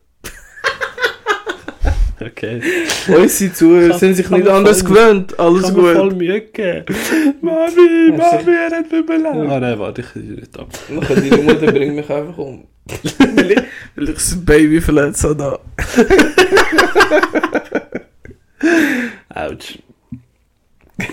Okay. 2.20 2.62
Unsere 3.08 3.54
Zuhörer 3.54 3.98
sind 3.98 4.16
sich 4.16 4.30
nicht 4.30 4.48
anders 4.48 4.86
gewöhnt. 4.86 5.38
Alles 5.38 5.64
Kann 5.64 5.76
mir 5.76 5.96
voll 5.96 6.10
gut. 6.10 6.18
Mühe 6.18 6.42
geben. 6.42 6.86
Mami, 7.42 8.12
Mami, 8.12 8.56
er 8.56 8.78
hat 8.78 8.92
überlebt. 8.92 9.52
Ah 9.52 9.60
nein, 9.60 9.78
warte, 9.80 10.02
ich 10.02 10.14
bin 10.14 10.36
nicht. 10.36 10.58
Nachher 10.90 11.16
deine 11.16 11.38
Mutter 11.38 11.72
bringt 11.72 11.96
mich 11.96 12.10
einfach 12.10 12.38
um. 12.38 12.68
weil, 13.36 13.52
ich, 13.52 13.62
weil 13.96 14.10
ich 14.10 14.16
das 14.16 14.46
Baby 14.46 14.80
verletzt 14.80 15.24
habe. 15.24 15.36
da. 15.36 15.60
Autsch. 19.30 19.80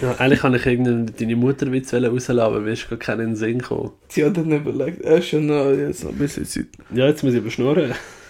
Ja, 0.00 0.14
eigentlich 0.18 0.40
kann 0.40 0.54
ich 0.54 0.64
irgendeinen 0.64 1.12
deine 1.18 1.34
Mutterwitz 1.34 1.92
rauslassen, 1.92 2.38
aber 2.38 2.60
mir 2.60 2.72
ist 2.72 2.88
gar 2.88 2.98
keinen 2.98 3.34
Sinn 3.34 3.58
gekommen. 3.58 3.90
Sie 4.08 4.24
hat 4.24 4.36
dann 4.36 4.52
überlegt, 4.52 5.00
er 5.02 5.18
ist 5.18 5.28
schon 5.28 5.46
noch, 5.46 5.72
jetzt 5.72 6.04
noch 6.04 6.12
ein 6.12 6.18
bisschen 6.18 6.44
Zeit. 6.44 6.66
Ja, 6.94 7.08
jetzt 7.08 7.24
muss 7.24 7.32
ich 7.32 7.40
überschnurren. 7.40 7.88
Das 7.88 7.96
ist 7.96 8.21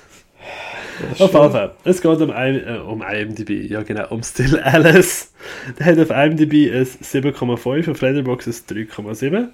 Auf 1.18 1.32
jeden 1.32 1.50
Fall. 1.50 1.74
Es 1.84 2.00
geht 2.02 2.20
um, 2.20 2.30
äh, 2.30 2.78
um 2.86 3.02
IMDb, 3.02 3.70
ja 3.70 3.82
genau, 3.82 4.08
um 4.10 4.22
Still 4.22 4.58
Alice. 4.60 5.32
Der 5.78 5.86
hat 5.86 5.98
auf 5.98 6.10
IMDb 6.10 6.72
ein 6.72 6.84
7,5, 6.84 7.90
auf 7.90 8.00
Letterboxd 8.00 8.70
ein 8.72 8.86
3,7. 8.88 9.48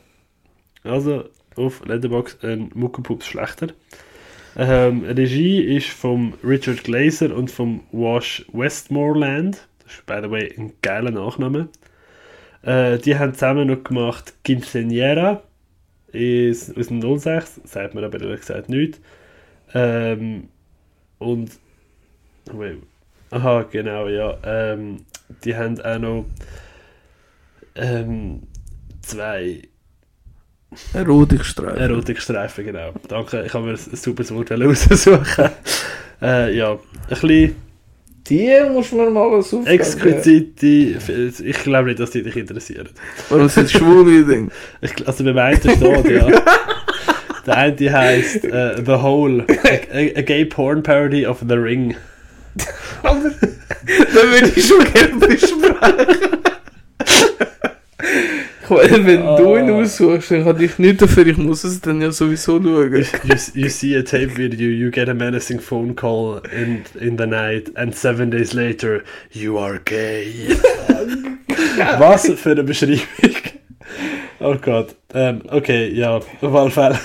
Also 0.85 1.24
auf 1.57 1.85
Letterboxd 1.85 2.44
ein 2.44 2.70
Muckepups 2.74 3.27
schlechter. 3.27 3.68
Ähm, 4.57 5.05
Regie 5.05 5.61
ist 5.77 5.88
von 5.88 6.35
Richard 6.42 6.83
Glazer 6.85 7.35
und 7.35 7.51
von 7.51 7.81
Wash 7.92 8.44
Westmoreland. 8.53 9.68
Das 9.85 9.94
ist, 9.94 10.07
by 10.07 10.18
the 10.22 10.31
way, 10.31 10.53
ein 10.57 10.72
geiler 10.83 11.11
Nachname. 11.11 11.68
Äh, 12.62 12.98
die 12.98 13.16
haben 13.16 13.35
zusammen 13.35 13.68
noch 13.68 13.85
gemacht 13.85 14.35
Quinceañera 14.44 15.42
ist 16.12 16.77
aus 16.77 16.88
dem 16.88 17.18
06, 17.18 17.61
sagt 17.64 17.94
mir 17.94 18.03
aber 18.05 18.20
ehrlich 18.20 18.40
gesagt 18.40 18.68
nichts. 18.68 19.01
Ähm, 19.74 20.48
und. 21.18 21.50
Wait. 22.52 22.78
Aha, 23.31 23.66
genau, 23.70 24.09
ja. 24.09 24.37
Ähm, 24.42 25.04
die 25.44 25.54
haben 25.54 25.81
auch 25.83 25.98
noch 25.98 26.24
ähm, 27.74 28.42
zwei 29.02 29.62
Erotikstreifen. 30.93 31.78
Erotikstreifen, 31.78 32.64
genau. 32.64 32.93
Danke, 33.09 33.45
ich 33.45 33.55
habe 33.55 33.66
mir 33.66 33.72
ein 33.72 33.97
super 33.97 34.28
Wort 34.30 34.51
raussuchen. 34.53 35.51
äh, 36.20 36.57
ja, 36.57 36.72
ein 36.72 36.78
bisschen 37.09 37.57
Die 38.28 38.51
muss 38.70 38.93
man 38.93 39.12
mal 39.12 39.34
als 39.34 39.53
Aufgabe 39.55 39.70
exquisite. 39.70 40.99
Ich 41.43 41.59
glaube 41.62 41.88
nicht, 41.88 42.01
dass 42.01 42.11
die 42.11 42.22
dich 42.22 42.36
interessieren. 42.36 42.88
Warum 43.30 43.49
sind 43.49 43.70
schwule 43.70 44.24
Dinge? 44.24 44.51
Ich, 44.82 45.07
also 45.07 45.24
beim 45.24 45.38
einen 45.38 45.59
steht, 45.59 46.11
ja. 46.11 46.26
Der 47.49 47.57
eine 47.57 47.92
heisst 47.92 48.44
äh, 48.44 48.76
The 48.84 48.92
Hole, 49.03 49.44
a, 49.92 50.18
a, 50.18 50.22
gay 50.22 50.44
porn 50.44 50.82
parody 50.82 51.26
of 51.26 51.38
The 51.49 51.55
Ring. 51.55 51.96
Aber 53.03 53.30
da 53.30 54.22
würde 54.22 54.53
ich 54.55 54.66
schon 54.66 54.84
gerne 54.92 55.14
besprechen. 55.14 56.38
Wenn 58.68 59.05
du 59.05 59.57
ihn 59.57 59.70
Ah. 59.70 59.80
aussuchst, 59.80 60.30
dann 60.30 60.44
kann 60.44 60.61
ich 60.61 60.78
nicht 60.78 61.01
dafür, 61.01 61.26
ich 61.26 61.38
muss 61.38 61.64
es 61.64 61.80
dann 61.80 62.03
ja 62.03 62.11
sowieso 62.11 62.61
schauen. 62.61 62.94
You, 63.24 63.36
you 63.55 63.68
see 63.70 63.96
a 63.96 64.03
tape 64.03 64.36
video, 64.36 64.68
you 64.68 64.90
get 64.90 65.09
a 65.09 65.14
menacing 65.14 65.59
phone 65.59 65.96
call 65.96 66.42
in, 66.53 66.82
in 67.01 67.16
the 67.16 67.26
night, 67.26 67.70
and 67.76 67.96
seven 67.96 68.30
days 68.30 68.53
later, 68.53 69.03
you 69.30 69.59
are 69.59 69.80
gay. 69.86 70.49
Was 71.99 72.30
für 72.30 72.51
eine 72.51 72.64
Beschreibung. 72.64 73.01
Oh 74.40 74.55
Gott. 74.61 74.94
Ähm, 75.14 75.42
okay, 75.49 75.88
ja, 75.88 76.18
auf 76.18 76.26
jeden 76.42 76.70
Fall. 76.70 76.99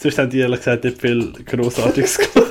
Sonst 0.00 0.16
haben 0.18 0.30
die 0.30 0.38
ehrlich 0.38 0.60
gesagt 0.60 0.84
nicht 0.84 0.98
viel 0.98 1.30
Grossartiges 1.44 2.16
gemacht. 2.32 2.50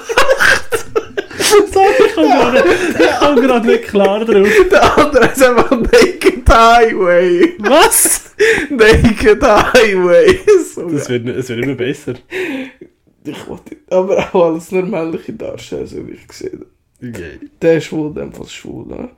Sorry, 1.74 1.94
ich 2.06 2.14
komme 2.14 2.28
gerade, 2.28 2.64
ich 3.00 3.20
komme 3.20 3.42
gerade 3.42 3.68
nicht 3.68 3.84
klar 3.86 4.24
drauf. 4.24 4.48
Der 4.72 4.98
andere 4.98 5.26
ist 5.32 5.42
einfach 5.44 5.72
Naked 5.72 6.48
Highway. 6.48 7.56
Was? 7.58 8.36
Naked 8.70 9.42
Highway. 9.42 10.40
So 10.76 10.90
Das 10.90 11.10
wird, 11.10 11.28
es 11.28 11.50
wird 11.50 11.64
immer 11.64 11.74
besser. 11.74 12.14
Ich 13.24 13.48
wollte 13.48 13.78
aber 13.90 14.30
auch 14.34 14.54
als 14.54 14.72
männliche 14.72 15.34
Darsteller, 15.34 15.88
so 15.88 16.08
wie 16.08 16.12
ich 16.12 16.28
gesehen 16.28 16.66
habe. 17.02 17.10
Okay. 17.10 17.40
Der 17.62 17.78
ist 17.78 17.92
wohl 17.92 18.10
in 18.10 18.16
dem 18.16 18.34
Fall 18.34 18.48
schwul, 18.48 18.86
ne? 18.86 19.10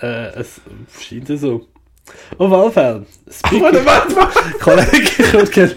Äh, 0.00 0.40
es 0.40 0.60
scheint 1.00 1.28
so. 1.38 1.66
Auf 2.38 2.50
jeden 2.50 2.72
Fall. 2.72 3.06
Speaking- 3.30 3.62
Warte, 3.62 3.84
warte, 3.86 4.16
warte. 4.16 4.58
Kollege, 4.58 4.98
ich 5.18 5.32
will 5.32 5.46
gerne 5.46 5.74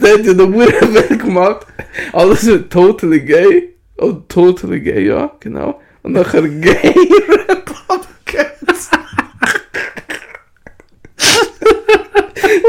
der, 0.00 0.12
hat 0.12 0.24
ja 0.26 0.32
noch 0.34 0.48
sehr 0.92 1.02
viel 1.04 1.18
gemacht. 1.18 1.66
Alles 2.12 2.46
wird 2.46 2.72
totally 2.72 3.20
gay. 3.20 3.74
Oh, 3.98 4.12
totally 4.28 4.80
gay, 4.80 5.06
ja, 5.06 5.30
genau. 5.40 5.80
Und 6.02 6.12
nachher 6.12 6.42
gay 6.42 6.94
Republicans. 7.48 8.90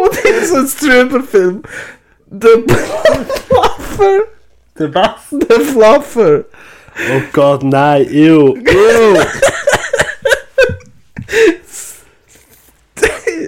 Und 0.02 0.26
in 0.26 0.46
so 0.46 0.56
ein 0.58 0.68
Stripper-Film. 0.68 1.64
Der 2.28 2.50
Fluffer. 3.48 4.24
Der 4.78 4.94
was? 4.94 5.22
Der 5.32 5.60
Fluffer. 5.62 6.46
Oh 7.14 7.22
Gott, 7.34 7.64
nein, 7.64 8.08
ew, 8.10 8.56
ew. 8.56 9.18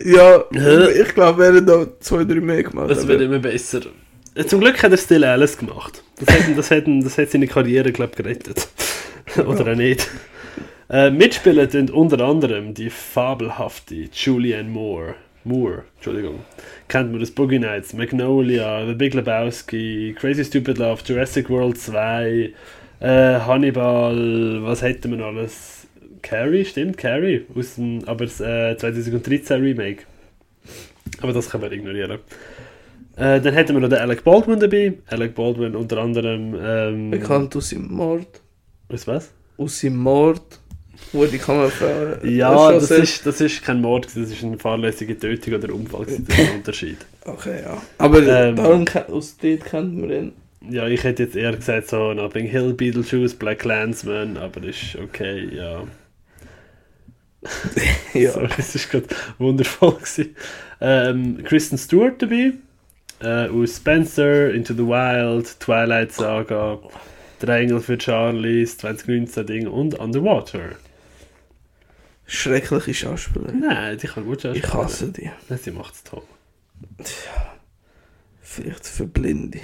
Ja, 0.07 0.45
ich 0.89 1.13
glaube, 1.13 1.45
er 1.45 1.55
hat 1.55 1.65
noch 1.65 1.85
zwei, 1.99 2.23
drei 2.23 2.39
mehr 2.39 2.63
gemacht. 2.63 2.89
Das 2.89 3.05
wird 3.05 3.21
immer 3.21 3.39
besser. 3.39 3.81
Zum 4.47 4.61
Glück 4.61 4.81
hat 4.81 4.91
er 4.91 4.97
Still 4.97 5.25
Alice 5.25 5.57
gemacht. 5.57 6.01
Das 6.19 6.33
hat, 6.33 6.57
das 6.57 6.71
hat, 6.71 6.83
das 6.87 7.17
hat 7.17 7.29
seine 7.29 7.47
Karriere, 7.47 7.91
glaube 7.91 8.11
ich, 8.11 8.17
gerettet. 8.17 8.67
Oder 9.37 9.73
auch 9.73 9.75
nicht. 9.75 10.07
Äh, 10.89 11.11
mitspielen 11.11 11.69
tun 11.69 11.89
unter 11.89 12.23
anderem 12.23 12.73
die 12.73 12.89
fabelhafte 12.89 14.07
Julianne 14.13 14.69
Moore. 14.69 15.15
Moore, 15.43 15.83
Entschuldigung. 15.95 16.39
Kennt 16.87 17.11
man 17.11 17.19
das 17.19 17.31
Boogie 17.31 17.59
Nights, 17.59 17.93
Magnolia, 17.93 18.85
The 18.85 18.93
Big 18.93 19.13
Lebowski, 19.13 20.15
Crazy 20.17 20.45
Stupid 20.45 20.77
Love, 20.77 21.01
Jurassic 21.05 21.49
World 21.49 21.77
2, 21.77 22.53
äh, 22.99 23.39
Hannibal, 23.39 24.59
was 24.61 24.81
hätten 24.81 25.11
wir 25.11 25.17
noch 25.17 25.27
alles? 25.27 25.76
Carrie, 26.27 26.65
stimmt, 26.65 26.97
Carrie, 26.97 27.45
aus 27.55 27.75
dem, 27.75 28.03
aber 28.05 28.25
das 28.25 28.41
äh, 28.41 28.75
2013 28.77 29.61
Remake. 29.61 30.03
Aber 31.21 31.31
das 31.31 31.49
können 31.49 31.63
wir 31.63 31.71
ignorieren. 31.71 32.19
Äh, 33.15 33.39
dann 33.39 33.53
hätten 33.53 33.73
wir 33.73 33.79
noch 33.79 33.87
den 33.89 33.99
Alec 33.99 34.23
Baldwin 34.25 34.59
dabei. 34.59 34.93
Alec 35.07 35.35
Baldwin 35.35 35.73
unter 35.75 35.97
anderem. 35.99 36.53
Ähm, 36.61 37.11
Bekannt 37.11 37.55
aus 37.55 37.69
seinem 37.69 37.93
Mord. 37.93 38.41
Aus 38.89 39.07
was? 39.07 39.31
Aus 39.57 39.79
seinem 39.79 39.97
Mord. 39.97 40.59
Wo 41.13 41.25
die 41.25 41.37
Kamera 41.37 42.23
Ja, 42.23 42.73
das 42.73 42.91
ist, 42.91 43.25
das 43.25 43.39
ist 43.39 43.63
kein 43.63 43.79
Mord, 43.79 44.05
das 44.07 44.15
ist 44.17 44.43
eine 44.43 44.57
fahrlässige 44.57 45.17
Tötung 45.17 45.53
oder 45.53 45.73
Unfall. 45.73 46.05
Das 46.05 46.15
ist 46.15 46.31
ein 46.31 46.55
Unterschied. 46.57 46.97
Okay, 47.23 47.61
ja. 47.63 47.81
Aber 47.99 48.19
Ähm, 48.21 48.55
darum, 48.57 48.85
aus 49.09 49.37
dort 49.37 49.63
kennt 49.63 49.97
man 49.97 50.09
ihn. 50.09 50.31
Ja, 50.69 50.87
ich 50.87 51.03
hätte 51.03 51.23
jetzt 51.23 51.35
eher 51.35 51.55
gesagt 51.55 51.87
so 51.87 52.13
Nothing 52.13 52.47
Hill, 52.47 52.73
Beetlejuice, 52.73 53.35
Black 53.35 53.63
Landsman, 53.63 54.35
aber 54.35 54.59
das 54.59 54.75
ist 54.75 54.95
okay, 54.97 55.47
ja. 55.55 55.83
Ja. 58.13 58.31
Sorry, 58.31 58.49
das 58.57 58.75
ist 58.75 58.89
gerade 58.89 59.07
wundervoll 59.37 59.93
gewesen. 59.93 60.35
Ähm, 60.81 61.43
Kristen 61.43 61.77
Stewart 61.77 62.21
dabei, 62.21 62.53
äh, 63.21 63.47
aus 63.49 63.77
Spencer, 63.77 64.51
Into 64.53 64.73
the 64.73 64.85
Wild, 64.85 65.59
Twilight 65.59 66.13
Saga, 66.13 66.79
Drei 67.39 67.61
Engel 67.61 67.79
für 67.81 67.99
Charlies, 67.99 68.77
2019 68.79 69.45
Ding 69.45 69.67
und 69.67 69.93
Underwater. 69.99 70.71
Schreckliche 72.25 72.93
Schauspieler. 72.93 73.51
Nein, 73.53 73.97
die 73.97 74.07
kann 74.07 74.25
gut 74.25 74.43
Ich 74.43 74.57
spielen. 74.57 74.73
hasse 74.73 75.11
die. 75.11 75.29
Nein, 75.47 75.59
sie 75.61 75.71
macht 75.71 75.93
es 75.93 76.03
toll. 76.03 76.23
Vielleicht 78.41 78.85
für 78.87 79.05
Blinde. 79.05 79.59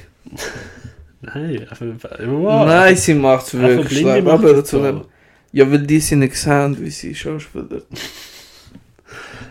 Nein, 1.21 1.67
einfach, 1.69 2.19
wow. 2.19 2.65
Nein, 2.65 2.95
sie 2.95 3.15
macht 3.15 3.47
es 3.47 3.53
wirklich 3.53 4.03
macht 4.03 4.27
Aber 4.27 4.63
zu 4.63 4.79
einem, 4.81 5.05
ja, 5.53 5.71
weil 5.71 5.85
die 5.87 5.99
sind 5.99 6.19
nicht 6.19 6.33
gesehen, 6.33 6.77
wie 6.79 6.89
sie 6.89 7.15
Schauspieler. 7.15 7.81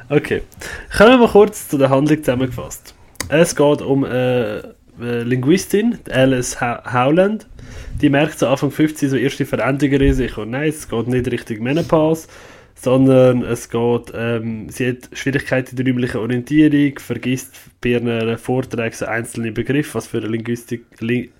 Okay. 0.08 0.42
Kommen 0.94 1.20
wir 1.20 1.28
kurz 1.28 1.68
zu 1.68 1.78
der 1.78 1.88
Handlung 1.88 2.18
zusammengefasst. 2.18 2.94
Es 3.30 3.56
geht 3.56 3.80
um 3.80 4.04
eine 4.04 4.74
äh, 5.00 5.22
Linguistin, 5.22 5.98
die 6.06 6.12
Alice 6.12 6.60
Howland. 6.60 7.46
Die 8.02 8.10
merkt 8.10 8.38
so 8.38 8.46
Anfang 8.48 8.70
50 8.70 9.08
so 9.08 9.16
erste 9.16 9.46
Veränderungen 9.46 10.02
in 10.02 10.12
sich. 10.12 10.36
Und 10.36 10.50
nein, 10.50 10.68
es 10.68 10.86
geht 10.86 11.06
nicht 11.06 11.30
Richtung 11.30 11.62
Menopause, 11.62 12.28
sondern 12.74 13.42
es 13.42 13.70
geht, 13.70 14.12
ähm, 14.14 14.68
sie 14.68 14.88
hat 14.88 15.08
Schwierigkeiten 15.14 15.70
in 15.70 15.76
der 15.76 15.86
räumlichen 15.86 16.20
Orientierung, 16.20 16.98
vergisst 16.98 17.54
bei 17.80 17.90
ihren 17.90 18.36
Vorträgen 18.36 18.94
so 18.94 19.06
einzelne 19.06 19.52
Begriffe, 19.52 19.94
was 19.94 20.08
für 20.08 20.18
eine 20.18 20.26
Linguistik, 20.26 20.84
Ling 21.00 21.30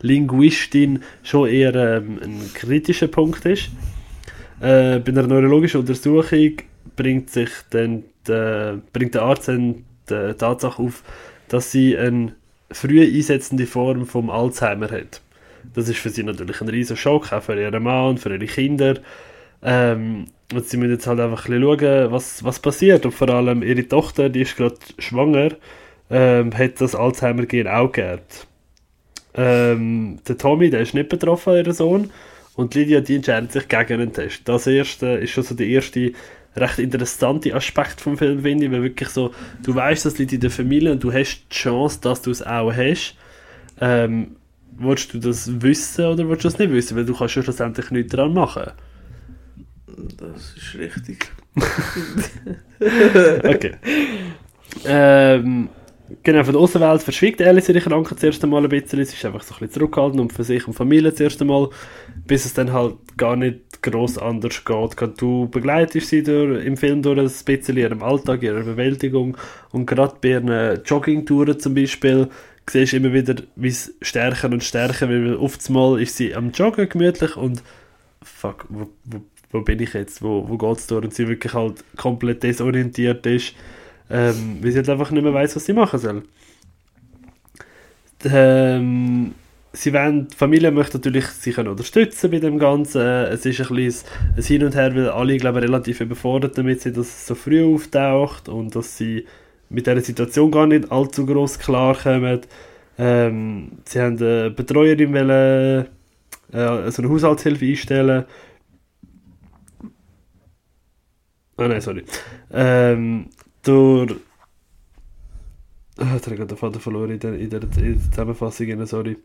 Linguistin 0.00 1.02
schon 1.22 1.48
eher 1.48 1.74
ähm, 1.74 2.20
ein 2.22 2.50
kritischer 2.54 3.08
Punkt 3.08 3.44
ist. 3.46 3.70
Äh, 4.62 5.00
bei 5.00 5.08
einer 5.10 5.26
neurologischen 5.26 5.80
Untersuchung 5.80 6.52
bringt 6.94 7.30
sich 7.30 7.50
dann 7.70 8.04
der, 8.28 8.78
bringt 8.92 9.14
der 9.14 9.22
Arzt 9.22 9.48
dann 9.48 9.84
die 10.08 10.34
Tatsache 10.34 10.80
auf, 10.80 11.02
dass 11.48 11.72
sie 11.72 11.98
eine 11.98 12.36
früh 12.70 13.02
einsetzende 13.02 13.66
Form 13.66 14.06
vom 14.06 14.30
Alzheimer 14.30 14.88
hat. 14.88 15.20
Das 15.74 15.88
ist 15.88 15.98
für 15.98 16.10
sie 16.10 16.22
natürlich 16.22 16.60
ein 16.60 16.68
riesen 16.68 16.96
Schock, 16.96 17.32
auch 17.32 17.42
für 17.42 17.60
ihren 17.60 17.82
Mann 17.82 18.18
für 18.18 18.32
ihre 18.32 18.46
Kinder. 18.46 19.00
Ähm, 19.64 20.26
und 20.54 20.66
sie 20.68 20.76
müssen 20.76 20.92
jetzt 20.92 21.08
halt 21.08 21.18
einfach 21.18 21.48
ein 21.48 21.60
bisschen 21.60 21.80
schauen, 21.80 22.12
was, 22.12 22.44
was 22.44 22.60
passiert. 22.60 23.04
Und 23.04 23.12
vor 23.12 23.30
allem 23.30 23.64
ihre 23.64 23.88
Tochter, 23.88 24.28
die 24.28 24.42
ist 24.42 24.56
gerade 24.56 24.76
schwanger, 24.98 25.50
ähm, 26.08 26.56
hat 26.56 26.80
das 26.80 26.94
Alzheimer-Gen 26.94 27.66
auch 27.66 27.90
geerbt. 27.90 28.46
Ähm, 29.34 30.18
der 30.28 30.38
Tommy, 30.38 30.70
der 30.70 30.82
ist 30.82 30.94
nicht 30.94 31.08
betroffen, 31.08 31.54
ihr 31.54 31.72
Sohn. 31.72 32.10
Und 32.54 32.74
Lydia, 32.74 33.00
die 33.00 33.16
entscheidet 33.16 33.52
sich 33.52 33.68
gegen 33.68 34.00
einen 34.00 34.12
Test. 34.12 34.42
Das 34.44 34.66
erste 34.66 35.06
ist 35.06 35.30
schon 35.30 35.44
so 35.44 35.54
der 35.54 35.66
erste 35.66 36.12
recht 36.54 36.78
interessante 36.78 37.54
Aspekt 37.54 38.00
vom 38.00 38.18
Film, 38.18 38.42
finde 38.42 38.66
ich, 38.66 38.72
weil 38.72 38.82
wirklich 38.82 39.08
so, 39.08 39.32
du 39.62 39.74
weißt, 39.74 40.04
das 40.04 40.18
liegt 40.18 40.32
in 40.34 40.40
der 40.40 40.50
Familie 40.50 40.92
und 40.92 41.02
du 41.02 41.12
hast 41.12 41.46
die 41.50 41.54
Chance, 41.54 41.98
dass 42.02 42.20
du 42.20 42.30
es 42.30 42.42
auch 42.42 42.72
hast. 42.72 43.16
Ähm, 43.80 44.36
willst 44.76 45.14
du 45.14 45.18
das 45.18 45.62
wissen 45.62 46.04
oder 46.04 46.28
willst 46.28 46.44
du 46.44 46.48
das 46.48 46.58
nicht 46.58 46.72
wissen? 46.72 46.96
Weil 46.96 47.06
du 47.06 47.14
kannst 47.14 47.36
ja 47.36 47.42
schlussendlich 47.42 47.90
nichts 47.90 48.12
daran 48.12 48.34
machen. 48.34 48.70
Das 50.16 50.54
ist 50.56 50.74
richtig. 50.78 51.30
Okay. 52.84 53.76
ähm, 54.84 55.68
genau, 56.22 56.44
von 56.44 56.52
der 56.52 56.62
Außenwelt 56.62 57.02
verschwiegt 57.02 57.42
Alice 57.42 57.68
ihre 57.68 57.80
Krankheit 57.80 58.18
das 58.18 58.24
erste 58.24 58.46
Mal 58.46 58.62
ein 58.62 58.68
bisschen. 58.68 59.04
Sie 59.04 59.14
ist 59.14 59.24
einfach 59.24 59.42
so 59.42 59.54
ein 59.54 59.60
bisschen 59.60 59.74
zurückgehalten 59.74 60.20
und 60.20 60.32
für 60.32 60.44
sich 60.44 60.66
und 60.66 60.74
Familie 60.74 61.10
das 61.10 61.20
erste 61.20 61.44
Mal, 61.44 61.68
bis 62.26 62.44
es 62.44 62.54
dann 62.54 62.72
halt 62.72 62.96
gar 63.16 63.36
nicht 63.36 63.82
gross 63.82 64.18
anders 64.18 64.64
geht. 64.64 64.96
Gerade 64.96 65.14
Du 65.16 65.48
begleitest 65.48 66.08
sie 66.08 66.22
durch, 66.22 66.64
im 66.64 66.76
Film 66.76 67.02
durch 67.02 67.18
ein 67.18 67.44
bisschen 67.44 67.76
ihrem 67.76 68.02
Alltag, 68.02 68.42
ihrer 68.42 68.62
Bewältigung 68.62 69.36
und 69.70 69.86
gerade 69.86 70.16
bei 70.20 70.30
ihren 70.30 70.82
Joggingtouren 70.84 71.58
zum 71.58 71.74
Beispiel 71.74 72.28
siehst 72.70 72.92
du 72.92 72.96
immer 72.98 73.12
wieder, 73.12 73.34
wie 73.56 73.68
es 73.68 73.94
stärker 74.02 74.50
und 74.50 74.62
stärker 74.62 75.08
wird, 75.08 75.38
oftmals 75.38 76.00
ist 76.00 76.16
sie 76.16 76.34
am 76.34 76.50
Joggen 76.52 76.88
gemütlich 76.88 77.36
und 77.36 77.62
fuck, 78.22 78.66
wo, 78.68 78.88
wo, 79.04 79.20
wo 79.50 79.60
bin 79.62 79.80
ich 79.80 79.94
jetzt, 79.94 80.22
wo, 80.22 80.48
wo 80.48 80.56
geht 80.56 80.78
es 80.78 80.86
durch 80.86 81.04
und 81.04 81.14
sie 81.14 81.28
wirklich 81.28 81.52
halt 81.52 81.84
komplett 81.96 82.42
desorientiert 82.42 83.26
ist, 83.26 83.54
ähm, 84.10 84.58
weil 84.60 84.70
sie 84.70 84.78
halt 84.78 84.88
einfach 84.88 85.10
nicht 85.10 85.22
mehr 85.22 85.34
weiß, 85.34 85.56
was 85.56 85.64
sie 85.64 85.72
machen 85.72 85.98
soll. 85.98 86.22
Ähm, 88.24 89.34
sie 89.72 89.92
wollen, 89.92 90.28
die 90.28 90.36
Familie 90.36 90.70
möchte 90.70 90.98
natürlich 90.98 91.26
sie 91.26 91.54
unterstützen 91.54 92.30
bei 92.30 92.38
dem 92.38 92.58
Ganzen. 92.58 93.00
Es 93.00 93.46
ist 93.46 93.60
ein 93.60 93.74
bisschen 93.74 94.08
ein 94.36 94.42
Hin 94.42 94.64
und 94.64 94.74
Her, 94.74 94.94
weil 94.94 95.08
alle, 95.08 95.36
glaube 95.38 95.60
ich, 95.60 95.64
relativ 95.64 96.00
überfordert 96.00 96.56
damit 96.58 96.82
sind, 96.82 96.96
dass 96.96 97.06
es 97.06 97.26
so 97.26 97.34
früh 97.34 97.64
auftaucht 97.64 98.48
und 98.48 98.74
dass 98.76 98.96
sie 98.96 99.26
mit 99.70 99.86
dieser 99.86 100.00
Situation 100.00 100.50
gar 100.50 100.66
nicht 100.66 100.92
allzu 100.92 101.26
groß 101.26 101.58
klarkommen. 101.58 102.40
Ähm, 102.98 103.72
sie 103.86 104.00
haben 104.00 104.18
eine 104.18 104.50
Betreuerin 104.50 105.14
wollen, 105.14 105.86
äh, 106.52 106.56
also 106.58 107.02
eine 107.02 107.10
Haushaltshilfe 107.10 107.64
einstellen. 107.64 108.24
Ah 111.56 111.68
nein, 111.68 111.80
sorry. 111.80 112.04
Ähm, 112.52 113.26
durch. 113.62 114.16
Ah, 115.98 116.14
jetzt 116.14 116.26
habe 116.26 116.34
ich 116.34 116.40
gerade 116.40 116.46
den 116.46 116.56
Vater 116.56 116.80
verloren 116.80 117.10
in 117.10 117.18
der, 117.20 117.34
in 117.34 117.50
der, 117.50 117.62
in 117.62 117.70
der 118.02 118.10
Zusammenfassung, 118.10 118.86
sorry. 118.86 119.16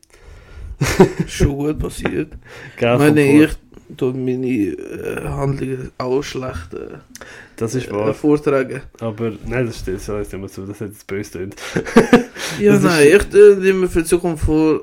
Schon 1.28 1.56
gut 1.56 1.80
passiert. 1.80 2.34
Gell, 2.78 2.98
meine, 2.98 3.44
ich 3.46 3.52
tue 3.98 4.14
meine 4.14 4.46
äh, 4.48 5.24
Handlungen 5.28 5.92
auch 5.98 6.22
schlecht 6.22 6.74
äh, 6.74 6.98
Das 7.56 7.74
ist 7.74 7.88
äh, 7.88 7.92
wahr. 7.94 8.14
vortragen. 8.14 8.82
Aber 9.00 9.32
nein, 9.48 9.66
das 9.66 9.80
stimmt, 9.80 10.02
so 10.02 10.18
ist 10.18 10.34
immer 10.34 10.50
so, 10.50 10.66
das 10.68 10.82
hat 10.82 10.90
jetzt 10.90 11.08
böse 11.08 11.32
tönt. 11.32 11.56
Ja, 12.60 12.74
Das 12.74 12.78
ist- 12.80 12.84
nein, 12.84 13.08
ich 13.16 13.24
tue 13.24 13.68
immer 13.68 13.88
für 13.88 14.02
die 14.02 14.08
Zukunft 14.08 14.44
vor. 14.46 14.82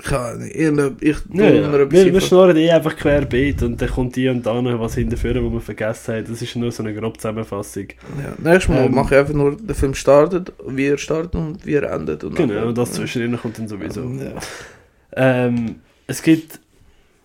Irgendein- 0.00 0.96
ich 1.00 1.16
tue 1.18 1.36
Ja, 1.44 1.50
ja. 1.50 1.90
Wir, 1.90 2.12
wir 2.12 2.20
schnurren 2.20 2.56
eh 2.56 2.70
einfach 2.70 2.96
querbeet 2.96 3.62
und 3.62 3.80
dann 3.82 3.88
kommt 3.88 4.14
die 4.16 4.28
und 4.28 4.46
da 4.46 4.60
noch 4.62 4.78
was 4.80 4.94
hinterführen, 4.94 5.44
was 5.44 5.52
wir 5.52 5.60
vergessen 5.60 6.14
haben. 6.14 6.24
Das 6.28 6.40
ist 6.40 6.54
nur 6.56 6.70
so 6.70 6.82
eine 6.82 6.94
grobe 6.94 7.18
Zusammenfassung. 7.18 7.88
Ja, 8.22 8.50
nächstes 8.52 8.68
Mal 8.74 8.84
Ähm, 8.86 8.94
mache 8.94 9.14
ich 9.14 9.20
einfach 9.20 9.34
nur, 9.34 9.56
der 9.56 9.74
Film 9.74 9.94
startet, 9.94 10.52
wie 10.66 10.86
er 10.86 10.98
startet 10.98 11.34
und 11.34 11.66
wie 11.66 11.74
er 11.74 11.90
endet. 11.92 12.22
Und 12.24 12.36
Genau, 12.36 12.54
dann- 12.54 12.68
und 12.68 12.78
das 12.78 12.92
zwischendrin 12.92 13.36
kommt 13.40 13.58
dann 13.58 13.66
sowieso. 13.68 14.02
Ja. 14.04 14.32
Ähm, 15.16 15.76
es 16.06 16.22
gibt 16.22 16.60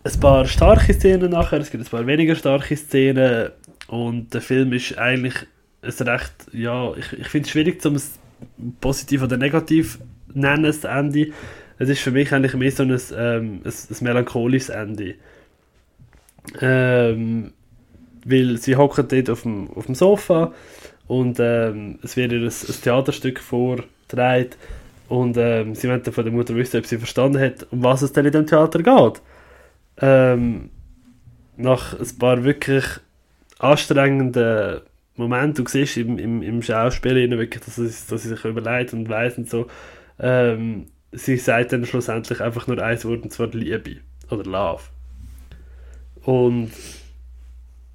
ein 0.03 0.19
paar 0.19 0.45
starke 0.45 0.93
Szenen 0.93 1.31
nachher, 1.31 1.59
es 1.59 1.69
gibt 1.71 1.83
ein 1.83 1.89
paar 1.89 2.05
weniger 2.07 2.35
starke 2.35 2.75
Szenen 2.75 3.49
und 3.87 4.33
der 4.33 4.41
Film 4.41 4.73
ist 4.73 4.97
eigentlich 4.97 5.35
ein 5.81 6.07
recht, 6.07 6.33
ja, 6.53 6.91
ich, 6.97 7.13
ich 7.19 7.27
finde 7.27 7.45
es 7.45 7.51
schwierig, 7.51 7.85
um 7.85 7.95
es 7.95 8.11
positiv 8.81 9.21
oder 9.23 9.37
negativ 9.37 9.99
zu 10.31 10.39
nennen, 10.39 10.63
das 10.63 10.83
Ende. 10.83 11.27
Es 11.83 11.89
ist 11.89 12.01
für 12.01 12.11
mich 12.11 12.31
eigentlich 12.31 12.53
mehr 12.53 12.71
so 12.71 12.83
ein, 12.83 12.91
ähm, 12.91 13.61
ein, 13.63 13.73
ein 13.73 13.97
melancholisches 14.01 14.69
Ende. 14.69 15.15
Ähm, 16.61 17.53
weil 18.25 18.57
sie 18.57 18.75
hocken 18.75 19.07
dort 19.07 19.29
auf 19.29 19.41
dem, 19.43 19.69
auf 19.71 19.85
dem 19.85 19.95
Sofa 19.95 20.53
und 21.07 21.37
ähm, 21.39 21.99
es 22.03 22.15
wird 22.15 22.31
ihr 22.31 22.39
ein, 22.39 22.47
ein 22.47 22.81
Theaterstück 22.81 23.39
vorgetragen 23.39 24.51
und 25.09 25.37
ähm, 25.37 25.75
sie 25.75 25.87
dann 25.87 26.03
von 26.03 26.23
der 26.23 26.33
Mutter 26.33 26.55
wissen, 26.55 26.77
ob 26.77 26.85
sie 26.85 26.97
verstanden 26.97 27.39
hat, 27.39 27.67
um 27.71 27.83
was 27.83 28.01
es 28.01 28.13
denn 28.13 28.25
in 28.25 28.31
dem 28.31 28.47
Theater 28.47 28.81
geht. 28.81 29.21
Ähm, 30.01 30.69
nach 31.57 31.99
ein 31.99 32.17
paar 32.17 32.43
wirklich 32.43 32.85
anstrengenden 33.59 34.81
Momenten, 35.15 35.65
du 35.65 35.69
siehst 35.69 35.97
im, 35.97 36.17
im, 36.17 36.41
im 36.41 36.61
Schauspiel 36.61 37.29
wirklich, 37.37 37.63
dass 37.63 37.75
sie, 37.75 37.83
dass 38.09 38.23
sie 38.23 38.29
sich 38.29 38.45
überlegt 38.45 38.93
und 38.93 39.09
weiss 39.09 39.37
und 39.37 39.49
so, 39.49 39.67
ähm, 40.19 40.87
sie 41.13 41.37
sagt 41.37 41.73
dann 41.73 41.85
schlussendlich 41.85 42.41
einfach 42.41 42.67
nur 42.67 42.81
ein 42.81 43.03
Wort, 43.03 43.23
und 43.23 43.31
zwar 43.31 43.47
Liebe 43.47 43.97
oder 44.29 44.43
Love. 44.43 44.83
Und 46.23 46.71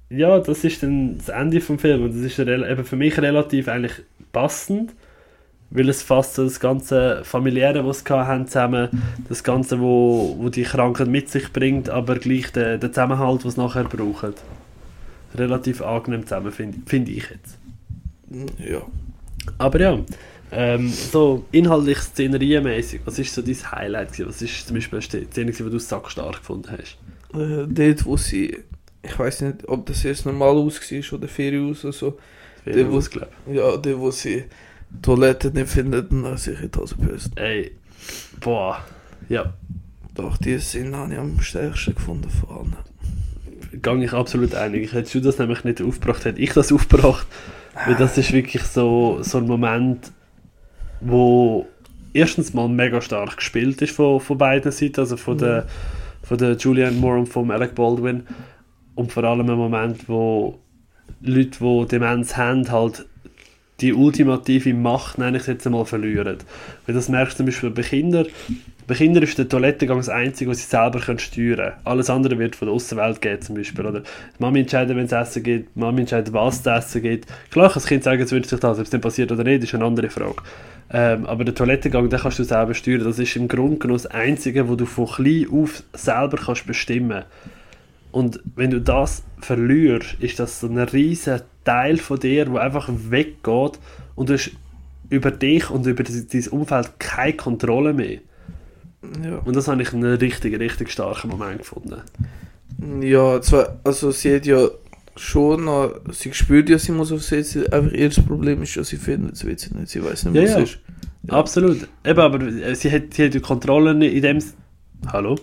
ja, 0.09 0.39
das 0.39 0.63
ist 0.63 0.81
dann 0.81 1.17
das 1.17 1.29
Ende 1.29 1.61
vom 1.61 1.79
Film 1.79 2.03
und 2.03 2.15
das 2.15 2.21
ist 2.21 2.39
eben 2.39 2.85
für 2.85 2.95
mich 2.95 3.19
relativ 3.19 3.67
eigentlich 3.67 3.93
passend, 4.31 4.93
weil 5.69 5.87
es 5.89 6.01
fasst 6.01 6.35
so 6.35 6.43
das 6.43 6.59
ganze 6.59 7.23
familiäre, 7.23 7.85
was 7.85 7.99
sie 7.99 8.13
haben 8.13 8.47
zusammen, 8.47 8.89
das 9.27 9.43
ganze, 9.43 9.79
wo, 9.79 10.35
wo 10.39 10.49
die 10.49 10.63
Krankheit 10.63 11.07
mit 11.07 11.29
sich 11.29 11.53
bringt, 11.53 11.89
aber 11.89 12.15
gleich 12.15 12.51
den, 12.51 12.79
den 12.79 12.91
Zusammenhalt, 12.91 13.45
was 13.45 13.55
sie 13.55 13.61
nachher 13.61 13.83
brauchen. 13.83 14.33
Relativ 15.35 15.83
angenehm 15.83 16.23
zusammen, 16.23 16.51
finde 16.51 16.79
find 16.87 17.07
ich 17.07 17.29
jetzt. 17.29 17.59
ja. 18.57 18.81
Aber 19.59 19.79
ja, 19.79 19.99
ähm, 20.51 20.89
so 20.89 21.45
inhaltlich 21.51 21.99
szenerienmäßig, 21.99 23.01
was 23.05 23.19
ist 23.19 23.33
so 23.33 23.41
dein 23.41 23.71
Highlight 23.71 24.11
gewesen? 24.13 24.29
Was 24.29 24.41
ist 24.41 24.67
zum 24.67 24.75
Beispiel 24.75 24.99
eine 24.99 25.25
Szene, 25.27 25.51
die 25.51 25.63
du 25.63 25.79
sackstark 25.79 26.37
gefunden 26.37 26.69
hast? 26.71 26.97
Äh, 27.39 27.65
dort, 27.67 28.05
wo 28.05 28.17
sie, 28.17 28.57
ich 29.03 29.17
weiß 29.19 29.41
nicht, 29.41 29.67
ob 29.67 29.85
das 29.85 30.03
jetzt 30.03 30.25
normal 30.25 30.55
aus 30.57 30.79
war 30.91 31.13
oder 31.19 31.27
Ferienhaus 31.27 31.83
oder 31.85 31.93
so. 31.93 32.17
Wo- 32.65 32.95
was 32.97 33.09
glaube 33.09 33.29
Ja, 33.51 33.77
dort, 33.77 33.99
wo 33.99 34.11
sie 34.11 34.45
Toilette 35.01 35.51
nicht 35.51 35.69
findet 35.69 36.11
und 36.11 36.23
dann 36.23 36.37
sich 36.37 36.59
in 36.61 36.71
die 36.71 36.79
Hose. 36.79 36.95
Ey, 37.35 37.71
boah, 38.39 38.83
ja, 39.29 39.53
Doch, 40.15 40.37
die 40.37 40.57
Szene 40.59 40.97
habe 40.97 41.13
ich 41.13 41.19
am 41.19 41.39
stärksten 41.39 41.93
gefunden 41.95 42.29
von 42.29 42.49
allen. 42.57 42.75
gang 43.81 44.01
ich 44.03 44.11
absolut 44.13 44.55
einig. 44.55 44.91
Hättest 44.93 45.15
du 45.15 45.19
das 45.21 45.37
nämlich 45.37 45.63
nicht 45.63 45.81
aufgebracht, 45.81 46.25
hätte 46.25 46.41
ich 46.41 46.51
das 46.53 46.71
aufgebracht. 46.71 47.27
Weil 47.85 47.95
das 47.95 48.17
ist 48.17 48.33
wirklich 48.33 48.63
so, 48.63 49.19
so 49.21 49.37
ein 49.37 49.45
Moment, 49.45 50.11
wo 51.01 51.67
erstens 52.13 52.53
mal 52.53 52.67
mega 52.67 53.01
stark 53.01 53.37
gespielt 53.37 53.81
ist 53.81 53.95
von, 53.95 54.19
von 54.19 54.37
beiden 54.37 54.71
Seiten, 54.71 54.99
also 54.99 55.17
von, 55.17 55.37
der, 55.37 55.67
von 56.23 56.37
der 56.37 56.53
Julianne 56.53 56.97
Moore 56.97 57.19
und 57.19 57.27
von 57.27 57.51
Alec 57.51 57.75
Baldwin. 57.75 58.27
Und 58.95 59.11
vor 59.11 59.23
allem 59.23 59.49
ein 59.49 59.57
Moment, 59.57 60.09
wo 60.09 60.59
Leute, 61.21 61.59
die 61.59 61.87
Demenz 61.87 62.35
haben, 62.37 62.69
halt 62.71 63.05
die 63.81 63.93
ultimative 63.93 64.73
Macht, 64.73 65.17
nenne 65.17 65.37
ich 65.37 65.43
es 65.43 65.47
jetzt 65.47 65.65
einmal, 65.65 65.85
verlieren. 65.85 66.37
Weil 66.85 66.95
das 66.95 67.09
merkst 67.09 67.35
du 67.35 67.37
zum 67.37 67.45
Beispiel 67.45 67.69
bei 67.69 67.81
Kindern. 67.81 68.27
Bei 68.87 68.95
Kindern 68.95 69.21
ist 69.21 69.37
der 69.37 69.47
Toilettengang 69.47 69.97
das 69.97 70.09
Einzige, 70.09 70.49
was 70.49 70.57
sie 70.57 70.67
selber 70.67 70.99
können 70.99 71.19
steuern 71.19 71.57
können. 71.57 71.73
Alles 71.83 72.09
andere 72.09 72.39
wird 72.39 72.55
von 72.55 72.67
der 72.67 72.75
Außenwelt 72.75 73.21
gehen 73.21 73.39
zum 73.39 73.55
Beispiel. 73.55 73.85
Oder 73.85 73.99
die 73.99 74.05
Mami 74.39 74.61
entscheidet, 74.61 74.97
wenn 74.97 75.05
es 75.05 75.11
Essen 75.11 75.43
gibt, 75.43 75.75
die 75.75 75.79
Mami 75.79 76.01
entscheidet, 76.01 76.33
was 76.33 76.61
es 76.61 76.65
essen 76.65 77.03
gibt. 77.03 77.29
Klar 77.51 77.71
das 77.71 77.85
Kind 77.85 78.03
sagen, 78.03 78.21
es 78.21 78.31
wünscht 78.31 78.49
sich 78.49 78.59
das, 78.59 78.79
ob 78.79 78.83
es 78.83 78.89
dann 78.89 79.01
passiert 79.01 79.31
oder 79.31 79.43
nicht, 79.43 79.63
ist 79.63 79.75
eine 79.75 79.85
andere 79.85 80.09
Frage. 80.09 80.37
Ähm, 80.91 81.27
aber 81.27 81.43
der 81.43 81.53
Toilettengang, 81.53 82.09
den 82.09 82.19
kannst 82.19 82.39
du 82.39 82.43
selber 82.43 82.73
steuern. 82.73 83.03
Das 83.03 83.19
ist 83.19 83.35
im 83.35 83.47
Grunde 83.47 83.77
genommen 83.77 84.01
das 84.01 84.07
Einzige, 84.07 84.67
wo 84.67 84.75
du 84.75 84.87
von 84.87 85.05
klein 85.05 85.45
auf 85.51 85.83
selber 85.93 86.37
kannst 86.37 86.65
bestimmen 86.65 87.25
Und 88.11 88.39
wenn 88.55 88.71
du 88.71 88.81
das 88.81 89.23
verlierst, 89.39 90.15
ist 90.19 90.39
das 90.39 90.59
so 90.59 90.67
ein 90.67 90.79
riesen 90.79 91.41
Teil 91.69 91.97
von 91.97 92.19
dir, 92.19 92.45
der 92.45 92.61
einfach 92.61 92.89
weggeht 92.91 93.79
und 94.15 94.29
du 94.29 94.33
hast 94.33 94.51
über 95.11 95.29
dich 95.29 95.69
und 95.69 95.85
über 95.85 96.03
dein 96.03 96.47
Umfeld 96.47 96.99
keine 96.99 97.33
Kontrolle 97.33 97.93
mehr. 97.93 98.21
Ja. 99.23 99.37
Und 99.45 99.55
das 99.55 99.67
habe 99.67 99.81
ich 99.83 99.93
einen 99.93 100.15
richtig, 100.15 100.59
richtig 100.59 100.91
starken 100.91 101.29
Moment 101.29 101.59
gefunden. 101.59 102.01
Ja, 103.01 103.39
zwar, 103.41 103.79
also 103.83 104.09
sie 104.09 104.35
hat 104.35 104.47
ja 104.47 104.67
schon 105.15 105.65
noch, 105.65 105.93
sie 106.11 106.33
spürt 106.33 106.69
ja, 106.69 106.79
sie 106.79 106.91
muss 106.91 107.11
aufs 107.11 107.31
WC, 107.31 107.67
einfach 107.67 107.91
ihr 107.91 108.09
Problem 108.09 108.63
ist 108.63 108.73
ja, 108.73 108.83
sie 108.83 108.97
findet 108.97 109.45
WC 109.45 109.75
nicht, 109.75 109.89
sie 109.89 110.03
weiß 110.03 110.25
nicht, 110.25 110.41
was 110.41 110.49
ja. 110.49 110.59
ist. 110.59 110.79
Ja. 111.23 111.33
Absolut. 111.33 111.87
Eben, 112.03 112.19
aber 112.19 112.41
äh, 112.41 112.73
sie 112.73 112.91
hat, 112.91 113.13
sie 113.13 113.25
hat 113.25 113.33
die 113.35 113.41
Kontrolle 113.41 113.93
nicht 113.93 114.15
in 114.15 114.21
dem... 114.23 114.43
Hallo? 115.13 115.35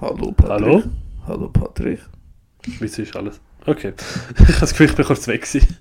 Hallo 0.00 0.32
Patrick. 0.32 0.50
Hallo? 0.50 0.82
Hallo 1.26 1.48
Patrick. 1.50 2.00
Wieso 2.80 3.02
ist 3.02 3.14
alles? 3.14 3.40
Okay. 3.68 3.92
ich 4.34 4.40
habe 4.40 4.60
das 4.60 4.70
Gefühl, 4.70 4.86
ich 4.86 4.94
bin 4.94 5.04
kurz 5.04 5.26
weg 5.28 5.42
gewesen. 5.42 5.76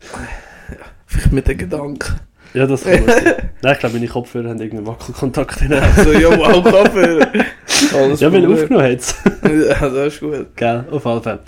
Vielleicht 1.06 1.32
mit 1.32 1.48
den 1.48 1.58
Gedanken. 1.58 2.20
Ja, 2.54 2.66
das 2.66 2.84
kann 2.84 3.06
man. 3.06 3.16
Nein, 3.62 3.74
ich 3.74 3.80
glaube, 3.80 3.96
meine 3.96 4.08
Kopfhörer 4.08 4.50
haben 4.50 4.60
irgendeinen 4.60 4.88
Wackelkontakt 4.88 5.60
drin. 5.62 5.74
Also, 5.74 6.12
ja, 6.12 6.38
wow, 6.38 6.64
Kopfhörer. 6.64 7.28
Alles 7.94 8.20
ja, 8.20 8.32
weil 8.32 8.42
Problem. 8.42 8.64
aufgenommen 8.64 8.92
hat 8.92 9.16
Ja, 9.44 9.90
das 9.90 10.14
ist 10.14 10.20
gut. 10.20 10.56
Gell, 10.56 10.86
auf 10.90 11.06
jeden 11.06 11.22
Fall. 11.24 11.40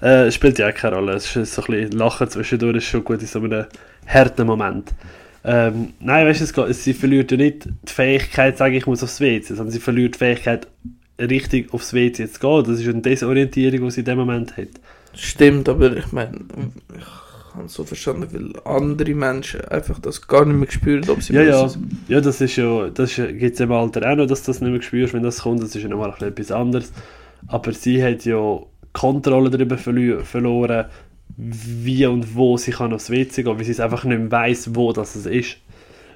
Äh, 0.00 0.30
spielt 0.30 0.58
ja 0.58 0.68
auch 0.68 0.74
keine 0.74 0.96
Rolle. 0.96 1.12
Es 1.14 1.34
ist 1.36 1.54
so 1.54 1.62
ein 1.62 1.66
bisschen 1.66 1.92
Lachen 1.92 2.28
zwischendurch, 2.28 2.76
ist 2.76 2.84
schon 2.84 3.04
gut 3.04 3.20
in 3.20 3.26
so 3.26 3.40
einem 3.40 3.66
harten 4.06 4.46
Moment. 4.46 4.90
Ähm, 5.44 5.92
nein, 6.00 6.26
weißt 6.26 6.56
du, 6.56 6.72
sie 6.72 6.94
verliert 6.94 7.30
ja 7.30 7.36
nicht 7.36 7.66
die 7.66 7.92
Fähigkeit, 7.92 8.56
sage 8.56 8.76
ich, 8.76 8.86
muss 8.86 9.02
aufs 9.02 9.20
WC, 9.20 9.48
sondern 9.48 9.70
sie 9.70 9.80
verliert 9.80 10.14
die 10.14 10.18
Fähigkeit, 10.18 10.66
richtig 11.20 11.72
aufs 11.74 11.92
WC 11.92 12.30
zu 12.30 12.40
gehen. 12.40 12.64
Das 12.64 12.80
ist 12.80 12.88
eine 12.88 13.02
Desorientierung, 13.02 13.84
die 13.84 13.90
sie 13.90 14.00
in 14.00 14.06
dem 14.06 14.18
Moment 14.18 14.56
hat. 14.56 14.68
Stimmt, 15.14 15.68
aber 15.68 15.96
ich 15.96 16.12
meine, 16.12 16.40
ich 16.96 17.54
habe 17.54 17.66
es 17.66 17.74
so 17.74 17.84
verstanden, 17.84 18.28
weil 18.32 18.60
andere 18.64 19.14
Menschen 19.14 19.60
einfach 19.62 19.98
das 20.00 20.26
gar 20.26 20.44
nicht 20.44 20.56
mehr 20.56 20.66
gespürt, 20.66 21.08
ob 21.08 21.22
sie 21.22 21.34
Ja, 21.34 21.42
ja. 21.42 21.62
müssen. 21.62 22.04
Ja, 22.08 22.20
das 22.20 22.40
ist 22.40 22.56
ja, 22.56 22.88
das 22.90 23.14
gibt 23.14 23.54
es 23.54 23.60
im 23.60 23.72
Alter 23.72 24.10
auch 24.10 24.16
noch, 24.16 24.26
dass 24.26 24.42
du 24.42 24.50
das 24.52 24.60
nicht 24.60 24.72
mehr 24.72 24.82
spürst, 24.82 25.14
wenn 25.14 25.22
das 25.22 25.42
kommt. 25.42 25.62
Das 25.62 25.74
ist 25.74 25.82
ja 25.82 25.88
nochmal 25.88 26.14
etwas 26.20 26.50
anderes. 26.50 26.92
Aber 27.46 27.72
sie 27.72 28.02
hat 28.02 28.24
ja 28.24 28.58
Kontrolle 28.92 29.50
darüber 29.50 29.76
verloren, 29.78 30.86
wie 31.36 32.06
und 32.06 32.34
wo 32.36 32.56
sie 32.56 32.70
kann 32.70 32.92
aufs 32.92 33.10
WC 33.10 33.42
gehen, 33.42 33.58
weil 33.58 33.64
sie 33.64 33.72
es 33.72 33.80
einfach 33.80 34.04
nicht 34.04 34.18
mehr 34.18 34.30
weiss, 34.30 34.74
wo 34.74 34.92
das 34.92 35.14
ist. 35.16 35.56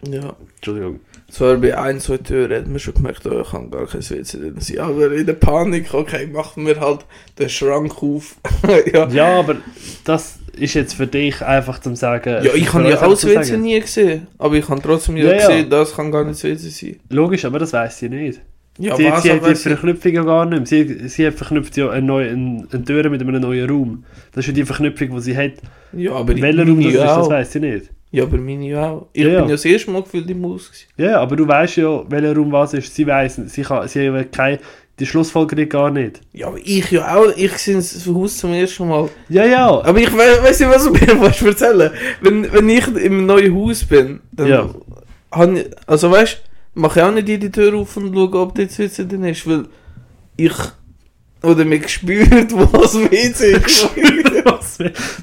Ja. 0.09 0.34
Entschuldigung. 0.57 1.01
Zwar 1.31 1.57
bei 1.57 1.76
ein, 1.76 2.01
zwei 2.01 2.16
Türen 2.16 2.57
hat 2.57 2.66
man 2.66 2.79
schon 2.79 2.95
gemerkt, 2.95 3.26
oh, 3.26 3.41
ich 3.41 3.51
kann 3.51 3.70
gar 3.70 3.87
kein 3.87 4.01
WC 4.01 4.39
drin 4.39 4.55
sein. 4.61 4.79
Aber 4.79 5.12
in 5.12 5.26
der 5.26 5.35
Panik, 5.35 5.93
okay, 5.93 6.26
machen 6.26 6.66
wir 6.66 6.81
halt 6.81 7.05
den 7.39 7.51
Schrank 7.51 8.03
auf. 8.03 8.37
ja. 8.93 9.07
Ja, 9.09 9.39
aber 9.39 9.57
das 10.05 10.39
ist 10.57 10.74
jetzt 10.74 10.95
für 10.95 11.07
dich 11.07 11.43
einfach 11.43 11.81
zum 11.81 11.97
sagen. 11.97 12.43
Ja, 12.43 12.55
ich 12.55 12.72
habe 12.72 12.89
ja 12.89 13.03
auch 13.03 13.11
das 13.11 13.26
WC 13.26 13.43
sagen. 13.45 13.62
nie 13.62 13.79
gesehen. 13.79 14.26
Aber 14.39 14.55
ich 14.55 14.66
habe 14.68 14.81
trotzdem 14.81 15.18
ja, 15.18 15.24
Ja, 15.24 15.33
ja. 15.33 15.47
gesehen, 15.47 15.70
das 15.70 15.95
kann 15.95 16.11
gar 16.11 16.24
nicht 16.24 16.43
das 16.43 16.45
WC 16.45 16.68
sein. 16.70 17.01
Logisch, 17.11 17.45
aber 17.45 17.59
das 17.59 17.74
weiß 17.74 17.99
sie 17.99 18.09
nicht. 18.09 18.41
Ja, 18.79 18.97
sie, 18.97 19.11
was 19.11 19.22
sie 19.24 19.33
hat 19.33 19.47
die 19.47 19.55
Verknüpfung 19.55 20.12
ja 20.12 20.22
gar 20.22 20.47
nicht 20.47 20.59
mehr. 20.59 20.66
Sie, 20.66 21.09
sie 21.09 21.26
hat 21.26 21.35
verknüpft 21.35 21.76
ja 21.76 21.91
eine, 21.91 22.07
neue, 22.07 22.31
eine, 22.31 22.66
eine 22.72 22.85
Tür 22.85 23.11
mit 23.11 23.20
einem 23.20 23.41
neuen 23.41 23.68
Raum. 23.68 24.05
Das 24.33 24.45
ist 24.45 24.49
ja 24.49 24.55
die 24.55 24.64
Verknüpfung, 24.64 25.14
die 25.16 25.20
sie 25.20 25.37
hat. 25.37 25.55
Ja, 25.93 26.12
aber 26.12 26.41
Welcher 26.41 26.66
Raum 26.66 26.83
das 26.83 26.95
ist, 26.95 27.01
das 27.01 27.29
weiß 27.29 27.53
sie 27.53 27.61
nicht. 27.61 27.91
Ja, 28.11 28.24
aber 28.24 28.38
meine 28.38 28.80
auch. 28.80 29.09
Ich 29.12 29.22
Ja, 29.24 29.28
bin 29.40 29.48
ja 29.50 29.54
das 29.54 29.64
erste 29.64 29.90
Mal 29.90 30.02
gefühlt 30.02 30.30
im 30.30 30.44
Haus. 30.46 30.66
gewesen. 30.70 30.86
Ja, 30.96 31.20
aber 31.20 31.36
du 31.36 31.46
weißt 31.46 31.76
ja, 31.76 32.04
welcher 32.11 32.34
Raum 32.34 32.50
was 32.52 32.72
ist. 32.74 32.94
Sie 32.94 33.06
weiß, 33.06 33.40
sie, 33.46 33.62
kann, 33.62 33.86
sie 33.88 34.11
hat 34.11 34.32
keine 34.32 34.59
die 34.98 35.06
Schlussfolgerung 35.06 35.68
gar 35.68 35.90
nicht. 35.90 36.20
Ja, 36.32 36.48
aber 36.48 36.59
ich 36.59 36.90
ja 36.90 37.16
auch. 37.16 37.30
Ich 37.36 37.52
sehe 37.59 37.76
das 37.76 38.04
Haus 38.06 38.38
zum 38.38 38.52
ersten 38.54 38.88
Mal. 38.88 39.09
Ja, 39.28 39.44
ja. 39.44 39.68
Aber 39.68 39.98
ich 39.98 40.12
we 40.12 40.18
weiß 40.18 40.59
nicht, 40.61 40.70
was 40.70 40.84
du 40.84 40.90
mir 40.92 41.20
willst 41.20 41.42
erzählen 41.42 41.90
wenn, 42.22 42.52
wenn 42.52 42.68
ich 42.68 42.86
im 42.96 43.26
neuen 43.26 43.54
Haus 43.54 43.84
bin, 43.84 44.20
dann 44.32 44.46
Ja. 44.48 44.70
ich, 45.54 45.66
also 45.86 46.11
weißt 46.11 46.40
du, 46.74 46.80
mache 46.80 46.98
ich 47.00 47.04
auch 47.04 47.12
nicht 47.12 47.28
jede 47.28 47.50
Tür 47.50 47.74
auf 47.74 47.96
und 47.96 48.12
schaue, 48.14 48.40
ob 48.40 48.54
dort 48.54 48.76
WC 48.78 49.04
drin 49.06 49.24
ist, 49.24 49.46
weil 49.46 49.66
ich 50.36 50.52
oder 51.42 51.64
mir 51.64 51.78
gespürt, 51.78 52.52
was 52.72 52.94
WC 52.98 53.52
ist. 53.64 53.88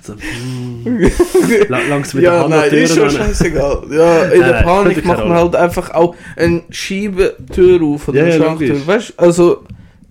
So, 0.02 0.14
mm, 0.14 0.86
la- 1.70 1.80
langsam 1.90 2.18
mit 2.20 2.26
der 2.26 2.34
ja, 2.34 2.44
Hand 2.44 2.54
an 2.54 2.60
nein, 2.60 2.72
ist 2.74 2.96
schon 2.96 3.10
scheißegal. 3.10 3.84
Ja, 3.92 4.24
in 4.26 4.42
der 4.42 4.64
Panik 4.64 4.92
spielt 4.94 5.06
macht 5.06 5.26
man 5.26 5.38
halt 5.38 5.56
einfach 5.56 5.92
auch 5.92 6.16
eine 6.36 6.64
Schiebetür 6.70 7.82
auf 7.84 8.08
oder 8.08 8.20
Ja, 8.20 8.26
eine 8.26 8.34
Schranktür. 8.44 8.86
Weißt 8.88 9.10
du, 9.10 9.14
also. 9.18 9.64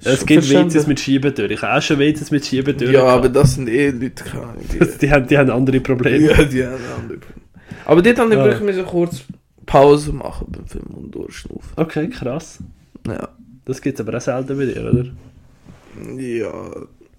Es 0.07 0.25
gibt. 0.27 0.49
WCs 0.51 0.87
mit 0.87 1.01
Schiebetür. 1.01 1.51
Ich 1.51 1.63
habe 1.63 1.79
auch 1.79 1.83
schon 1.83 1.99
WCs 1.99 2.31
mit 2.31 2.45
Schiebetür. 2.45 2.91
Ja, 2.91 3.05
aber 3.05 3.29
das 3.29 3.55
sind 3.55 3.69
eh 3.69 3.91
Leute, 3.91 4.25
keine 4.25 4.43
Ahnung, 4.45 4.65
die- 4.73 4.99
die, 5.01 5.11
haben, 5.11 5.27
die 5.27 5.39
haben 5.39 5.51
andere 5.51 5.81
Probleme. 5.81 6.27
Ja, 6.31 6.45
die 6.45 6.65
haben 6.65 6.75
andere 7.01 7.19
Probleme. 7.19 7.43
Aber 7.87 8.03
dort 8.03 8.19
habe 8.19 8.31
ich 8.31 8.37
Ja. 8.39 8.45
wirklich 8.45 8.87
kurz 8.87 9.21
Pause 9.67 10.13
machen 10.13 10.47
beim 10.51 10.67
Film 10.67 10.85
und 10.95 11.15
durchschnaufen. 11.15 11.71
Okay, 11.77 12.09
krass. 12.09 12.59
Ja. 13.07 13.29
Das 13.67 13.81
gibt 13.81 13.99
es 13.99 14.07
aber 14.07 14.17
auch 14.19 14.21
selten 14.21 14.57
bei 14.59 14.67
dir, 14.67 14.91
oder? 14.91 15.05
Ja. 16.21 16.53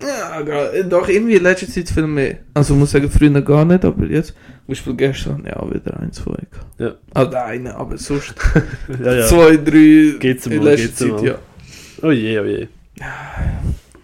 Ja, 0.02 0.42
gar- 0.42 0.72
doch, 0.84 1.08
irgendwie 1.08 1.36
in 1.36 1.44
letzter 1.44 1.68
Zeit 1.68 1.90
viel 1.90 2.06
mehr. 2.08 2.38
Also 2.54 2.74
ich 2.74 2.80
muss 2.80 2.92
sagen, 2.92 3.10
früher 3.10 3.42
gar 3.42 3.64
nicht, 3.66 3.86
aber 3.86 4.06
jetzt, 4.06 4.30
zum 4.30 4.36
Beispiel 4.68 4.94
gestern, 4.96 5.46
ja, 5.46 5.74
wieder 5.74 6.00
ein, 6.00 6.12
zwei. 6.12 6.38
Ja. 6.78 6.96
Also 7.14 7.36
eine, 7.38 7.76
aber 7.76 7.98
sonst 7.98 8.36
Ja, 9.04 9.14
ja. 9.14 9.28
zwei, 9.28 9.56
drei 9.58 10.16
Geht's 10.20 10.46
in 10.48 10.58
mal, 10.58 10.66
letzter 10.66 10.94
Zeit, 11.08 11.12
mal. 11.22 11.26
ja. 11.26 11.36
Oh 12.02 12.12
je, 12.12 12.40
oh 12.40 12.44
je. 12.46 12.68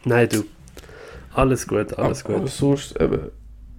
Nein, 0.05 0.29
du. 0.29 0.43
Alles 1.33 1.67
gut, 1.67 1.97
alles 1.97 2.23
aber, 2.25 2.33
aber 2.35 2.43
gut. 2.43 2.51
sonst 2.51 2.99
eben, 2.99 3.19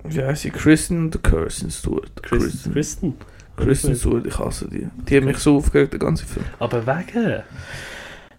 wie 0.05 0.23
heißt 0.23 0.43
sie? 0.43 0.51
Kristen 0.51 0.99
und 1.07 1.23
Kirsten 1.23 1.71
Stewart. 1.71 2.11
Kristen. 2.23 2.73
Kristen. 2.73 3.15
Kristen 3.57 3.95
Stewart, 3.95 4.27
ich 4.27 4.39
hasse 4.39 4.69
die. 4.69 4.87
Die 5.09 5.17
hat 5.17 5.25
mich 5.25 5.39
so 5.39 5.57
aufgeregt, 5.57 5.93
der 5.93 6.01
ganze 6.01 6.25
Film. 6.27 6.47
Aber 6.59 6.87
wegen? 6.87 7.43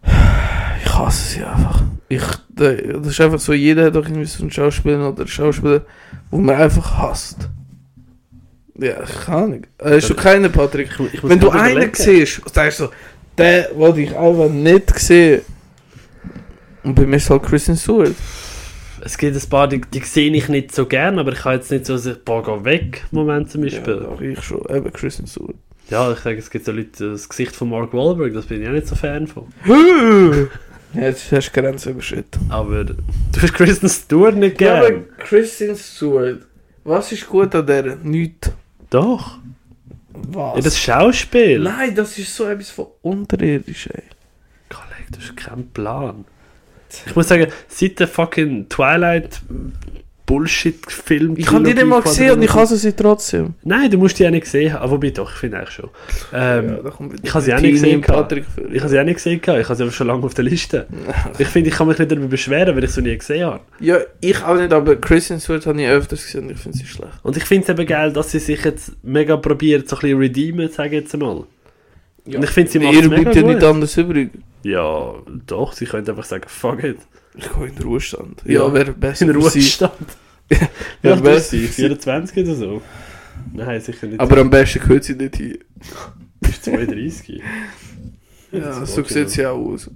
Ich 0.06 0.94
hasse 0.94 1.30
sie 1.34 1.44
einfach. 1.44 1.82
Ich, 2.10 2.22
da- 2.50 2.74
das 2.74 3.08
ist 3.08 3.22
einfach 3.22 3.40
so, 3.40 3.54
jeder 3.54 3.86
hat 3.86 3.96
doch 3.96 4.06
irgendwie 4.06 4.26
so 4.26 4.44
einen 4.44 4.52
Schauspieler 4.52 5.10
oder 5.10 5.28
Schauspieler, 5.28 5.82
wo 6.30 6.38
man 6.38 6.56
einfach 6.56 6.98
hasst. 6.98 7.50
Ja, 8.78 9.04
ich 9.04 9.26
kann 9.26 9.52
nicht. 9.52 9.66
Äh, 9.80 9.96
Hast 9.98 10.10
du 10.10 10.16
keinen, 10.16 10.52
Patrick? 10.52 10.90
Ich, 11.00 11.14
ich 11.16 11.24
Wenn 11.24 11.40
du 11.40 11.50
einen 11.52 11.72
überlegen. 11.74 11.94
siehst, 11.96 12.42
sagst 12.54 12.80
du 12.80 12.86
so, 12.86 12.92
den 13.38 13.66
wollte 13.76 14.02
ich 14.02 14.16
einfach 14.16 14.50
nicht 14.50 15.00
sehen. 15.00 15.42
Und 16.84 16.96
bei 16.96 17.06
mir 17.06 17.16
ist 17.18 17.30
halt 17.30 17.44
Kristen 17.44 17.78
Stewart. 17.78 18.14
Es 19.06 19.18
gibt 19.18 19.36
ein 19.36 19.50
paar, 19.50 19.68
die, 19.68 19.82
die 19.82 20.00
sehe 20.00 20.32
ich 20.32 20.48
nicht 20.50 20.74
so 20.74 20.86
gern, 20.86 21.20
aber 21.20 21.34
ich 21.34 21.40
kann 21.40 21.54
jetzt 21.56 21.70
nicht 21.72 21.86
so 21.86 21.98
sagen, 21.98 22.20
boah, 22.26 22.44
geh 22.44 22.64
weg, 22.66 23.04
Moment 23.12 23.52
zum 23.52 23.64
Ja, 23.64 23.70
Beispiel. 23.70 24.00
doch, 24.00 24.22
ich 24.22 24.42
schon. 24.42 24.62
Eben 24.70 24.92
Kristen 24.94 25.28
Stewart. 25.28 25.56
Ja, 25.94 26.12
ich 26.12 26.20
sage, 26.20 26.38
es 26.38 26.50
gibt 26.50 26.66
so 26.66 26.72
Leute, 26.72 27.12
das 27.12 27.30
Gesicht 27.30 27.56
von 27.56 27.70
Mark 27.70 27.94
Wahlberg, 27.94 28.34
das 28.34 28.46
bin 28.48 28.62
ich 28.62 28.68
auch 28.68 28.72
nicht 28.74 28.88
so 28.88 28.96
Fan 28.96 29.28
von. 29.28 29.48
Ja, 30.96 31.02
Jetzt 31.08 31.32
hast 31.32 31.50
du 31.56 31.60
Grenzen 31.62 31.94
überschritten. 31.94 32.52
Aber 32.52 32.84
du 32.84 32.96
hast 33.42 33.54
Kristen 33.56 33.90
Stewart 33.90 34.36
nicht 34.36 34.62
Ja, 34.62 34.80
gern. 34.82 34.96
aber 35.08 35.24
Kristen 35.26 35.76
Stewart, 35.76 36.42
was 36.84 37.12
ist 37.12 37.28
gut 37.28 37.56
an 37.56 37.66
der? 37.66 37.96
Nichts. 37.96 38.52
Doch. 38.92 39.40
Was? 40.14 40.56
Ja, 40.58 40.62
das 40.62 40.78
Schauspiel. 40.80 41.60
Nein, 41.60 41.96
das 41.96 42.16
ist 42.20 42.36
so 42.36 42.46
etwas 42.46 42.70
von 42.70 42.86
unterirdisch, 43.02 43.88
ey. 43.88 44.04
Kollege, 44.70 45.12
du 45.12 45.20
hast 45.20 45.36
keinen 45.36 45.68
Plan. 45.72 46.26
Ich 47.08 47.16
muss 47.16 47.28
sagen, 47.28 47.48
seit 47.68 48.00
der 48.00 48.08
fucking 48.08 48.70
Twilight 48.70 49.42
Bullshit-Film. 50.26 51.36
Ich 51.38 51.52
habe 51.52 51.64
die 51.64 51.74
nicht 51.74 51.86
mal 51.86 52.02
gesehen 52.02 52.32
und 52.32 52.42
ich 52.42 52.54
hasse 52.54 52.78
sie 52.78 52.94
trotzdem. 52.94 53.56
Nein, 53.64 53.92
du 53.92 53.98
musst 53.98 54.18
die 54.18 54.26
auch 54.26 54.32
nicht 54.32 54.44
gesehen 54.44 54.74
haben. 54.74 54.84
Aber 54.84 54.92
wobei 54.94 55.10
doch, 55.10 55.32
ich 55.32 55.38
finde 55.38 55.58
eigentlich 55.58 55.72
schon. 55.72 55.90
Ähm, 56.34 56.78
wieder 56.78 56.94
ich 57.22 57.34
habe 57.34 57.44
sie 57.44 57.54
auch 57.54 57.60
nicht 57.60 57.74
gesehen 57.74 58.02
Patrick. 58.02 58.46
Ich 58.72 58.80
habe 58.80 58.90
sie 58.90 59.00
auch 59.00 59.04
nicht 59.04 59.16
gesehen, 59.16 59.42
ich 59.44 59.48
habe 59.48 59.76
sie 59.76 59.84
aber 59.84 59.92
schon 59.92 60.08
lange 60.08 60.24
auf 60.26 60.34
der 60.34 60.46
Liste. 60.46 60.88
Ich 61.38 61.48
finde, 61.48 61.70
ich 61.70 61.76
kann 61.76 61.88
mich 61.88 61.98
nicht 61.98 62.12
darüber 62.12 62.28
beschweren, 62.28 62.76
weil 62.76 62.84
ich 62.84 62.92
sie 62.92 63.02
nie 63.02 63.18
gesehen 63.18 63.46
habe. 63.46 63.60
Ja, 63.80 63.98
ich 64.22 64.42
auch 64.44 64.56
nicht, 64.56 64.72
aber 64.72 64.96
Kristen 64.96 65.40
Stewart 65.40 65.66
habe 65.66 65.82
ich 65.82 65.88
öfters 65.88 66.26
gesehen 66.26 66.44
und 66.46 66.52
ich 66.52 66.58
finde 66.58 66.78
sie 66.78 66.86
schlecht. 66.86 67.14
Und 67.24 67.36
ich 67.36 67.44
finde 67.44 67.64
es 67.64 67.70
eben 67.70 67.86
geil, 67.86 68.14
dass 68.14 68.32
sie 68.32 68.40
sich 68.40 68.64
jetzt 68.64 68.94
mega 69.04 69.36
probiert, 69.38 69.90
so 69.90 69.96
ein 69.98 70.02
bisschen 70.02 70.20
redeemen, 70.20 70.70
sage 70.70 70.98
ich 70.98 71.04
jetzt 71.04 71.18
mal. 71.18 71.44
Ja. 72.26 72.38
Und 72.38 72.44
ich 72.44 72.50
finde, 72.52 72.72
sie 72.72 72.80
macht 72.80 72.94
Ihr 72.94 73.02
es 73.02 73.10
mega 73.10 73.22
bleibt 73.22 73.36
ja 73.36 73.42
gut. 73.42 73.56
nicht 73.56 73.64
anders 73.64 73.98
übrig. 73.98 74.30
Ja, 74.64 75.14
doch, 75.48 75.74
sie 75.74 75.86
könnte 75.86 76.12
einfach 76.12 76.24
sagen, 76.24 76.46
fuck 76.48 76.84
it. 76.84 76.98
Ich 77.36 77.52
gehe 77.52 77.68
in 77.68 77.76
den 77.76 77.84
Ruhestand. 77.84 78.42
Ja. 78.46 78.66
Ja, 78.68 78.74
wäre 78.74 78.94
besser 78.94 79.26
In 79.28 79.34
sie. 79.34 79.38
Ruhestand. 79.40 79.94
Ja, 80.50 80.58
Ja, 81.02 81.16
besser 81.16 81.34
das 81.36 81.50
sie, 81.50 81.62
für 81.68 81.74
sie. 81.74 81.82
24 81.82 82.44
oder 82.46 82.56
so. 82.56 82.82
Nein, 83.54 83.82
sicher 83.82 84.08
nicht. 84.08 84.20
Aber 84.20 84.38
am 84.38 84.50
besten 84.50 84.80
gehört 84.80 85.04
sie 85.04 85.16
nicht 85.16 85.36
hin. 85.38 85.58
ist 86.42 86.64
32. 86.66 87.42
Ja, 88.52 88.60
Das 88.82 88.94
so 88.94 89.04
sieht 89.04 89.32
sie 89.32 89.44
auch 89.48 89.58
aus. 89.58 89.90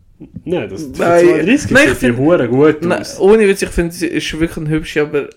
Nein, 0.44 0.68
das 0.68 0.82
für 0.82 0.90
Nein, 0.98 1.26
32 1.28 1.72
nein, 1.72 1.90
ich 1.92 1.98
sieht 2.00 2.18
Hure 2.18 2.48
gut 2.50 2.82
Nein, 2.82 3.02
aus. 3.02 3.20
ohne 3.20 3.48
Witz, 3.48 3.62
ich 3.62 3.70
finde 3.70 3.94
sie 3.94 4.08
ist 4.08 4.34
wirklich 4.34 4.58
ein 4.58 4.68
hübsch, 4.68 4.98
aber 4.98 5.30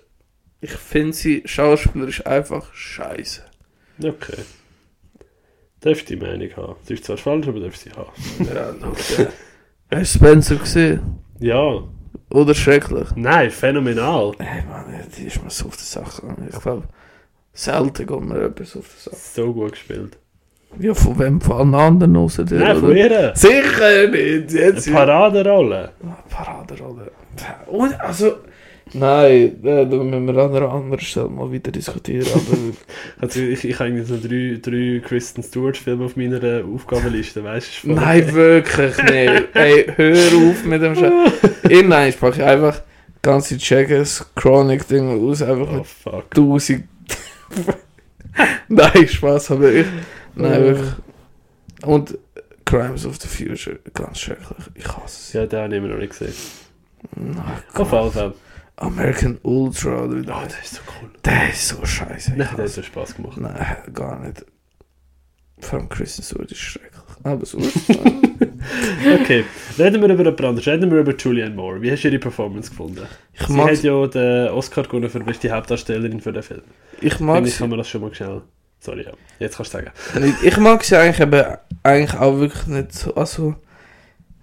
ich 0.63 0.71
finde 0.71 1.13
sie 1.13 1.43
schauspielerisch 1.45 2.25
einfach 2.27 2.73
scheiße. 2.73 3.43
Okay. 4.03 4.39
Darfst 5.81 6.09
du 6.09 6.17
die 6.17 6.25
Meinung 6.25 6.49
haben. 6.57 6.77
Sie 6.87 6.95
ist 6.95 7.05
zwar 7.05 7.19
falsch, 7.19 7.47
aber 7.47 7.61
darfst 7.61 7.85
du 7.85 7.91
sie 7.91 7.97
haben. 7.97 8.11
Ja, 8.55 8.71
okay. 8.89 9.27
Hast 9.91 10.15
du 10.15 10.19
Spencer 10.19 10.57
gesehen? 10.57 11.01
Ja. 11.41 11.83
Oder 12.33 12.55
schrecklich? 12.55 13.09
Nein, 13.17 13.51
phänomenal. 13.51 14.33
Ey, 14.39 14.63
Mann, 14.69 14.85
die 15.17 15.25
ist 15.25 15.43
mir 15.43 15.51
so 15.51 15.67
auf 15.67 15.77
die 15.77 15.83
Sache. 15.83 16.23
Ich 16.49 16.61
glaube, 16.61 16.85
selten 17.53 18.07
geht 18.07 18.21
mir 18.21 18.43
etwas 18.45 18.77
auf 18.77 18.85
die 18.95 19.11
Sache. 19.11 19.17
So 19.17 19.53
gut 19.53 19.73
gespielt. 19.73 20.19
Ja, 20.79 20.95
von 20.95 21.19
wem? 21.19 21.41
Von 21.41 21.75
anderen 21.75 22.13
dir? 22.13 22.59
Nein, 22.61 22.77
von 22.77 22.91
oder? 22.91 22.95
ihr. 22.95 23.33
Sicher 23.35 24.09
nicht! 24.09 24.53
Jetzt 24.53 24.93
Paraderolle. 24.93 25.91
Paraderolle. 26.29 27.11
Und, 27.67 28.01
also, 28.01 28.37
nein, 28.93 29.59
da 29.63 29.85
müssen 29.85 30.27
wir 30.27 30.37
an 30.43 30.55
einer 30.55 30.71
anderen 30.73 31.01
Stelle 31.01 31.29
mal 31.29 31.51
wieder 31.53 31.71
diskutieren. 31.71 32.27
Aber 32.35 32.57
Also 33.21 33.41
ich, 33.41 33.65
ich 33.65 33.79
habe 33.79 34.05
so 34.05 34.17
drei, 34.17 34.59
drei 34.61 35.01
Kristen 35.05 35.43
Stewart-Filme 35.43 36.05
auf 36.05 36.17
meiner 36.17 36.65
Aufgabenliste, 36.65 37.43
weißt 37.45 37.85
du? 37.85 37.93
nein, 37.93 38.33
wirklich 38.35 38.97
nicht. 38.99 39.49
Ey, 39.55 39.87
hör 39.97 40.51
auf 40.51 40.65
mit 40.65 40.83
dem 40.83 40.95
Scheiß. 40.95 41.13
In 41.69 41.89
nein, 41.89 42.13
ich 42.13 42.43
einfach 42.43 42.83
ganze 43.23 43.59
Checkers 43.59 44.27
Chronic-Ding 44.35 45.29
aus, 45.29 45.43
einfach 45.43 45.81
Oh 45.81 45.85
fuck. 45.85 46.25
1000. 46.31 46.85
nein, 48.69 49.09
Spaß, 49.09 49.51
aber 49.53 49.73
ich. 49.73 49.87
Nein, 50.35 50.53
Äh. 50.53 50.61
wirklich. 50.67 50.93
Und 51.83 52.19
Crimes 52.65 53.07
of 53.07 53.17
the 53.21 53.27
Future, 53.29 53.79
ganz 53.95 54.21
schrecklich. 54.21 54.59
Ich 54.75 54.87
hasse 54.87 55.33
sie. 55.33 55.39
Ja, 55.39 55.47
den 55.47 55.61
habe 55.61 55.73
ich 55.75 55.79
immer 55.79 55.89
noch 55.89 55.99
nicht 55.99 56.11
gesehen. 56.11 56.35
Nein, 57.17 57.37
Auf 57.75 57.93
jeden 57.93 58.13
Fall. 58.13 58.35
American 58.81 59.39
Ultra 59.43 60.05
oder 60.05 60.17
wie 60.17 60.21
Oh, 60.23 60.43
das 60.45 60.49
das 60.49 60.61
ist 60.65 60.75
so 60.75 60.81
cool. 61.01 61.11
Der 61.25 61.49
ist 61.51 61.69
so 61.69 61.85
scheiße. 61.85 62.31
Nein, 62.37 62.49
der 62.57 62.65
hat 62.65 62.69
so 62.71 62.83
Spaß 62.83 63.15
gemacht. 63.17 63.37
Nein, 63.39 63.77
gar 63.95 64.19
nicht. 64.21 64.45
Vor 65.61 65.79
allem 65.79 65.89
Kristen 65.89 66.23
Stewart 66.23 66.51
ist 66.51 66.59
schrecklich. 66.61 66.91
Aber 67.23 67.45
so. 67.47 67.59
Okay, 67.59 69.45
reden 69.79 70.01
wir 70.03 70.09
über 70.09 70.25
jemand 70.25 70.41
anderes. 70.43 70.67
Reden 70.67 70.91
wir 70.91 71.01
über 71.01 71.15
Julianne 71.15 71.55
Moore. 71.55 71.83
Wie 71.83 71.91
hast 71.93 72.03
du 72.03 72.09
ihre 72.09 72.19
Performance 72.19 72.71
gefunden? 72.71 73.07
Ich 73.35 73.47
Sie 73.47 73.61
hat 73.61 73.83
ja 73.83 74.07
den 74.07 74.49
Oscar 74.49 74.83
gewonnen 74.85 75.11
für 75.11 75.21
beste 75.21 75.51
Hauptdarstellerin 75.51 76.21
für 76.21 76.33
den 76.33 76.43
Film. 76.43 76.63
ich 77.01 77.21
mag 77.21 77.37
Finde 77.37 77.49
ich, 77.49 77.55
sie. 77.55 77.61
kann 77.61 77.71
man 77.71 77.79
das 77.79 77.89
schon 77.89 78.01
mal 78.01 78.15
schnell... 78.15 78.43
Sorry, 78.79 79.03
ja. 79.05 79.13
Jetzt 79.39 79.57
kannst 79.59 79.75
du 79.75 79.79
sagen. 79.79 79.91
Ich 80.43 80.57
mag 80.57 80.83
sie 80.83 80.97
eigentlich 80.97 81.21
eben 81.21 81.45
eigentlich 81.83 82.19
auch 82.19 82.39
wirklich 82.39 82.67
nicht 82.67 82.93
so. 82.95 83.15
Also, 83.15 83.55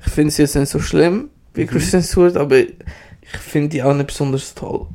ich 0.05 0.11
finde 0.11 0.29
sie 0.31 0.43
jetzt 0.43 0.55
nicht 0.55 0.69
so 0.69 0.79
schlimm 0.79 1.29
wie 1.55 1.63
Mhm. 1.63 1.67
Kristen 1.69 2.03
Stewart, 2.03 2.37
aber 2.37 2.61
ich 3.33 3.39
finde 3.39 3.69
die 3.69 3.83
auch 3.83 3.93
nicht 3.93 4.07
besonders 4.07 4.53
toll. 4.55 4.87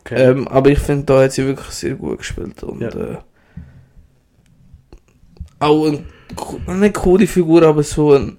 Okay. 0.00 0.14
Ähm, 0.22 0.46
aber 0.48 0.70
ich 0.70 0.78
finde, 0.78 1.04
da 1.04 1.22
hat 1.22 1.32
sie 1.32 1.44
wirklich 1.46 1.68
sehr 1.70 1.94
gut 1.94 2.18
gespielt 2.18 2.62
und 2.62 2.80
Ja. 2.80 2.88
äh, 2.88 3.16
auch 5.58 5.86
eine, 5.86 6.04
co- 6.34 6.60
eine 6.66 6.92
coole 6.92 7.26
Figur, 7.26 7.62
aber 7.62 7.82
so 7.82 8.12
eine 8.12 8.36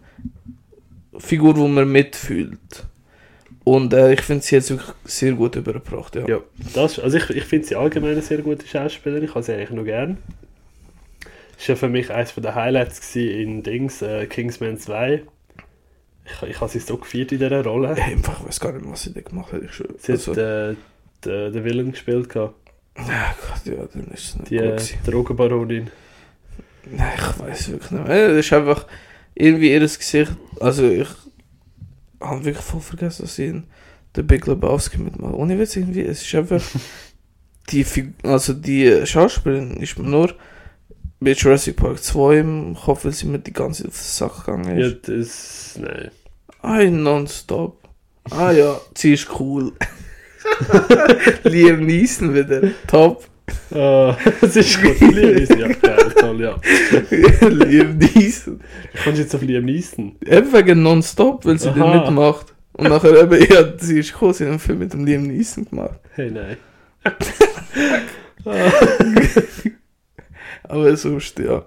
Figur, 1.17 1.55
wo 1.57 1.67
man 1.67 1.91
mitfühlt. 1.91 2.85
Und 3.63 3.93
äh, 3.93 4.13
ich 4.13 4.21
finde, 4.21 4.43
sie 4.45 4.55
es 4.55 4.69
wirklich 4.69 4.93
sehr 5.03 5.33
gut 5.33 5.55
übergebracht. 5.57 6.15
Ja. 6.15 6.25
Ja, 6.27 6.39
das, 6.73 6.99
also 6.99 7.17
ich, 7.17 7.29
ich 7.31 7.43
finde 7.43 7.67
sie 7.67 7.75
allgemein 7.75 8.11
eine 8.11 8.21
sehr 8.21 8.37
gute 8.37 8.65
Schauspielerin. 8.65 9.25
Ich 9.25 9.31
habe 9.31 9.43
sie 9.43 9.53
eigentlich 9.53 9.71
noch 9.71 9.83
gern. 9.83 10.17
Das 11.57 11.67
war 11.67 11.75
ja 11.75 11.75
für 11.75 11.89
mich 11.89 12.11
eines 12.11 12.33
der 12.35 12.55
Highlights 12.55 13.15
in 13.15 13.63
Dings, 13.63 14.01
äh, 14.01 14.25
Kingsman 14.27 14.77
2. 14.77 15.23
Ich, 16.27 16.49
ich 16.49 16.61
habe 16.61 16.71
sie 16.71 16.79
so 16.79 16.97
gefeiert 16.97 17.31
in 17.31 17.39
dieser 17.39 17.63
Rolle. 17.63 17.95
Ey, 17.95 18.13
einfach, 18.13 18.39
ich 18.41 18.47
weiß 18.47 18.59
gar 18.59 18.73
nicht 18.73 18.89
was 18.89 19.03
sie 19.03 19.13
da 19.13 19.21
gemacht 19.21 19.53
hat. 19.53 19.61
Ich. 19.63 19.71
Sie 19.99 20.11
also, 20.11 20.31
hat 20.31 20.37
äh, 20.37 20.75
den, 21.23 21.53
den 21.53 21.63
Villain 21.63 21.91
gespielt. 21.91 22.29
Gehabt. 22.29 22.55
ja, 22.97 23.35
Gott, 23.41 23.65
ja, 23.65 23.85
dann 23.85 24.07
ist 24.07 24.25
es 24.25 24.35
nicht 24.35 24.51
Die 24.51 24.57
gut 24.57 24.65
äh, 24.65 24.71
gewesen. 24.71 24.97
Drogenbaronin. 25.05 25.91
Nein, 26.89 27.13
ich 27.17 27.39
weiß 27.39 27.71
wirklich 27.71 27.91
nicht 27.91 28.07
mehr. 28.07 28.27
Das 28.29 28.45
ist 28.45 28.53
einfach 28.53 28.87
irgendwie 29.35 29.71
ihr 29.71 29.79
Gesicht. 29.79 30.35
Also 30.59 30.89
ich. 30.89 31.07
habe 32.19 32.43
wirklich 32.43 32.65
voll 32.65 32.81
vergessen, 32.81 33.23
dass 33.23 33.39
ich 33.39 33.49
in 33.49 33.63
The 34.15 34.23
Big 34.23 34.47
Lebowski 34.47 34.97
mitmache. 34.97 35.35
Ohne 35.35 35.59
Witz 35.59 35.75
irgendwie, 35.75 36.01
es 36.01 36.23
ist 36.23 36.35
einfach, 36.35 36.61
die, 37.69 37.83
Fig 37.83 38.13
also 38.23 38.53
die 38.53 39.05
Schauspielerin 39.05 39.77
ist 39.77 39.97
mir 39.97 40.07
nur 40.07 40.33
bei 41.19 41.31
Jurassic 41.33 41.75
Park 41.75 42.03
2 42.03 42.37
im 42.39 42.75
Kopf, 42.75 43.05
sie 43.11 43.25
mir 43.27 43.39
die 43.39 43.53
ganze 43.53 43.83
Zeit 43.83 43.91
auf 43.91 43.97
den 43.97 44.03
Sack 44.03 44.45
gegangen 44.45 44.77
Ja, 44.79 44.87
ist. 44.87 45.07
das. 45.07 45.79
Nein. 45.81 46.11
Ah, 46.61 46.83
nonstop. 46.83 47.79
Ah 48.29 48.51
ja, 48.51 48.79
sie 48.95 49.13
ist 49.13 49.27
cool. 49.39 49.73
Liam 51.43 51.85
Neeson 51.85 52.33
wieder. 52.33 52.61
Top. 52.87 53.25
Ah, 53.73 54.17
das 54.41 54.55
ist 54.55 54.81
gut. 54.81 54.99
Liam 54.99 55.35
Neeson, 55.35 55.59
ja, 55.59 55.67
geil, 55.67 56.13
toll, 56.19 56.41
ja. 56.41 56.55
Liam 57.49 57.97
Neeson. 57.97 58.59
Ich 58.93 59.03
komme 59.03 59.17
jetzt 59.17 59.33
auf 59.35 59.41
Liam 59.41 59.65
Neeson. 59.65 60.15
Eben 60.25 60.53
wegen 60.53 60.83
Nonstop, 60.83 61.45
weil 61.45 61.57
sie 61.59 61.71
den 61.71 61.89
mitmacht. 61.91 62.53
Und 62.73 62.89
nachher 62.89 63.15
eben, 63.23 63.41
ja, 63.51 63.73
sie 63.77 63.99
ist 63.99 64.13
gekommen, 64.13 64.33
sie 64.33 64.43
hat 64.43 64.51
einen 64.51 64.59
Film 64.59 64.79
mit 64.79 64.93
dem 64.93 65.05
Liam 65.05 65.23
Neeson 65.23 65.65
gemacht. 65.65 65.99
Hey, 66.13 66.29
nein. 66.31 66.57
Aber 70.67 70.95
sonst, 70.97 71.39
ja. 71.39 71.65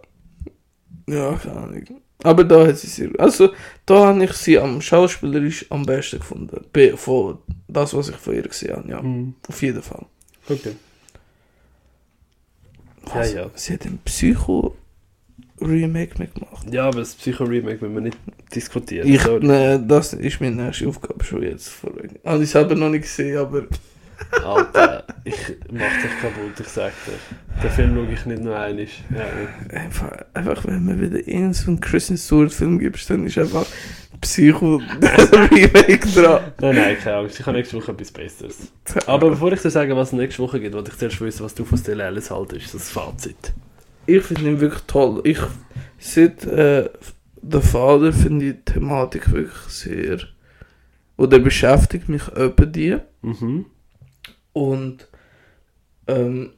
Ja, 1.09 1.33
keine 1.35 1.57
Ahnung. 1.57 1.85
Aber 2.23 2.45
da 2.45 2.67
hat 2.67 2.77
sie 2.79 2.87
sehr. 2.87 3.09
Also, 3.19 3.51
da 3.87 4.07
habe 4.09 4.23
ich 4.25 4.33
sie 4.35 4.59
am 4.59 4.81
schauspielerisch 4.83 5.65
am 5.71 5.85
besten 5.87 6.19
gefunden. 6.19 6.67
Von 6.97 7.39
das, 7.67 7.95
was 7.95 8.11
ich 8.11 8.17
von 8.17 8.35
ihr 8.35 8.43
gesehen 8.43 8.77
habe, 8.77 8.89
ja. 8.89 9.01
Hm, 9.03 9.35
Auf 9.49 9.63
jeden 9.63 9.83
Fall. 9.83 10.05
Okay. 10.49 10.73
Ja, 13.07 13.13
Also, 13.15 13.37
ja. 13.37 13.51
Sie 13.55 13.73
hat 13.73 13.85
ein 13.87 13.99
Psycho-Remake 14.05 16.19
mitgemacht. 16.19 16.71
Ja, 16.73 16.89
aber 16.89 17.01
das 17.01 17.15
Psycho-Remake 17.15 17.79
müssen 17.81 17.95
wir 17.95 18.03
nicht 18.03 18.19
diskutieren. 18.55 19.09
Ich, 19.09 19.25
ne, 19.25 19.83
das 19.87 20.13
ist 20.13 20.41
meine 20.41 20.57
nächste 20.65 20.89
Aufgabe 20.89 21.25
schon 21.25 21.43
jetzt. 21.43 21.69
Vorweg. 21.71 22.21
Habe 22.25 22.45
ich 22.45 22.51
selber 22.51 22.75
noch 22.75 22.91
nicht 22.91 23.03
gesehen, 23.03 23.39
aber 23.39 23.65
Alter, 24.45 25.05
ich 25.25 25.37
mach 25.71 26.03
dich 26.03 26.21
kaputt, 26.21 26.61
ich 26.61 26.69
sag 26.69 26.93
dir. 27.05 27.63
Den 27.63 27.71
Film 27.71 27.95
schaue 27.95 28.13
ich 28.13 28.27
nicht 28.27 28.43
nur 28.43 28.59
einmal. 28.59 28.85
Ja, 28.85 29.79
einfach, 29.79 30.13
einfach 30.35 30.65
wenn 30.67 30.85
man 30.85 31.01
wieder 31.01 31.27
in 31.27 31.53
so 31.53 31.71
einen 31.71 31.81
Kristen 31.81 32.17
Stewart-Film 32.17 32.79
gibt, 32.79 33.09
dann 33.11 33.27
ist 33.27 33.39
einfach 33.39 33.67
Psycho-Remake 34.21 36.09
dran. 36.15 36.43
Nein, 36.61 36.75
nein, 36.75 36.97
keine 36.99 37.17
Angst. 37.19 37.41
Ich 37.41 37.47
habe 37.47 37.57
nächste 37.57 37.77
Woche 37.77 37.93
etwas 37.93 38.11
Besseres. 38.13 38.73
Aber 39.07 39.31
bevor 39.31 39.53
ich 39.53 39.61
dir 39.63 39.71
sage, 39.71 39.97
was 39.97 40.09
es 40.09 40.13
nächste 40.15 40.43
Woche 40.43 40.61
gibt, 40.61 40.75
wollte 40.75 40.91
ich 40.91 40.99
zuerst 40.99 41.21
wissen, 41.21 41.45
was 41.45 41.55
du 41.55 41.65
von 41.65 41.79
Still 41.79 42.01
Alice 42.01 42.31
haltest. 42.31 42.75
Das 42.75 42.91
Fazit. 42.91 43.53
Ich 44.07 44.23
finde 44.23 44.51
ihn 44.51 44.61
wirklich 44.61 44.83
toll. 44.87 45.21
Ich 45.25 45.39
seit 45.99 46.45
äh, 46.47 46.89
Father 47.61 48.13
finde 48.13 48.47
ich 48.47 48.55
die 48.57 48.73
Thematik 48.73 49.33
wirklich 49.33 49.59
sehr. 49.69 50.19
Oder 51.17 51.39
beschäftigt 51.39 52.09
mich 52.09 52.29
öppe 52.29 52.67
die. 52.67 52.97
Mhm. 53.23 53.67
Und 54.53 55.09
ähm, 56.07 56.51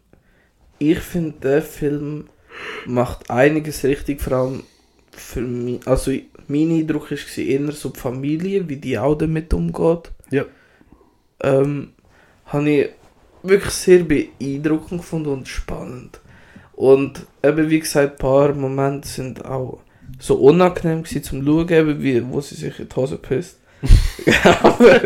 ich 0.79 0.99
finde, 0.99 1.39
der 1.41 1.63
Film 1.63 2.29
macht 2.87 3.31
einiges 3.31 3.85
richtig, 3.85 4.21
vor 4.21 4.33
allem 4.33 4.63
für 5.13 5.41
mich. 5.41 5.87
Also, 5.87 6.13
mein 6.49 6.71
Eindruck 6.71 7.11
war 7.11 7.39
eher 7.39 7.73
so 7.73 7.91
die 7.91 8.01
Familie, 8.01 8.69
wie 8.69 8.77
die 8.77 8.99
auch 8.99 9.15
damit 9.15 9.53
umgeht. 9.55 10.11
Ja. 10.31 10.45
Ähm, 11.43 11.93
habe 12.47 12.71
ich 12.71 12.89
wirklich 13.43 13.73
sehr 13.73 14.05
beeindruckend 14.05 15.01
gefunden 15.01 15.31
und 15.31 15.49
spannend. 15.49 16.21
Und 16.73 17.27
eben, 17.43 17.71
wie 17.71 17.81
gesagt, 17.81 18.13
ein 18.13 18.19
paar 18.19 18.55
Momente 18.55 19.09
sind 19.09 19.45
auch 19.45 19.81
so 20.19 20.37
unangenehm 20.37 21.03
gewesen 21.03 21.23
zum 21.23 21.45
Schauen, 21.45 21.69
eben 21.69 22.03
wie, 22.03 22.27
wo 22.27 22.41
sie 22.41 22.55
sich 22.55 22.79
in 22.79 22.89
die 22.89 22.97
Hose 22.97 23.19
pisst. 23.19 23.59
aber, 24.63 25.01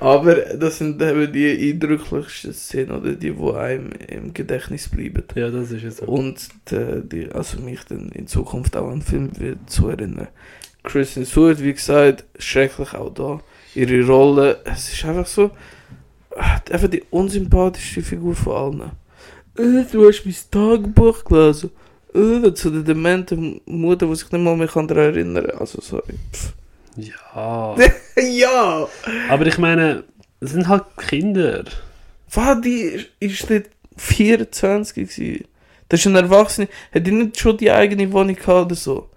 aber 0.00 0.34
das 0.34 0.78
sind 0.78 1.00
eben 1.00 1.32
die 1.32 1.70
eindrücklichsten 1.70 2.52
Szenen 2.52 2.90
oder 2.92 3.12
die, 3.12 3.32
die 3.32 3.52
einem 3.52 3.92
im 4.08 4.34
Gedächtnis 4.34 4.88
bleiben. 4.88 5.24
Ja, 5.34 5.50
das 5.50 5.70
ist 5.70 5.84
es 5.84 5.96
so. 5.98 6.06
Und 6.06 6.48
die, 6.70 7.02
die, 7.02 7.32
also 7.32 7.60
mich 7.60 7.84
dann 7.84 8.10
in 8.10 8.26
Zukunft 8.26 8.76
auch 8.76 8.90
an 8.90 9.02
Film 9.02 9.30
wird 9.38 9.70
zu 9.70 9.88
erinnern. 9.88 10.28
Kristen 10.82 11.26
Stewart, 11.26 11.62
wie 11.62 11.72
gesagt, 11.72 12.24
schrecklich 12.38 12.94
auch 12.94 13.12
da. 13.12 13.40
Ihre 13.74 14.06
Rolle, 14.06 14.60
es 14.64 14.92
ist 14.92 15.04
einfach 15.04 15.26
so, 15.26 15.50
einfach 16.36 16.88
die 16.88 17.02
unsympathischste 17.10 18.02
Figur 18.02 18.34
von 18.34 18.56
allen. 18.56 18.90
Äh, 19.58 19.84
du 19.90 20.06
hast 20.06 20.24
mein 20.24 20.34
Tagebuch 20.50 21.24
gelesen. 21.24 21.70
Äh, 22.14 22.52
zu 22.54 22.70
der 22.70 22.82
dementen 22.82 23.60
Mutter, 23.66 24.06
die 24.06 24.14
sich 24.14 24.30
nicht 24.30 24.42
mal 24.42 24.56
mehr 24.56 24.68
daran 24.68 24.88
erinnern 24.88 25.46
kann. 25.46 25.58
Also, 25.58 25.80
sorry. 25.80 26.14
Pff. 26.32 26.54
Ja. 26.96 27.76
ja! 28.22 28.88
Aber 29.28 29.46
ich 29.46 29.58
meine, 29.58 30.04
es 30.40 30.50
sind 30.50 30.68
halt 30.68 30.84
Kinder. 31.08 31.64
Was, 32.32 32.60
die 32.60 33.06
ist 33.20 33.48
dort 33.50 33.66
24 33.96 34.94
gewesen. 34.94 35.44
Das 35.88 36.00
ist 36.00 36.06
ein 36.06 36.16
Erwachsener. 36.16 36.68
Hat 36.92 37.06
die 37.06 37.12
nicht 37.12 37.38
schon 37.38 37.56
die 37.56 37.70
eigene 37.70 38.10
Wohnung 38.12 38.34
gehabt 38.34 38.66
oder 38.66 38.74
so? 38.74 39.08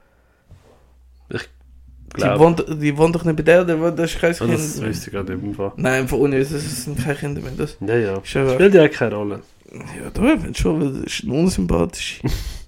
Die 1.32 2.22
Glaub. 2.22 2.40
wohnt, 2.40 2.66
die 2.82 2.98
wohnt 2.98 3.14
doch 3.16 3.24
nicht 3.24 3.36
bei 3.36 3.44
der, 3.44 3.62
oder? 3.64 3.92
Das 3.92 4.12
ist 4.14 4.20
kein 4.20 4.34
Oh, 4.34 4.46
Kind. 4.46 4.54
das 4.54 4.82
wüsste 4.82 5.08
ich 5.08 5.14
gerade 5.14 5.36
nicht 5.36 5.44
im 5.46 5.54
Fall. 5.54 5.74
Nein, 5.76 6.08
von 6.08 6.22
Uni, 6.22 6.40
das 6.40 6.50
sind 6.50 6.98
keine 7.00 7.16
Kinder 7.16 7.40
mehr. 7.42 7.52
Das 7.56 7.78
Ja, 7.82 7.96
ja. 7.98 8.20
Spielt 8.24 8.74
ja 8.74 8.88
keine 8.88 9.14
Rolle. 9.16 9.42
ja, 9.72 10.10
da 10.12 10.38
schon, 10.56 10.82
weil 10.82 10.94
das 11.04 11.14
ist 11.14 11.24
ein 11.24 11.32
unsympathisch. 11.32 12.22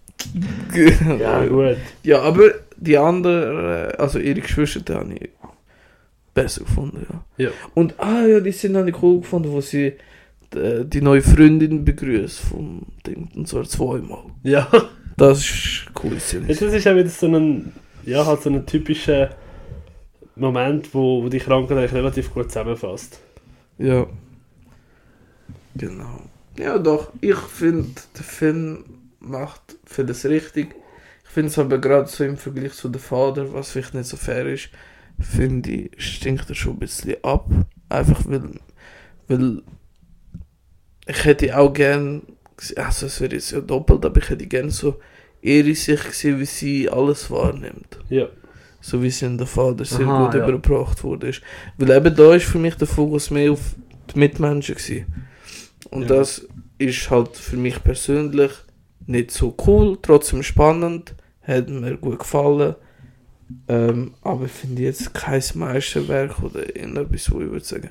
Ja, 1.20 1.46
gut. 1.46 1.78
Ja, 2.04 2.22
aber 2.22 2.52
die 2.78 2.98
anderen, 2.98 3.96
also 3.98 4.20
ihre 4.20 4.42
Geschwister, 4.42 4.96
habe 4.96 5.14
ich 5.14 5.30
besser 6.34 6.64
gefunden, 6.64 7.06
ja. 7.10 7.46
Ja. 7.46 7.52
Und, 7.74 8.00
ah 8.00 8.26
ja, 8.26 8.40
die 8.40 8.52
sind 8.52 8.78
habe 8.78 8.90
ich 8.90 9.02
cool 9.02 9.22
gefunden, 9.22 9.52
wo 9.52 9.62
sie 9.62 9.94
die, 10.54 10.86
die 10.86 11.02
neue 11.02 11.22
Freundin 11.22 11.86
begrüßt 11.86 12.40
vom 12.40 12.84
Ding, 13.06 13.30
und 13.36 13.48
zwar 13.48 13.64
zweimal. 13.66 14.24
Ja. 14.44 14.70
Das 15.18 15.40
ist 15.40 15.86
cool. 16.04 16.14
Jetzt, 16.14 16.62
das 16.62 16.74
ist 16.74 16.86
ja 16.86 16.96
wieder 16.96 17.10
so 17.10 17.28
ein, 17.28 17.74
ja, 18.06 18.26
halt 18.26 18.42
so 18.42 18.50
ein 18.50 18.66
typischer 18.66 19.32
Moment, 20.36 20.94
wo, 20.94 21.24
wo 21.24 21.30
die 21.30 21.40
Krankheit 21.40 21.78
eigentlich 21.78 21.94
relativ 21.94 22.34
gut 22.34 22.50
zusammenfasst. 22.50 23.20
Ja. 23.78 24.08
Genau. 25.76 26.22
Ja, 26.58 26.78
doch. 26.78 27.12
Ich 27.22 27.36
finde, 27.36 27.90
der 28.18 28.24
Film 28.24 28.84
macht 29.22 29.78
vieles 29.86 30.26
richtig. 30.26 30.76
Ich 31.24 31.30
finde 31.30 31.50
es 31.50 31.58
aber 31.60 31.78
gerade 31.78 32.10
so 32.10 32.24
im 32.24 32.36
Vergleich 32.38 32.74
zu 32.74 32.90
der 32.90 33.00
Vater, 33.02 33.54
was 33.54 33.72
vielleicht 33.72 33.94
nicht 33.94 34.08
so 34.08 34.18
fair 34.18 34.46
ist, 34.48 34.70
finde 35.20 35.72
ich, 35.72 35.92
stinkt 35.98 36.50
er 36.50 36.56
schon 36.56 36.74
ein 36.74 36.80
bisschen 36.80 37.24
ab. 37.24 37.48
Einfach 37.88 38.24
weil, 38.28 38.60
weil 39.28 39.62
ich 41.08 41.26
hätte 41.26 41.58
auch 41.58 41.72
gern, 41.72 42.24
also 42.76 43.06
es 43.06 43.22
wäre 43.22 43.34
jetzt 43.36 43.52
ja 43.52 43.62
doppelt, 43.62 44.06
aber 44.06 44.18
ich 44.22 44.30
hätte 44.30 44.48
gern 44.48 44.70
so 44.70 45.00
ihre 45.42 45.74
Sicht 45.74 46.06
gesehen, 46.08 46.40
wie 46.40 46.46
sie 46.46 46.90
alles 46.90 47.30
wahrnimmt. 47.32 48.00
Ja. 48.10 48.28
So 48.82 49.02
wie 49.04 49.10
sie 49.12 49.26
in 49.26 49.38
der 49.38 49.48
Vater 49.48 49.86
sehr 49.86 50.08
Aha, 50.08 50.26
gut 50.26 50.34
ja. 50.36 50.44
übergebracht 50.44 51.04
wurde. 51.04 51.30
Ist. 51.30 51.42
Weil 51.78 51.92
eben 51.92 52.16
da 52.16 52.34
ist 52.36 52.46
für 52.46 52.60
mich 52.60 52.76
der 52.76 52.88
Fokus 52.88 53.30
mehr 53.30 53.52
auf 53.52 53.76
die 54.14 54.20
Mitmenschen 54.20 54.76
gewesen. 54.76 55.06
Und 55.92 56.04
Ja. 56.04 56.08
das 56.18 56.48
ist 56.78 57.10
halt 57.10 57.38
für 57.38 57.58
mich 57.58 57.84
persönlich 57.84 58.52
nicht 59.08 59.32
so 59.32 59.56
cool, 59.66 59.98
trotzdem 60.02 60.44
spannend, 60.44 61.16
hat 61.42 61.70
mir 61.70 61.98
gut 61.98 62.20
gefallen. 62.20 62.76
Ähm, 63.68 64.14
aber 64.22 64.46
ich 64.46 64.52
finde 64.52 64.84
jetzt 64.84 65.14
kein 65.14 65.42
Meisterwerk 65.56 66.42
oder 66.42 66.74
irgendetwas, 66.76 67.32
wo 67.32 67.42
ich 67.42 67.52
würde 67.52 67.66
sagen, 67.66 67.90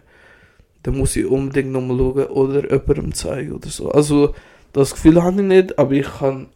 da 0.82 0.90
muss 0.90 1.16
ich 1.16 1.26
unbedingt 1.26 1.72
nochmal 1.72 1.98
schauen 1.98 2.26
oder 2.28 2.70
jemandem 2.70 3.14
zeigen 3.14 3.52
oder 3.52 3.68
so. 3.68 3.90
Also 3.90 4.34
das 4.72 4.92
Gefühl 4.92 5.22
habe 5.22 5.42
ich 5.42 5.46
nicht, 5.48 5.78
aber 5.78 5.92
ich 5.92 6.06
kann 6.06 6.48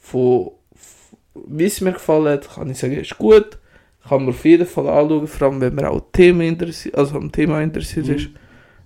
von 0.00 0.52
wie 1.46 1.64
es 1.64 1.80
mir 1.80 1.92
gefallen 1.92 2.28
hat, 2.28 2.54
kann 2.54 2.70
ich 2.70 2.78
sagen, 2.78 2.94
ist 2.94 3.16
gut. 3.18 3.58
Kann 4.08 4.24
man 4.24 4.30
auf 4.34 4.44
jeden 4.44 4.66
Fall 4.66 4.88
anschauen, 4.88 5.26
vor 5.26 5.48
allem 5.48 5.60
wenn 5.60 5.74
man 5.74 5.84
auch 5.86 6.02
Themen 6.12 6.40
interessiert, 6.40 6.96
also 6.96 7.16
am 7.16 7.30
Thema 7.30 7.60
interessiert 7.62 8.06
Mhm. 8.08 8.14
ist. 8.14 8.28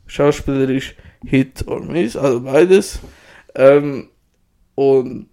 Schauspielerisch 0.06 0.94
Hit 1.24 1.66
or 1.66 1.80
Miss, 1.82 2.16
also 2.16 2.40
beides. 2.40 3.00
Ähm, 3.54 4.08
und 4.74 5.28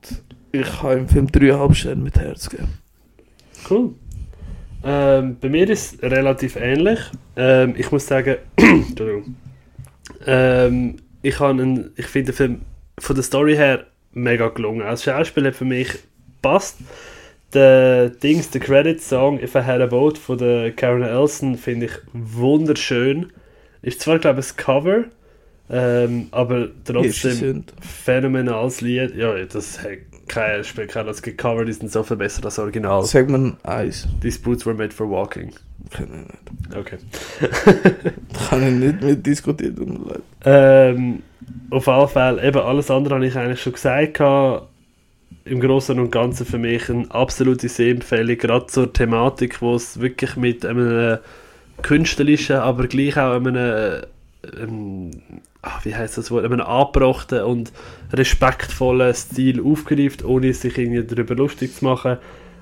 ich 0.51 0.81
habe 0.81 0.95
im 0.95 1.07
Film 1.07 1.27
3,5 1.27 1.73
Sterne 1.73 2.01
mit 2.01 2.19
Herz 2.19 2.49
gegeben. 2.49 2.73
Cool. 3.69 3.93
Ähm, 4.83 5.37
bei 5.39 5.49
mir 5.49 5.69
ist 5.69 5.95
es 5.95 6.03
relativ 6.03 6.55
ähnlich. 6.55 6.99
Ähm, 7.35 7.75
ich 7.77 7.91
muss 7.91 8.07
sagen. 8.07 8.37
Ähm, 10.27 10.97
ich, 11.21 11.35
ich 11.35 12.05
finde 12.05 12.31
den 12.31 12.35
Film 12.35 12.61
von 12.99 13.15
der 13.15 13.23
Story 13.23 13.55
her 13.55 13.85
mega 14.11 14.49
gelungen. 14.49 14.81
Als 14.81 15.03
Schauspiel 15.03 15.47
hat 15.47 15.55
für 15.55 15.65
mich 15.65 15.89
passt. 16.41 16.77
Der 17.53 18.09
Dings, 18.09 18.49
der 18.49 18.61
Credit-Song 18.61 19.39
If 19.39 19.55
I 19.55 19.59
Had 19.59 19.81
a 19.81 19.85
Boat 19.85 20.17
von 20.17 20.37
der 20.37 20.71
Karen 20.71 21.03
Elson 21.03 21.57
finde 21.57 21.87
ich 21.87 21.91
wunderschön. 22.13 23.31
Ist 23.81 24.01
zwar, 24.01 24.19
glaube 24.19 24.39
ich, 24.39 24.51
ein 24.51 24.57
Cover, 24.57 25.05
ähm, 25.73 26.27
aber 26.31 26.65
Ist 26.65 26.71
trotzdem 26.85 27.63
phänomenales 27.79 28.81
Lied. 28.81 29.15
Ja, 29.15 29.33
das 29.45 29.81
hat 29.81 29.99
kein, 30.27 30.63
spielt 30.65 30.91
keine 30.91 31.09
Rolle. 31.09 31.33
Cover, 31.33 31.63
die 31.63 31.71
sind 31.71 31.91
so 31.91 32.03
viel 32.03 32.17
besser 32.17 32.43
als 32.43 32.55
das 32.55 32.59
Original. 32.59 33.03
Sagt 33.03 33.29
man 33.29 33.55
Eis. 33.63 34.05
These 34.21 34.39
boots 34.39 34.65
were 34.65 34.75
made 34.75 34.91
for 34.91 35.09
walking. 35.09 35.51
Kann 35.89 36.07
ich 36.07 36.67
nicht. 36.67 36.77
Okay. 36.77 36.97
Kann 38.49 38.67
ich 38.67 38.73
nicht 38.73 39.01
mit 39.01 39.25
diskutieren, 39.25 39.75
tut 39.77 39.87
mir 39.87 40.09
leid. 40.09 40.21
Ähm, 40.43 41.23
auf 41.69 41.87
alle 41.87 42.07
Fälle, 42.07 42.43
eben 42.45 42.59
alles 42.59 42.91
andere 42.91 43.15
habe 43.15 43.25
ich 43.25 43.37
eigentlich 43.37 43.61
schon 43.61 43.73
gesagt. 43.73 44.15
gehabt. 44.15 44.67
Im 45.45 45.59
Großen 45.59 45.97
und 45.97 46.11
Ganzen 46.11 46.45
für 46.45 46.59
mich 46.59 46.89
eine 46.89 47.09
absolute 47.09 47.67
Sehempfehlung, 47.67 48.37
gerade 48.37 48.67
zur 48.67 48.91
Thematik, 48.91 49.61
wo 49.61 49.75
es 49.75 49.99
wirklich 49.99 50.35
mit 50.35 50.65
einem 50.65 51.17
künstlerischen, 51.81 52.57
aber 52.57 52.87
gleich 52.87 53.17
auch 53.17 53.33
einem, 53.33 54.03
ähm, 54.59 55.11
ah, 55.61 55.79
wie 55.83 55.95
heißt 55.95 56.17
das 56.17 56.31
Wort, 56.31 56.45
einem 56.45 56.61
angebrachten 56.61 57.43
und 57.43 57.71
respektvollen 58.13 59.13
Stil 59.13 59.61
aufgreift, 59.63 60.23
ohne 60.23 60.53
sich 60.53 60.77
irgendwie 60.77 61.03
darüber 61.03 61.35
lustig 61.35 61.75
zu 61.75 61.85
machen. 61.85 62.17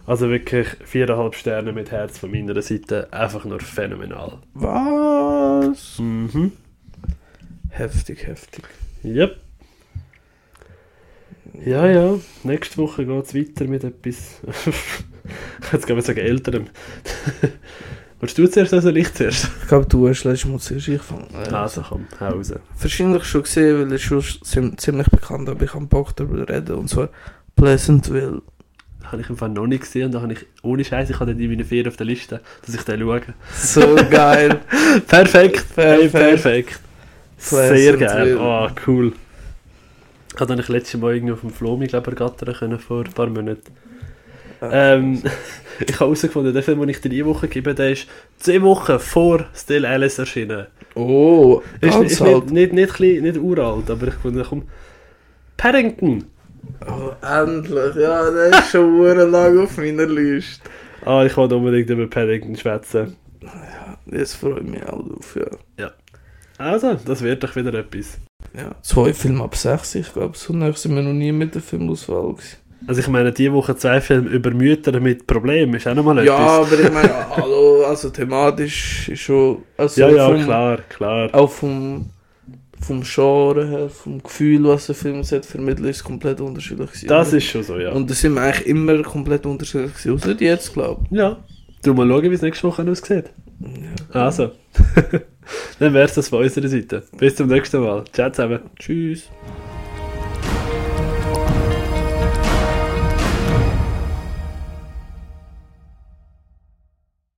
Also 0.05 0.29
wirklich 0.29 0.67
viereinhalb 0.83 1.35
Sterne 1.35 1.71
mit 1.71 1.91
Herz 1.91 2.17
von 2.17 2.31
meiner 2.31 2.59
Seite, 2.61 3.13
einfach 3.13 3.45
nur 3.45 3.59
phänomenal. 3.59 4.39
Was? 4.53 5.99
Mhm. 5.99 6.51
Heftig, 7.69 8.25
heftig. 8.25 8.63
Yep. 9.03 9.37
Ja, 11.65 11.87
ja. 11.87 12.15
Nächste 12.43 12.77
Woche 12.77 13.05
geht 13.05 13.25
es 13.25 13.35
weiter 13.35 13.65
mit 13.65 13.83
etwas. 13.83 14.41
Jetzt 15.71 15.85
kann 15.85 15.95
man 15.95 16.05
sagen, 16.05 16.19
älterem. 16.19 16.65
Willst 18.21 18.37
du 18.37 18.47
zuerst 18.47 18.73
oder 18.73 18.81
soll 18.81 18.97
ich 18.97 19.13
zuerst? 19.13 19.49
Ich 19.61 19.67
glaube, 19.67 19.85
du 19.85 20.07
hast 20.09 20.23
letztes 20.25 20.49
Mal 20.49 20.59
zuerst 20.59 20.87
angefangen. 20.89 21.27
Also 21.53 21.81
komm, 21.87 22.05
hau 22.19 22.29
raus. 22.31 22.53
Wahrscheinlich 22.79 23.23
schon 23.23 23.43
gesehen, 23.43 23.79
weil 23.79 23.93
es 23.93 24.01
schon 24.01 24.19
ziem- 24.21 24.77
ziemlich 24.77 25.07
bekannt 25.07 25.47
aber 25.47 25.63
ich 25.63 25.73
habe 25.73 25.85
Bock 25.85 26.15
darüber 26.17 26.47
reden. 26.49 26.75
Und 26.75 26.89
zwar 26.89 27.09
Pleasantville. 27.55 28.41
Habe 29.05 29.21
ich 29.21 29.29
einfach 29.29 29.47
noch 29.47 29.65
nicht 29.67 29.81
gesehen 29.81 30.05
und 30.07 30.11
da 30.13 30.21
habe 30.21 30.33
ich, 30.33 30.45
ohne 30.61 30.83
Scheiß, 30.83 31.09
ich 31.09 31.19
habe 31.19 31.33
den 31.33 31.39
in 31.43 31.49
meinen 31.49 31.65
Ferien 31.65 31.87
auf 31.87 31.95
der 31.97 32.05
Liste, 32.05 32.41
dass 32.65 32.75
ich 32.75 32.81
den 32.83 32.99
schaue. 32.99 33.21
So 33.55 33.95
geil. 34.09 34.59
Perfekt, 35.07 35.73
Perfekt. 35.73 36.11
perfekt. 36.11 36.79
Sehr 37.37 37.95
geil. 37.97 38.37
Oh, 38.37 38.67
cool. 38.85 39.13
Ich 40.35 40.39
habe 40.39 40.53
ich 40.59 40.67
letztes 40.67 40.99
Mal 41.01 41.15
irgendwie 41.15 41.33
auf 41.33 41.41
dem 41.41 41.49
Flomi, 41.49 41.87
glaube 41.87 42.11
ich, 42.11 42.19
ergattern 42.19 42.53
können 42.53 42.79
vor 42.79 43.03
ein 43.05 43.11
paar 43.11 43.27
Monaten. 43.27 43.61
Ähm, 44.71 45.21
ich 45.79 45.87
habe 45.95 45.99
herausgefunden, 45.99 46.53
der 46.53 46.63
Film, 46.63 46.79
den 46.81 46.89
ich 46.89 46.99
dir 47.01 47.09
diese 47.09 47.25
Woche 47.25 47.47
gebe, 47.47 47.73
der 47.73 47.91
ist 47.91 48.07
zwei 48.37 48.61
Wochen 48.61 48.99
vor 48.99 49.45
Still 49.55 49.85
Alice 49.85 50.19
erschienen. 50.19 50.67
Oh, 50.95 51.61
Ist, 51.79 51.93
ganz 51.93 52.11
ist 52.11 52.21
alt. 52.21 52.51
nicht, 52.51 52.51
nicht, 52.51 52.73
nicht, 52.73 52.93
klein- 52.93 53.21
nicht 53.23 53.37
uralt, 53.37 53.89
aber 53.89 54.07
ich 54.07 54.13
fand, 54.15 54.43
komm. 54.47 54.63
Paddington! 55.57 56.25
Oh, 56.85 57.11
endlich. 57.25 57.95
Ja, 57.95 58.29
der 58.31 58.49
ist 58.59 58.71
schon 58.71 59.01
lang 59.31 59.59
auf 59.59 59.77
meiner 59.77 60.05
Liste. 60.07 60.69
Ah, 61.05 61.23
ich 61.25 61.35
wollte 61.37 61.55
unbedingt 61.55 61.89
über 61.89 62.07
Paddington 62.07 62.55
schwätzen. 62.55 63.15
Jetzt 64.11 64.35
freue 64.35 64.59
ich 64.59 64.67
mich 64.67 64.83
auch 64.87 65.01
drauf, 65.07 65.37
ja. 65.77 65.91
Also, 66.57 66.95
das 67.05 67.21
wird 67.21 67.43
doch 67.43 67.55
wieder 67.55 67.73
etwas. 67.73 68.17
ja. 68.53 68.75
Zwei 68.81 69.13
Filme 69.13 69.43
ab 69.45 69.55
6, 69.55 69.95
ich 69.95 70.11
glaube, 70.11 70.37
so 70.37 70.51
nah 70.51 70.73
sind 70.73 70.95
wir 70.95 71.01
noch 71.01 71.13
nie 71.13 71.31
mit 71.31 71.55
der 71.55 71.61
Filmauswahl 71.61 72.33
gewesen. 72.33 72.57
Also 72.87 73.01
ich 73.01 73.07
meine, 73.07 73.31
diese 73.31 73.53
Woche 73.53 73.75
zwei 73.75 74.01
Filme 74.01 74.29
über 74.29 74.51
Mütter 74.51 74.99
mit 74.99 75.27
Problemen 75.27 75.73
ist 75.75 75.87
auch 75.87 75.93
nochmal 75.95 76.25
Ja, 76.25 76.61
etwas. 76.63 76.73
aber 76.73 76.83
ich 76.87 76.93
meine, 76.93 77.29
hallo, 77.35 77.83
also 77.85 78.09
thematisch 78.09 79.09
ist 79.09 79.19
schon... 79.21 79.63
Also 79.77 80.01
ja, 80.01 80.09
ja, 80.09 80.27
vom, 80.29 80.43
klar, 80.43 80.77
klar. 80.89 81.29
Auch 81.33 81.49
vom, 81.51 82.09
vom 82.81 83.03
Genre 83.03 83.67
her, 83.67 83.89
vom 83.89 84.23
Gefühl, 84.23 84.63
was 84.63 84.85
der 84.87 84.95
Film 84.95 85.23
sollte 85.23 85.47
vermitteln, 85.47 85.85
ist 85.87 86.03
komplett 86.03 86.39
unterschiedlich 86.41 86.89
gewesen. 86.89 87.07
Das 87.09 87.33
ist 87.33 87.45
schon 87.45 87.63
so, 87.63 87.77
ja. 87.77 87.91
Und 87.91 88.09
das 88.09 88.21
sind 88.21 88.33
wir 88.33 88.41
eigentlich 88.41 88.65
immer 88.67 89.01
komplett 89.03 89.45
unterschiedlich 89.45 89.93
gewesen, 89.93 90.13
außer 90.15 90.41
jetzt, 90.41 90.73
glaube 90.73 91.05
ja. 91.11 91.37
Du 91.83 91.93
mal 91.93 92.07
schauen, 92.07 92.23
wie 92.23 92.33
es 92.33 92.41
nächste 92.41 92.67
Woche 92.67 92.83
aussieht. 92.89 93.25
ich. 93.61 94.13
Ja. 94.13 94.21
Also. 94.25 94.51
Dann 95.79 95.93
wär's 95.93 96.13
das 96.13 96.29
von 96.29 96.43
unserer 96.43 96.67
Seite. 96.67 97.03
Bis 97.17 97.35
zum 97.35 97.47
nächsten 97.47 97.81
Mal. 97.81 98.03
Ciao 98.13 98.29
zusammen. 98.29 98.59
Tschüss. 98.77 99.29